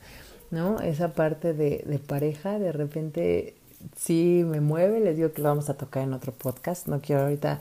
¿no? 0.51 0.81
Esa 0.81 1.13
parte 1.13 1.53
de, 1.53 1.85
de 1.87 1.99
pareja, 1.99 2.59
de 2.59 2.73
repente 2.73 3.55
sí 3.95 4.43
me 4.47 4.63
mueve, 4.63 4.99
les 5.01 5.19
digo 5.19 5.33
que 5.33 5.43
lo 5.43 5.51
vamos 5.51 5.69
a 5.69 5.75
tocar 5.75 6.05
en 6.05 6.15
otro 6.15 6.33
podcast, 6.33 6.87
no 6.87 7.03
quiero 7.03 7.21
ahorita 7.21 7.61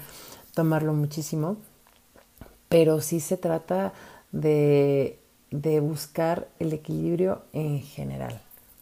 tomarlo 0.54 0.94
muchísimo, 0.94 1.58
pero 2.70 3.02
sí 3.02 3.20
se 3.20 3.36
trata 3.36 3.92
de, 4.32 5.20
de 5.52 5.82
buscar 5.82 6.48
el 6.60 6.72
equilibrio 6.72 7.42
en 7.52 7.82
general. 7.82 8.40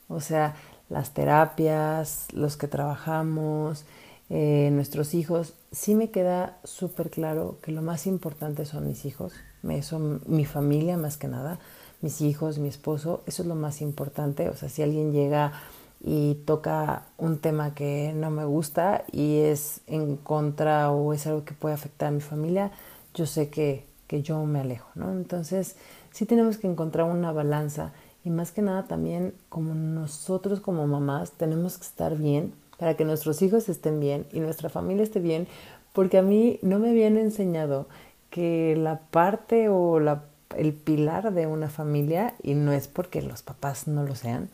O 0.08 0.22
sea, 0.22 0.56
las 0.90 1.14
terapias, 1.14 2.28
los 2.34 2.58
que 2.58 2.68
trabajamos, 2.68 3.86
eh, 4.30 4.70
nuestros 4.74 5.14
hijos, 5.14 5.54
sí 5.72 5.96
me 5.96 6.12
queda 6.12 6.58
súper 6.64 7.10
claro 7.10 7.58
que 7.62 7.72
lo 7.72 7.82
más 7.82 8.08
importante 8.08 8.66
son 8.66 8.88
mis 8.88 9.06
hijos, 9.06 9.34
son 9.82 10.22
mi 10.28 10.46
familia 10.46 10.98
más 10.98 11.18
que 11.18 11.28
nada, 11.28 11.60
mis 12.02 12.22
hijos, 12.22 12.58
mi 12.58 12.68
esposo, 12.68 13.24
eso 13.26 13.42
es 13.42 13.48
lo 13.48 13.56
más 13.56 13.82
importante. 13.82 14.50
O 14.50 14.56
sea, 14.56 14.70
si 14.70 14.82
alguien 14.82 15.12
llega 15.12 15.54
y 16.00 16.36
toca 16.46 17.08
un 17.18 17.40
tema 17.40 17.74
que 17.74 18.14
no 18.16 18.30
me 18.30 18.46
gusta 18.46 19.04
y 19.12 19.40
es 19.40 19.82
en 19.88 20.16
contra 20.16 20.92
o 20.92 21.14
es 21.14 21.26
algo 21.28 21.44
que 21.44 21.54
puede 21.54 21.76
afectar 21.76 22.10
a 22.10 22.12
mi 22.12 22.22
familia, 22.22 22.72
yo 23.14 23.26
sé 23.26 23.50
que, 23.50 23.86
que 24.08 24.22
yo 24.22 24.46
me 24.46 24.60
alejo, 24.60 24.88
¿no? 24.96 25.12
Entonces, 25.12 25.76
sí 26.12 26.26
tenemos 26.26 26.58
que 26.58 26.68
encontrar 26.68 27.10
una 27.10 27.32
balanza 27.32 27.94
y 28.28 28.30
más 28.30 28.52
que 28.52 28.62
nada 28.62 28.84
también 28.84 29.34
como 29.48 29.74
nosotros 29.74 30.60
como 30.60 30.86
mamás 30.86 31.32
tenemos 31.32 31.78
que 31.78 31.86
estar 31.86 32.18
bien 32.18 32.52
para 32.78 32.96
que 32.96 33.06
nuestros 33.06 33.42
hijos 33.42 33.70
estén 33.70 34.02
bien 34.02 34.26
y 34.34 34.42
nuestra 34.42 34.68
familia 34.68 35.04
esté 35.04 35.22
bien, 35.22 35.48
porque 35.94 36.18
a 36.18 36.22
mí 36.22 36.60
no 36.62 36.78
me 36.78 36.90
habían 36.90 37.18
enseñado 37.18 37.88
que 38.30 38.76
la 38.78 39.00
parte 39.00 39.70
o 39.70 40.02
la, 40.02 40.26
el 40.58 40.74
pilar 40.74 41.34
de 41.34 41.48
una 41.48 41.70
familia, 41.70 42.34
y 42.44 42.54
no 42.54 42.74
es 42.74 42.90
porque 42.90 43.22
los 43.22 43.44
papás 43.44 43.88
no 43.88 44.04
lo 44.04 44.14
sean, 44.14 44.50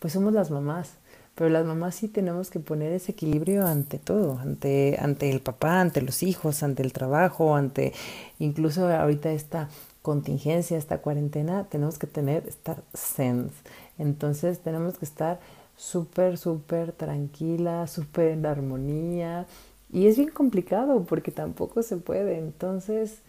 pues 0.00 0.12
somos 0.12 0.34
las 0.34 0.50
mamás. 0.50 0.92
Pero 1.34 1.50
las 1.50 1.64
mamás 1.64 1.96
sí 1.96 2.06
tenemos 2.06 2.50
que 2.50 2.60
poner 2.60 2.92
ese 2.92 3.10
equilibrio 3.12 3.66
ante 3.66 3.98
todo, 3.98 4.38
ante, 4.38 4.98
ante 5.00 5.30
el 5.30 5.40
papá, 5.40 5.80
ante 5.80 6.00
los 6.00 6.22
hijos, 6.22 6.62
ante 6.62 6.82
el 6.82 6.92
trabajo, 6.92 7.56
ante 7.56 7.92
incluso 8.38 8.86
ahorita 8.86 9.32
esta 9.32 9.68
contingencia, 10.04 10.76
esta 10.76 10.98
cuarentena, 10.98 11.64
tenemos 11.70 11.98
que 11.98 12.06
tener, 12.06 12.46
estar 12.46 12.82
sense. 12.92 13.54
Entonces 13.98 14.58
tenemos 14.58 14.98
que 14.98 15.06
estar 15.06 15.40
súper, 15.78 16.36
súper 16.36 16.92
tranquila, 16.92 17.86
súper 17.86 18.32
en 18.32 18.44
armonía. 18.44 19.46
Y 19.90 20.06
es 20.06 20.18
bien 20.18 20.28
complicado 20.28 21.04
porque 21.04 21.30
tampoco 21.30 21.82
se 21.82 21.96
puede. 21.96 22.36
Entonces, 22.36 23.22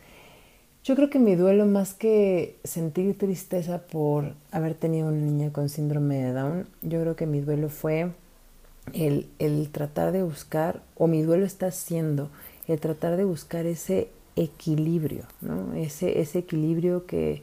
yo 0.84 0.97
creo 0.97 1.09
que 1.09 1.17
mi 1.17 1.36
duelo, 1.36 1.65
más 1.65 1.93
que 1.93 2.57
sentir 2.65 3.17
tristeza 3.17 3.84
por 3.84 4.34
haber 4.51 4.73
tenido 4.73 5.07
una 5.07 5.21
niña 5.21 5.53
con 5.53 5.69
síndrome 5.69 6.26
de 6.26 6.34
Down, 6.34 6.67
yo 6.82 6.99
creo 6.99 7.15
que 7.15 7.26
mi 7.26 7.39
duelo 7.39 7.69
fue 7.69 8.11
el, 8.91 9.30
el 9.39 9.69
tratar 9.69 10.11
de 10.11 10.23
buscar, 10.23 10.84
o 10.97 11.07
mi 11.07 11.21
duelo 11.21 11.45
está 11.45 11.71
siendo, 11.71 12.30
el 12.67 12.82
tratar 12.82 13.15
de 13.15 13.23
buscar 13.23 13.65
ese 13.65 14.09
equilibrio, 14.36 15.23
¿no? 15.41 15.73
ese, 15.73 16.19
ese 16.19 16.39
equilibrio 16.39 17.05
que, 17.05 17.41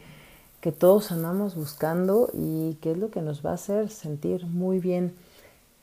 que 0.61 0.73
todos 0.73 1.11
andamos 1.11 1.55
buscando 1.55 2.31
y 2.33 2.75
que 2.81 2.93
es 2.93 2.99
lo 2.99 3.11
que 3.11 3.23
nos 3.23 3.45
va 3.45 3.51
a 3.51 3.55
hacer 3.55 3.91
sentir 3.91 4.47
muy 4.47 4.79
bien. 4.79 5.13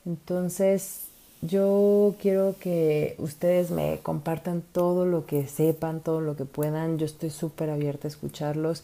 Entonces, 0.06 1.10
yo 1.42 2.16
quiero 2.22 2.56
que 2.60 3.16
ustedes 3.18 3.72
me 3.72 4.00
compartan 4.04 4.62
todo 4.72 5.06
lo 5.06 5.26
que 5.26 5.48
sepan, 5.48 6.02
todo 6.02 6.20
lo 6.22 6.36
que 6.36 6.46
puedan. 6.46 6.98
Yo 6.98 7.06
estoy 7.06 7.30
súper 7.30 7.70
abierta 7.70 8.08
a 8.08 8.12
escucharlos. 8.12 8.84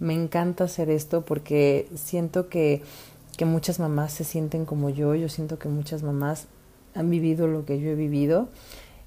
Me 0.00 0.14
encanta 0.14 0.64
hacer 0.64 0.90
esto 0.90 1.22
porque 1.22 1.88
siento 1.94 2.48
que, 2.48 2.82
que 3.36 3.44
muchas 3.44 3.78
mamás 3.78 4.12
se 4.12 4.24
sienten 4.24 4.64
como 4.64 4.90
yo. 4.90 5.14
Yo 5.14 5.28
siento 5.28 5.58
que 5.58 5.68
muchas 5.68 6.02
mamás 6.02 6.46
han 6.94 7.08
vivido 7.08 7.46
lo 7.46 7.64
que 7.64 7.80
yo 7.80 7.90
he 7.90 7.94
vivido. 7.94 8.48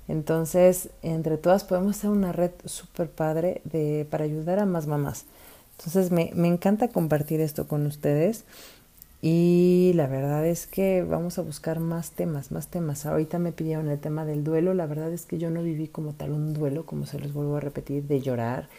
Entonces, 0.07 0.89
entre 1.01 1.37
todas 1.37 1.63
podemos 1.63 1.97
hacer 1.97 2.09
una 2.09 2.31
red 2.31 2.51
súper 2.65 3.09
padre 3.09 3.61
de, 3.63 4.05
para 4.09 4.23
ayudar 4.23 4.59
a 4.59 4.65
más 4.65 4.87
mamás. 4.87 5.25
Entonces, 5.77 6.11
me, 6.11 6.31
encanta 6.47 6.89
compartir 6.89 7.41
esto 7.41 7.67
con 7.67 7.85
ustedes. 7.85 8.43
Y 9.21 9.93
la 9.95 10.07
verdad 10.07 10.45
es 10.45 10.67
que 10.67 11.01
vamos 11.01 11.39
a 11.39 11.41
buscar 11.41 11.79
más 11.79 12.11
temas, 12.11 12.51
más 12.51 12.67
temas. 12.67 13.05
Ahorita 13.05 13.39
me 13.39 13.51
pidieron 13.51 13.89
el 13.89 13.99
tema 13.99 14.25
del 14.25 14.43
duelo. 14.43 14.73
La 14.73 14.85
verdad 14.85 15.11
es 15.11 15.25
que 15.25 15.39
yo 15.39 15.49
no 15.49 15.63
viví 15.63 15.87
como 15.87 16.13
tal 16.13 16.31
un 16.31 16.53
duelo, 16.53 16.85
como 16.85 17.05
se 17.07 17.19
los 17.19 17.33
vuelvo 17.33 17.57
a 17.57 17.59
repetir, 17.59 18.03
de 18.03 18.21
llorar 18.21 18.69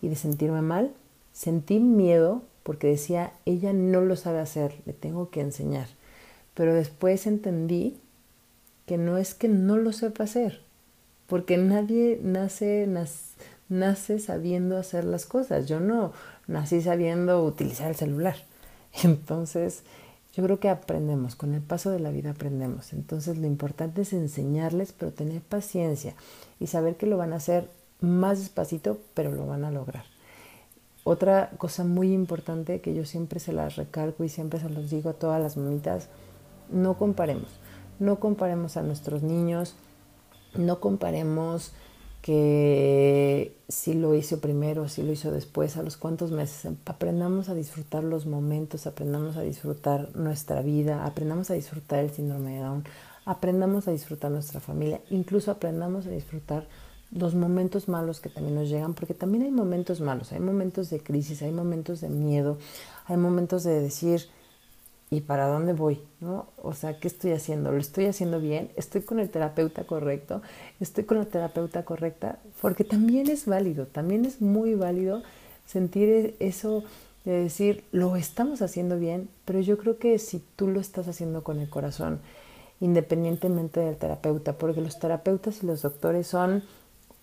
y 0.00 0.08
de 0.08 0.16
sentirme 0.16 0.62
mal. 0.62 0.92
Sentí 1.32 1.80
miedo 1.80 2.42
porque 2.62 2.86
decía, 2.86 3.32
ella 3.44 3.72
no 3.72 4.00
lo 4.00 4.16
sabe 4.16 4.38
hacer, 4.38 4.74
le 4.86 4.92
tengo 4.92 5.30
que 5.30 5.40
enseñar. 5.40 5.88
Pero 6.54 6.72
después 6.72 7.26
entendí 7.26 7.98
que 8.86 8.98
no 8.98 9.18
es 9.18 9.34
que 9.34 9.48
no 9.48 9.76
lo 9.76 9.92
sepa 9.92 10.24
hacer, 10.24 10.60
porque 11.26 11.56
nadie 11.56 12.20
nace, 12.22 12.88
nace 13.68 14.18
sabiendo 14.18 14.76
hacer 14.76 15.04
las 15.04 15.26
cosas. 15.26 15.66
Yo 15.66 15.80
no 15.80 16.12
nací 16.46 16.80
sabiendo 16.80 17.44
utilizar 17.44 17.88
el 17.88 17.96
celular. 17.96 18.36
Entonces, 19.02 19.82
yo 20.34 20.44
creo 20.44 20.60
que 20.60 20.68
aprendemos, 20.68 21.34
con 21.34 21.54
el 21.54 21.62
paso 21.62 21.90
de 21.90 21.98
la 21.98 22.10
vida 22.10 22.30
aprendemos. 22.30 22.92
Entonces, 22.92 23.38
lo 23.38 23.46
importante 23.46 24.02
es 24.02 24.12
enseñarles, 24.12 24.92
pero 24.92 25.12
tener 25.12 25.40
paciencia 25.40 26.14
y 26.60 26.66
saber 26.66 26.96
que 26.96 27.06
lo 27.06 27.16
van 27.16 27.32
a 27.32 27.36
hacer 27.36 27.68
más 28.00 28.38
despacito, 28.38 28.98
pero 29.14 29.32
lo 29.32 29.46
van 29.46 29.64
a 29.64 29.70
lograr. 29.70 30.04
Otra 31.04 31.50
cosa 31.56 31.84
muy 31.84 32.12
importante 32.12 32.80
que 32.80 32.94
yo 32.94 33.04
siempre 33.04 33.40
se 33.40 33.52
las 33.52 33.76
recalco 33.76 34.24
y 34.24 34.28
siempre 34.28 34.60
se 34.60 34.68
los 34.68 34.90
digo 34.90 35.10
a 35.10 35.14
todas 35.14 35.40
las 35.40 35.56
mamitas, 35.56 36.08
no 36.70 36.98
comparemos. 36.98 37.48
No 37.98 38.20
comparemos 38.20 38.76
a 38.76 38.82
nuestros 38.82 39.22
niños, 39.22 39.74
no 40.58 40.80
comparemos 40.80 41.72
que 42.22 43.56
si 43.68 43.94
lo 43.94 44.14
hizo 44.14 44.40
primero, 44.40 44.88
si 44.88 45.02
lo 45.02 45.12
hizo 45.12 45.30
después, 45.30 45.76
a 45.76 45.82
los 45.84 45.96
cuantos 45.96 46.32
meses. 46.32 46.72
Aprendamos 46.84 47.48
a 47.48 47.54
disfrutar 47.54 48.02
los 48.02 48.26
momentos, 48.26 48.88
aprendamos 48.88 49.36
a 49.36 49.42
disfrutar 49.42 50.10
nuestra 50.16 50.60
vida, 50.60 51.06
aprendamos 51.06 51.50
a 51.50 51.54
disfrutar 51.54 52.00
el 52.00 52.10
síndrome 52.10 52.54
de 52.54 52.60
Down, 52.60 52.84
aprendamos 53.24 53.86
a 53.86 53.92
disfrutar 53.92 54.32
nuestra 54.32 54.58
familia, 54.58 55.00
incluso 55.10 55.52
aprendamos 55.52 56.06
a 56.06 56.10
disfrutar 56.10 56.66
los 57.12 57.36
momentos 57.36 57.88
malos 57.88 58.20
que 58.20 58.28
también 58.28 58.56
nos 58.56 58.68
llegan, 58.68 58.94
porque 58.94 59.14
también 59.14 59.44
hay 59.44 59.52
momentos 59.52 60.00
malos, 60.00 60.32
hay 60.32 60.40
momentos 60.40 60.90
de 60.90 60.98
crisis, 61.00 61.42
hay 61.42 61.52
momentos 61.52 62.00
de 62.00 62.08
miedo, 62.08 62.58
hay 63.06 63.16
momentos 63.16 63.62
de 63.62 63.80
decir, 63.80 64.26
¿y 65.10 65.20
para 65.20 65.46
dónde 65.46 65.72
voy? 65.72 66.00
¿No? 66.20 66.46
O 66.62 66.74
sea, 66.74 66.98
¿qué 66.98 67.08
estoy 67.08 67.32
haciendo? 67.32 67.70
¿Lo 67.70 67.78
estoy 67.78 68.06
haciendo 68.06 68.40
bien? 68.40 68.70
¿Estoy 68.76 69.02
con 69.02 69.20
el 69.20 69.30
terapeuta 69.30 69.84
correcto? 69.84 70.42
¿Estoy 70.80 71.04
con 71.04 71.18
la 71.18 71.24
terapeuta 71.26 71.84
correcta? 71.84 72.38
Porque 72.60 72.84
también 72.84 73.30
es 73.30 73.46
válido, 73.46 73.86
también 73.86 74.24
es 74.24 74.40
muy 74.40 74.74
válido 74.74 75.22
sentir 75.66 76.08
e-, 76.08 76.34
eso 76.40 76.84
de 77.24 77.42
decir, 77.42 77.84
lo 77.90 78.14
estamos 78.16 78.62
haciendo 78.62 78.98
bien, 78.98 79.28
pero 79.44 79.60
yo 79.60 79.78
creo 79.78 79.98
que 79.98 80.18
si 80.18 80.42
tú 80.54 80.68
lo 80.68 80.80
estás 80.80 81.08
haciendo 81.08 81.42
con 81.42 81.58
el 81.58 81.68
corazón, 81.68 82.20
independientemente 82.80 83.80
del 83.80 83.96
terapeuta, 83.96 84.54
porque 84.58 84.80
los 84.80 84.98
terapeutas 84.98 85.62
y 85.62 85.66
los 85.66 85.82
doctores 85.82 86.28
son 86.28 86.62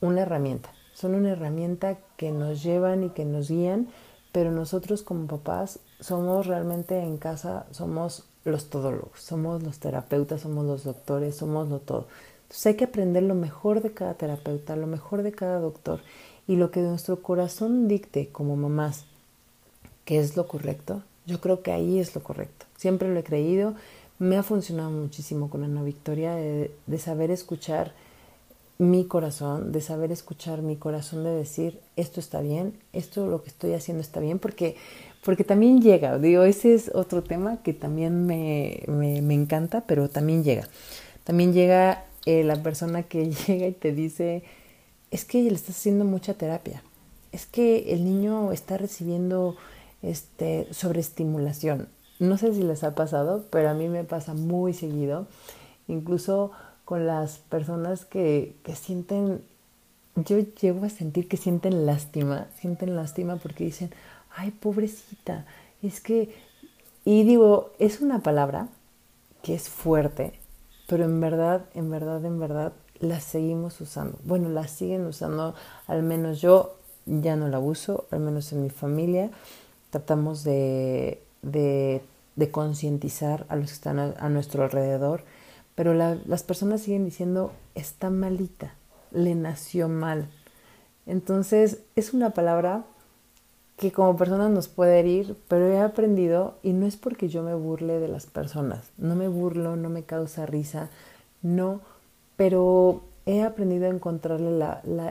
una 0.02 0.22
herramienta, 0.22 0.74
son 0.94 1.16
una 1.16 1.32
herramienta 1.32 1.98
que 2.18 2.32
nos 2.32 2.64
llevan 2.64 3.04
y 3.06 3.10
que 3.12 3.24
nos 3.24 3.50
guían, 3.50 3.88
pero 4.34 4.52
nosotros 4.52 5.04
como 5.04 5.28
papás 5.28 5.80
somos 6.00 6.48
realmente 6.48 7.00
en 7.00 7.18
casa, 7.18 7.68
somos 7.72 8.26
los 8.44 8.70
todólogos, 8.70 9.22
somos 9.22 9.62
los 9.62 9.80
terapeutas, 9.80 10.42
somos 10.42 10.66
los 10.66 10.84
doctores, 10.84 11.38
somos 11.38 11.70
lo 11.70 11.80
todo. 11.80 12.08
Entonces 12.42 12.66
hay 12.66 12.76
que 12.76 12.86
aprender 12.86 13.24
lo 13.24 13.36
mejor 13.36 13.82
de 13.82 13.94
cada 13.94 14.16
terapeuta, 14.16 14.76
lo 14.76 14.88
mejor 14.88 15.22
de 15.22 15.32
cada 15.32 15.60
doctor 15.60 16.02
y 16.48 16.56
lo 16.56 16.72
que 16.72 16.82
nuestro 16.82 17.22
corazón 17.22 17.88
dicte 17.88 18.30
como 18.30 18.56
mamás, 18.56 19.06
que 20.04 20.20
es 20.20 20.36
lo 20.36 20.48
correcto, 20.48 21.04
yo 21.28 21.40
creo 21.40 21.62
que 21.62 21.72
ahí 21.72 22.00
es 22.00 22.16
lo 22.16 22.24
correcto. 22.24 22.66
Siempre 22.76 23.14
lo 23.14 23.20
he 23.20 23.24
creído, 23.24 23.76
me 24.18 24.36
ha 24.36 24.44
funcionado 24.44 24.90
muchísimo 24.90 25.52
con 25.52 25.64
Ana 25.64 25.84
Victoria 25.84 26.34
de, 26.34 26.76
de 26.88 26.98
saber 26.98 27.30
escuchar 27.30 27.94
mi 28.78 29.06
corazón, 29.06 29.72
de 29.72 29.82
saber 29.82 30.12
escuchar 30.12 30.62
mi 30.62 30.76
corazón, 30.76 31.24
de 31.24 31.32
decir, 31.32 31.80
esto 31.96 32.20
está 32.20 32.42
bien, 32.42 32.74
esto 32.92 33.28
lo 33.28 33.44
que 33.44 33.50
estoy 33.50 33.74
haciendo 33.74 34.02
está 34.02 34.20
bien, 34.20 34.40
porque, 34.40 34.76
porque 35.24 35.44
también 35.44 35.82
llega, 35.82 36.18
digo, 36.18 36.44
ese 36.44 36.74
es 36.74 36.92
otro 36.94 37.24
tema 37.24 37.62
que 37.64 37.74
también 37.74 38.26
me, 38.26 38.84
me, 38.88 39.22
me 39.22 39.34
encanta, 39.34 39.82
pero 39.88 40.10
también 40.10 40.44
llega. 40.44 40.68
También 41.24 41.54
llega 41.54 42.06
eh, 42.26 42.44
la 42.44 42.62
persona 42.62 43.04
que 43.04 43.32
llega 43.48 43.68
y 43.68 43.74
te 43.74 43.94
dice, 43.94 44.44
es 45.12 45.26
que 45.26 45.44
le 45.44 45.54
estás 45.54 45.78
haciendo 45.78 46.06
mucha 46.06 46.34
terapia, 46.34 46.84
es 47.32 47.46
que 47.46 47.94
el 47.94 48.04
niño 48.06 48.52
está 48.52 48.78
recibiendo 48.78 49.56
este, 50.02 50.68
sobreestimulación. 50.72 51.88
No 52.20 52.38
sé 52.38 52.54
si 52.54 52.64
les 52.64 52.84
ha 52.84 52.96
pasado, 52.96 53.46
pero 53.50 53.70
a 53.70 53.74
mí 53.74 53.90
me 53.90 54.04
pasa 54.04 54.34
muy 54.34 54.74
seguido. 54.74 55.28
Incluso 55.88 56.52
con 56.86 57.08
las 57.08 57.38
personas 57.38 58.06
que, 58.06 58.56
que 58.64 58.76
sienten, 58.76 59.42
yo 60.16 60.40
llego 60.40 60.86
a 60.86 60.90
sentir 60.90 61.28
que 61.28 61.38
sienten 61.38 61.86
lástima, 61.86 62.48
sienten 62.60 62.96
lástima 62.96 63.38
porque 63.38 63.64
dicen, 63.64 63.92
ay, 64.36 64.52
pobrecita, 64.52 65.46
es 65.82 66.02
que, 66.02 66.36
y 67.06 67.24
digo, 67.24 67.72
es 67.80 68.02
una 68.02 68.20
palabra 68.20 68.68
que 69.42 69.56
es 69.56 69.70
fuerte, 69.70 70.34
pero 70.88 71.04
en 71.04 71.20
verdad, 71.20 71.66
en 71.74 71.90
verdad, 71.90 72.24
en 72.26 72.40
verdad, 72.40 72.74
la 73.00 73.20
seguimos 73.20 73.80
usando. 73.82 74.18
Bueno, 74.24 74.50
la 74.50 74.68
siguen 74.68 75.06
usando, 75.06 75.56
al 75.88 76.04
menos 76.04 76.42
yo 76.42 76.78
ya 77.06 77.36
no 77.36 77.48
la 77.50 77.60
uso, 77.60 78.06
al 78.12 78.20
menos 78.20 78.52
en 78.54 78.64
mi 78.64 78.70
familia. 78.70 79.30
Tratamos 79.90 80.44
de, 80.44 81.22
de, 81.42 82.02
de 82.36 82.52
concientizar 82.52 83.46
a 83.50 83.56
los 83.56 83.68
que 83.68 83.74
están 83.74 84.00
a, 84.00 84.14
a 84.18 84.30
nuestro 84.30 84.64
alrededor 84.64 85.24
pero 85.76 85.94
las 85.94 86.44
personas 86.44 86.82
siguen 86.82 87.06
diciendo, 87.06 87.52
está 87.76 88.10
malita, 88.10 88.76
le 89.12 89.36
nació 89.36 89.90
mal. 89.90 90.30
Entonces 91.06 91.80
es 91.96 92.14
una 92.14 92.32
palabra 92.32 92.86
que 93.78 93.92
como 93.92 94.16
persona 94.16 94.50
nos 94.50 94.68
puede 94.68 95.00
herir, 95.00 95.36
pero 95.48 95.68
he 95.68 95.80
aprendido, 95.80 96.56
y 96.64 96.74
no 96.74 96.86
es 96.86 96.96
porque 96.96 97.28
yo 97.28 97.42
me 97.44 97.56
burle 97.56 98.00
de 98.00 98.08
las 98.08 98.28
personas, 98.28 98.92
no 98.98 99.16
me 99.16 99.28
burlo, 99.28 99.76
no 99.76 99.90
me 99.90 100.04
causa 100.04 100.46
risa, 100.46 100.90
no, 101.42 101.82
pero 102.38 103.02
he 103.26 103.42
aprendido 103.42 103.86
a 103.88 103.90
encontrarle 103.90 104.64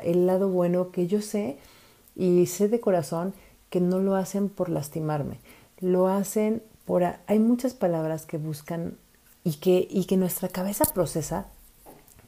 el 0.04 0.26
lado 0.26 0.48
bueno 0.48 0.90
que 0.90 1.06
yo 1.06 1.20
sé 1.20 1.58
y 2.14 2.46
sé 2.46 2.68
de 2.68 2.80
corazón 2.80 3.34
que 3.68 3.80
no 3.80 3.98
lo 3.98 4.14
hacen 4.14 4.48
por 4.48 4.68
lastimarme, 4.68 5.38
lo 5.80 6.08
hacen 6.08 6.62
por... 6.84 7.02
Hay 7.26 7.38
muchas 7.38 7.74
palabras 7.74 8.26
que 8.26 8.38
buscan 8.38 8.96
y 9.44 9.54
que, 9.54 9.86
y 9.90 10.04
que 10.04 10.16
nuestra 10.16 10.48
cabeza 10.48 10.84
procesa 10.92 11.46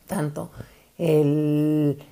tanto 0.06 0.50
el, 0.98 2.02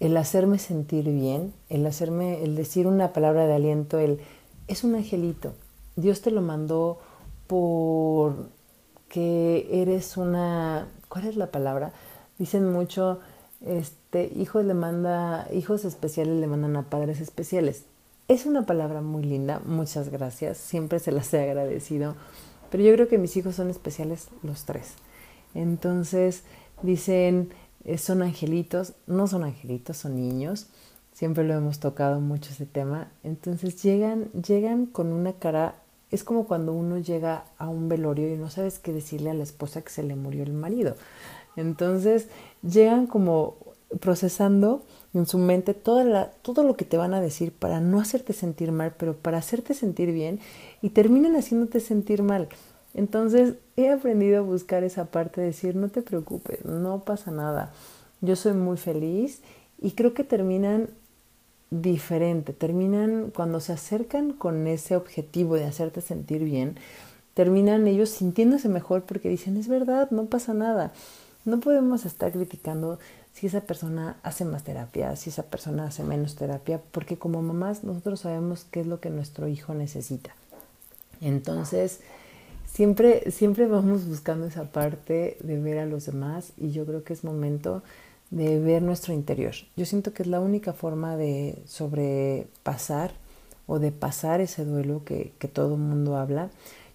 el 0.00 0.16
hacerme 0.16 0.58
sentir 0.58 1.04
bien, 1.04 1.52
el 1.68 1.86
hacerme, 1.86 2.42
el 2.42 2.56
decir 2.56 2.86
una 2.86 3.12
palabra 3.12 3.46
de 3.46 3.54
aliento, 3.54 3.98
el 3.98 4.20
es 4.68 4.84
un 4.84 4.94
angelito. 4.94 5.54
Dios 5.96 6.20
te 6.20 6.30
lo 6.30 6.40
mandó 6.40 6.98
por 7.46 8.48
que 9.08 9.68
eres 9.70 10.16
una, 10.16 10.88
¿cuál 11.08 11.26
es 11.26 11.36
la 11.36 11.50
palabra? 11.50 11.92
Dicen 12.38 12.72
mucho, 12.72 13.20
este, 13.64 14.32
hijos 14.36 14.64
le 14.64 14.74
manda, 14.74 15.46
hijos 15.52 15.84
especiales 15.84 16.40
le 16.40 16.46
mandan 16.46 16.76
a 16.76 16.90
padres 16.90 17.20
especiales. 17.20 17.84
Es 18.26 18.46
una 18.46 18.66
palabra 18.66 19.02
muy 19.02 19.22
linda, 19.22 19.60
muchas 19.66 20.08
gracias, 20.08 20.56
siempre 20.56 20.98
se 20.98 21.12
las 21.12 21.32
he 21.34 21.42
agradecido 21.42 22.16
pero 22.74 22.82
yo 22.82 22.92
creo 22.94 23.06
que 23.06 23.18
mis 23.18 23.36
hijos 23.36 23.54
son 23.54 23.70
especiales 23.70 24.26
los 24.42 24.64
tres. 24.64 24.94
Entonces 25.54 26.42
dicen, 26.82 27.50
eh, 27.84 27.98
son 27.98 28.20
angelitos, 28.20 28.94
no 29.06 29.28
son 29.28 29.44
angelitos, 29.44 29.96
son 29.96 30.16
niños. 30.16 30.66
Siempre 31.12 31.44
lo 31.44 31.54
hemos 31.54 31.78
tocado 31.78 32.18
mucho 32.18 32.50
ese 32.50 32.66
tema. 32.66 33.12
Entonces 33.22 33.80
llegan, 33.80 34.24
llegan 34.32 34.86
con 34.86 35.12
una 35.12 35.34
cara, 35.34 35.76
es 36.10 36.24
como 36.24 36.48
cuando 36.48 36.72
uno 36.72 36.98
llega 36.98 37.44
a 37.58 37.68
un 37.68 37.88
velorio 37.88 38.34
y 38.34 38.36
no 38.36 38.50
sabes 38.50 38.80
qué 38.80 38.92
decirle 38.92 39.30
a 39.30 39.34
la 39.34 39.44
esposa 39.44 39.82
que 39.82 39.90
se 39.90 40.02
le 40.02 40.16
murió 40.16 40.42
el 40.42 40.52
marido. 40.52 40.96
Entonces 41.54 42.26
llegan 42.64 43.06
como 43.06 43.54
procesando 44.00 44.82
en 45.14 45.26
su 45.26 45.38
mente 45.38 45.74
toda 45.74 46.32
todo 46.42 46.64
lo 46.64 46.76
que 46.76 46.84
te 46.84 46.96
van 46.96 47.14
a 47.14 47.20
decir 47.20 47.52
para 47.52 47.80
no 47.80 48.00
hacerte 48.00 48.32
sentir 48.32 48.72
mal, 48.72 48.94
pero 48.98 49.14
para 49.16 49.38
hacerte 49.38 49.72
sentir 49.72 50.12
bien 50.12 50.40
y 50.82 50.90
terminan 50.90 51.36
haciéndote 51.36 51.80
sentir 51.80 52.22
mal. 52.22 52.48
Entonces 52.94 53.54
he 53.76 53.90
aprendido 53.90 54.38
a 54.38 54.42
buscar 54.42 54.84
esa 54.84 55.06
parte 55.06 55.40
de 55.40 55.48
decir, 55.48 55.76
no 55.76 55.88
te 55.88 56.02
preocupes, 56.02 56.64
no 56.64 57.00
pasa 57.04 57.30
nada, 57.30 57.72
yo 58.20 58.36
soy 58.36 58.54
muy 58.54 58.76
feliz 58.76 59.40
y 59.80 59.92
creo 59.92 60.14
que 60.14 60.24
terminan 60.24 60.88
diferente, 61.70 62.52
terminan 62.52 63.32
cuando 63.34 63.60
se 63.60 63.72
acercan 63.72 64.32
con 64.32 64.66
ese 64.66 64.96
objetivo 64.96 65.56
de 65.56 65.64
hacerte 65.64 66.00
sentir 66.00 66.44
bien, 66.44 66.76
terminan 67.34 67.86
ellos 67.88 68.10
sintiéndose 68.10 68.68
mejor 68.68 69.02
porque 69.02 69.28
dicen, 69.28 69.56
es 69.56 69.68
verdad, 69.68 70.10
no 70.10 70.26
pasa 70.26 70.54
nada. 70.54 70.92
No 71.44 71.60
podemos 71.60 72.06
estar 72.06 72.32
criticando 72.32 72.98
si 73.34 73.48
esa 73.48 73.62
persona 73.62 74.16
hace 74.22 74.44
más 74.44 74.62
terapia, 74.62 75.16
si 75.16 75.30
esa 75.30 75.42
persona 75.42 75.86
hace 75.86 76.04
menos 76.04 76.36
terapia, 76.36 76.80
porque 76.92 77.18
como 77.18 77.42
mamás 77.42 77.82
nosotros 77.82 78.20
sabemos 78.20 78.64
qué 78.70 78.80
es 78.80 78.86
lo 78.86 79.00
que 79.00 79.10
nuestro 79.10 79.48
hijo 79.48 79.74
necesita. 79.74 80.34
Entonces, 81.20 82.00
siempre, 82.64 83.30
siempre 83.32 83.66
vamos 83.66 84.06
buscando 84.06 84.46
esa 84.46 84.70
parte 84.70 85.36
de 85.42 85.58
ver 85.58 85.78
a 85.78 85.86
los 85.86 86.06
demás 86.06 86.52
y 86.56 86.70
yo 86.70 86.86
creo 86.86 87.02
que 87.02 87.12
es 87.12 87.24
momento 87.24 87.82
de 88.30 88.60
ver 88.60 88.82
nuestro 88.82 89.12
interior. 89.12 89.54
Yo 89.76 89.84
siento 89.84 90.12
que 90.12 90.22
es 90.22 90.28
la 90.28 90.38
única 90.38 90.72
forma 90.72 91.16
de 91.16 91.58
sobrepasar 91.66 93.12
o 93.66 93.80
de 93.80 93.90
pasar 93.90 94.40
ese 94.42 94.64
duelo 94.64 95.02
que, 95.04 95.32
que 95.40 95.48
todo 95.48 95.74
el 95.74 95.80
mundo 95.80 96.16
habla. 96.16 96.50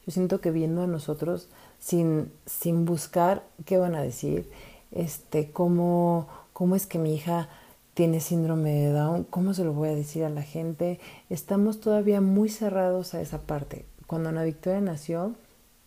Yo 0.06 0.14
siento 0.14 0.40
que 0.40 0.52
viendo 0.52 0.84
a 0.84 0.88
nosotros 0.88 1.50
sin, 1.80 2.32
sin 2.46 2.86
buscar 2.86 3.44
qué 3.66 3.78
van 3.78 3.96
a 3.96 4.02
decir, 4.02 4.50
este, 4.92 5.52
cómo, 5.52 6.28
cómo 6.54 6.76
es 6.76 6.86
que 6.86 7.00
mi 7.00 7.16
hija 7.16 7.50
tiene 7.94 8.20
síndrome 8.20 8.72
de 8.72 8.92
Down, 8.92 9.26
cómo 9.30 9.54
se 9.54 9.64
lo 9.64 9.74
voy 9.74 9.90
a 9.90 9.96
decir 9.96 10.24
a 10.24 10.30
la 10.30 10.44
gente. 10.44 11.00
Estamos 11.30 11.80
todavía 11.80 12.22
muy 12.22 12.50
cerrados 12.50 13.14
a 13.14 13.22
esa 13.22 13.42
parte. 13.42 13.86
Cuando 14.08 14.30
Ana 14.30 14.44
Victoria 14.44 14.82
nació, 14.82 15.34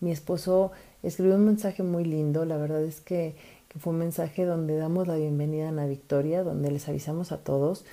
mi 0.00 0.10
esposo 0.10 0.72
escribió 1.02 1.36
un 1.36 1.46
mensaje 1.46 1.82
muy 1.82 2.04
lindo. 2.04 2.44
La 2.44 2.56
verdad 2.56 2.82
es 2.82 3.00
que, 3.00 3.34
que 3.68 3.78
fue 3.78 3.92
un 3.92 4.00
mensaje 4.00 4.44
donde 4.44 4.76
damos 4.76 5.08
la 5.08 5.16
bienvenida 5.16 5.66
a 5.66 5.68
Ana 5.68 5.86
Victoria, 5.86 6.42
donde 6.42 6.70
les 6.70 6.88
avisamos 6.88 7.32
a 7.32 7.38
todos 7.38 7.84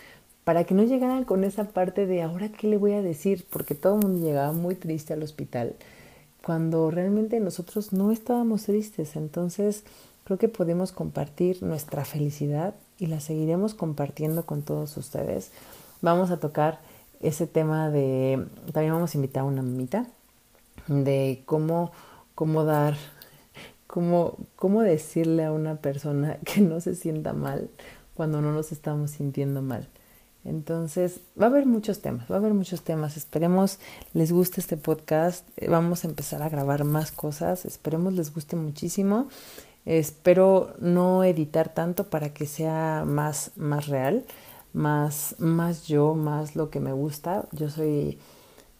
para 0.50 0.64
que 0.64 0.74
no 0.74 0.82
llegaran 0.82 1.26
con 1.26 1.44
esa 1.44 1.66
parte 1.66 2.08
de 2.08 2.24
ahora 2.24 2.50
qué 2.50 2.66
le 2.66 2.78
voy 2.78 2.94
a 2.94 3.04
decir, 3.04 3.46
porque 3.52 3.76
todo 3.76 4.00
el 4.00 4.02
mundo 4.08 4.26
llegaba 4.26 4.52
muy 4.52 4.74
triste 4.74 5.14
al 5.14 5.22
hospital, 5.22 5.76
cuando 6.44 6.90
realmente 6.90 7.40
nosotros 7.40 7.94
no 7.94 8.12
estábamos 8.12 8.64
tristes. 8.64 9.16
Entonces, 9.16 9.84
Creo 10.30 10.38
que 10.38 10.48
podemos 10.48 10.92
compartir 10.92 11.64
nuestra 11.64 12.06
felicidad 12.06 12.76
y 13.00 13.08
la 13.08 13.20
seguiremos 13.20 13.74
compartiendo 13.74 14.46
con 14.46 14.62
todos 14.62 14.96
ustedes. 14.96 15.50
Vamos 16.04 16.30
a 16.30 16.38
tocar 16.38 16.82
ese 17.20 17.48
tema 17.48 17.90
de, 17.90 18.46
también 18.72 18.94
vamos 18.94 19.16
a 19.16 19.18
invitar 19.18 19.42
a 19.42 19.46
una 19.46 19.64
mamita, 19.64 20.06
de 20.86 21.42
cómo, 21.48 21.92
cómo 22.36 22.64
dar, 22.64 22.96
cómo, 23.88 24.38
cómo 24.56 24.84
decirle 24.84 25.46
a 25.46 25.52
una 25.52 25.78
persona 25.78 26.38
que 26.46 26.62
no 26.62 26.80
se 26.80 26.94
sienta 26.94 27.34
mal 27.34 27.68
cuando 28.14 28.40
no 28.40 28.54
nos 28.54 28.72
estamos 28.72 29.10
sintiendo 29.10 29.64
mal. 29.64 29.88
Entonces, 30.46 31.22
va 31.42 31.48
a 31.48 31.50
haber 31.50 31.66
muchos 31.66 32.02
temas, 32.02 32.30
va 32.30 32.36
a 32.36 32.38
haber 32.38 32.54
muchos 32.54 32.84
temas. 32.84 33.18
Esperemos 33.18 33.80
les 34.14 34.32
guste 34.32 34.62
este 34.62 34.78
podcast. 34.78 35.48
Vamos 35.68 36.06
a 36.06 36.08
empezar 36.08 36.44
a 36.44 36.50
grabar 36.50 36.84
más 36.84 37.12
cosas. 37.12 37.66
Esperemos 37.66 38.14
les 38.14 38.32
guste 38.32 38.56
muchísimo. 38.56 39.28
Espero 39.86 40.74
no 40.80 41.24
editar 41.24 41.74
tanto 41.74 42.10
para 42.10 42.34
que 42.34 42.46
sea 42.46 43.04
más, 43.08 43.52
más 43.56 43.88
real, 43.88 44.26
más, 44.74 45.36
más 45.40 45.88
yo, 45.88 46.14
más 46.14 46.56
lo 46.56 46.70
que 46.70 46.80
me 46.80 46.92
gusta. 46.92 47.48
Yo 47.52 47.70
soy, 47.70 48.20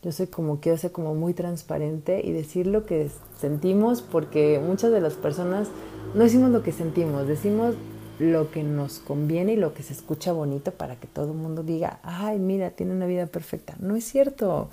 yo 0.04 0.12
soy 0.12 0.28
como 0.28 0.60
quiero 0.60 0.78
ser 0.78 0.92
como 0.92 1.16
muy 1.16 1.34
transparente 1.34 2.22
y 2.24 2.32
decir 2.32 2.68
lo 2.68 2.86
que 2.86 3.10
sentimos, 3.40 4.02
porque 4.02 4.62
muchas 4.64 4.92
de 4.92 5.02
las 5.02 5.14
personas 5.14 5.70
no 6.14 6.24
decimos 6.24 6.52
lo 6.52 6.64
que 6.64 6.72
sentimos, 6.72 7.28
decimos 7.28 7.76
lo 8.20 8.52
que 8.52 8.64
nos 8.64 9.00
conviene 9.00 9.54
y 9.54 9.56
lo 9.56 9.74
que 9.74 9.82
se 9.82 9.94
escucha 9.94 10.34
bonito 10.34 10.72
para 10.72 10.98
que 10.98 11.08
todo 11.08 11.32
el 11.32 11.38
mundo 11.38 11.64
diga, 11.64 12.00
ay, 12.04 12.38
mira, 12.38 12.72
tiene 12.72 12.94
una 12.94 13.06
vida 13.06 13.26
perfecta. 13.28 13.76
No 13.80 13.96
es 13.96 14.04
cierto. 14.04 14.70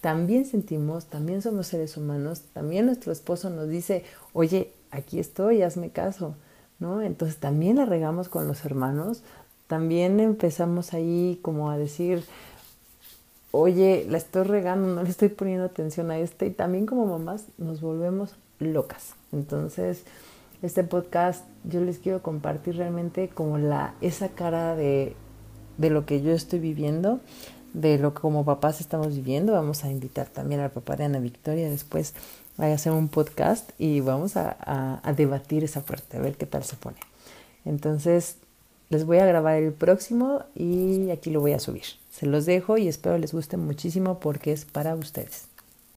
También 0.00 0.46
sentimos, 0.46 1.06
también 1.06 1.42
somos 1.42 1.66
seres 1.66 1.96
humanos, 1.96 2.42
también 2.54 2.86
nuestro 2.86 3.12
esposo 3.12 3.50
nos 3.50 3.68
dice, 3.68 4.04
oye, 4.32 4.72
aquí 4.90 5.18
estoy, 5.18 5.62
hazme 5.62 5.90
caso, 5.90 6.34
¿no? 6.78 7.02
Entonces 7.02 7.38
también 7.38 7.76
la 7.76 7.84
regamos 7.84 8.28
con 8.28 8.46
los 8.48 8.64
hermanos, 8.64 9.22
también 9.66 10.20
empezamos 10.20 10.94
ahí 10.94 11.38
como 11.42 11.70
a 11.70 11.78
decir, 11.78 12.24
oye, 13.52 14.06
la 14.08 14.18
estoy 14.18 14.44
regando, 14.44 14.94
no 14.94 15.02
le 15.02 15.10
estoy 15.10 15.28
poniendo 15.28 15.64
atención 15.64 16.10
a 16.10 16.18
este, 16.18 16.46
y 16.46 16.50
también 16.50 16.86
como 16.86 17.06
mamás 17.06 17.44
nos 17.58 17.80
volvemos 17.80 18.34
locas. 18.58 19.14
Entonces, 19.32 20.04
este 20.62 20.84
podcast 20.84 21.44
yo 21.64 21.80
les 21.80 21.98
quiero 21.98 22.22
compartir 22.22 22.76
realmente 22.76 23.28
como 23.28 23.58
la, 23.58 23.94
esa 24.00 24.28
cara 24.28 24.76
de, 24.76 25.14
de 25.78 25.90
lo 25.90 26.04
que 26.04 26.20
yo 26.20 26.32
estoy 26.32 26.58
viviendo, 26.58 27.20
de 27.72 27.98
lo 27.98 28.14
que 28.14 28.20
como 28.20 28.44
papás 28.44 28.80
estamos 28.80 29.14
viviendo. 29.14 29.52
Vamos 29.52 29.84
a 29.84 29.90
invitar 29.90 30.26
también 30.26 30.60
al 30.60 30.70
papá 30.70 30.96
de 30.96 31.04
Ana 31.04 31.20
Victoria 31.20 31.70
después 31.70 32.14
a 32.58 32.66
hacer 32.72 32.92
un 32.92 33.08
podcast 33.08 33.70
y 33.78 34.00
vamos 34.00 34.36
a, 34.36 34.56
a, 34.60 35.00
a 35.02 35.12
debatir 35.12 35.64
esa 35.64 35.82
parte, 35.82 36.16
a 36.16 36.20
ver 36.20 36.36
qué 36.36 36.46
tal 36.46 36.64
se 36.64 36.76
pone. 36.76 36.98
Entonces, 37.64 38.36
les 38.90 39.04
voy 39.04 39.18
a 39.18 39.26
grabar 39.26 39.56
el 39.56 39.72
próximo 39.72 40.44
y 40.54 41.10
aquí 41.10 41.30
lo 41.30 41.40
voy 41.40 41.52
a 41.52 41.60
subir. 41.60 41.84
Se 42.10 42.26
los 42.26 42.44
dejo 42.44 42.76
y 42.76 42.88
espero 42.88 43.16
les 43.18 43.32
guste 43.32 43.56
muchísimo 43.56 44.18
porque 44.18 44.52
es 44.52 44.64
para 44.64 44.94
ustedes. 44.96 45.49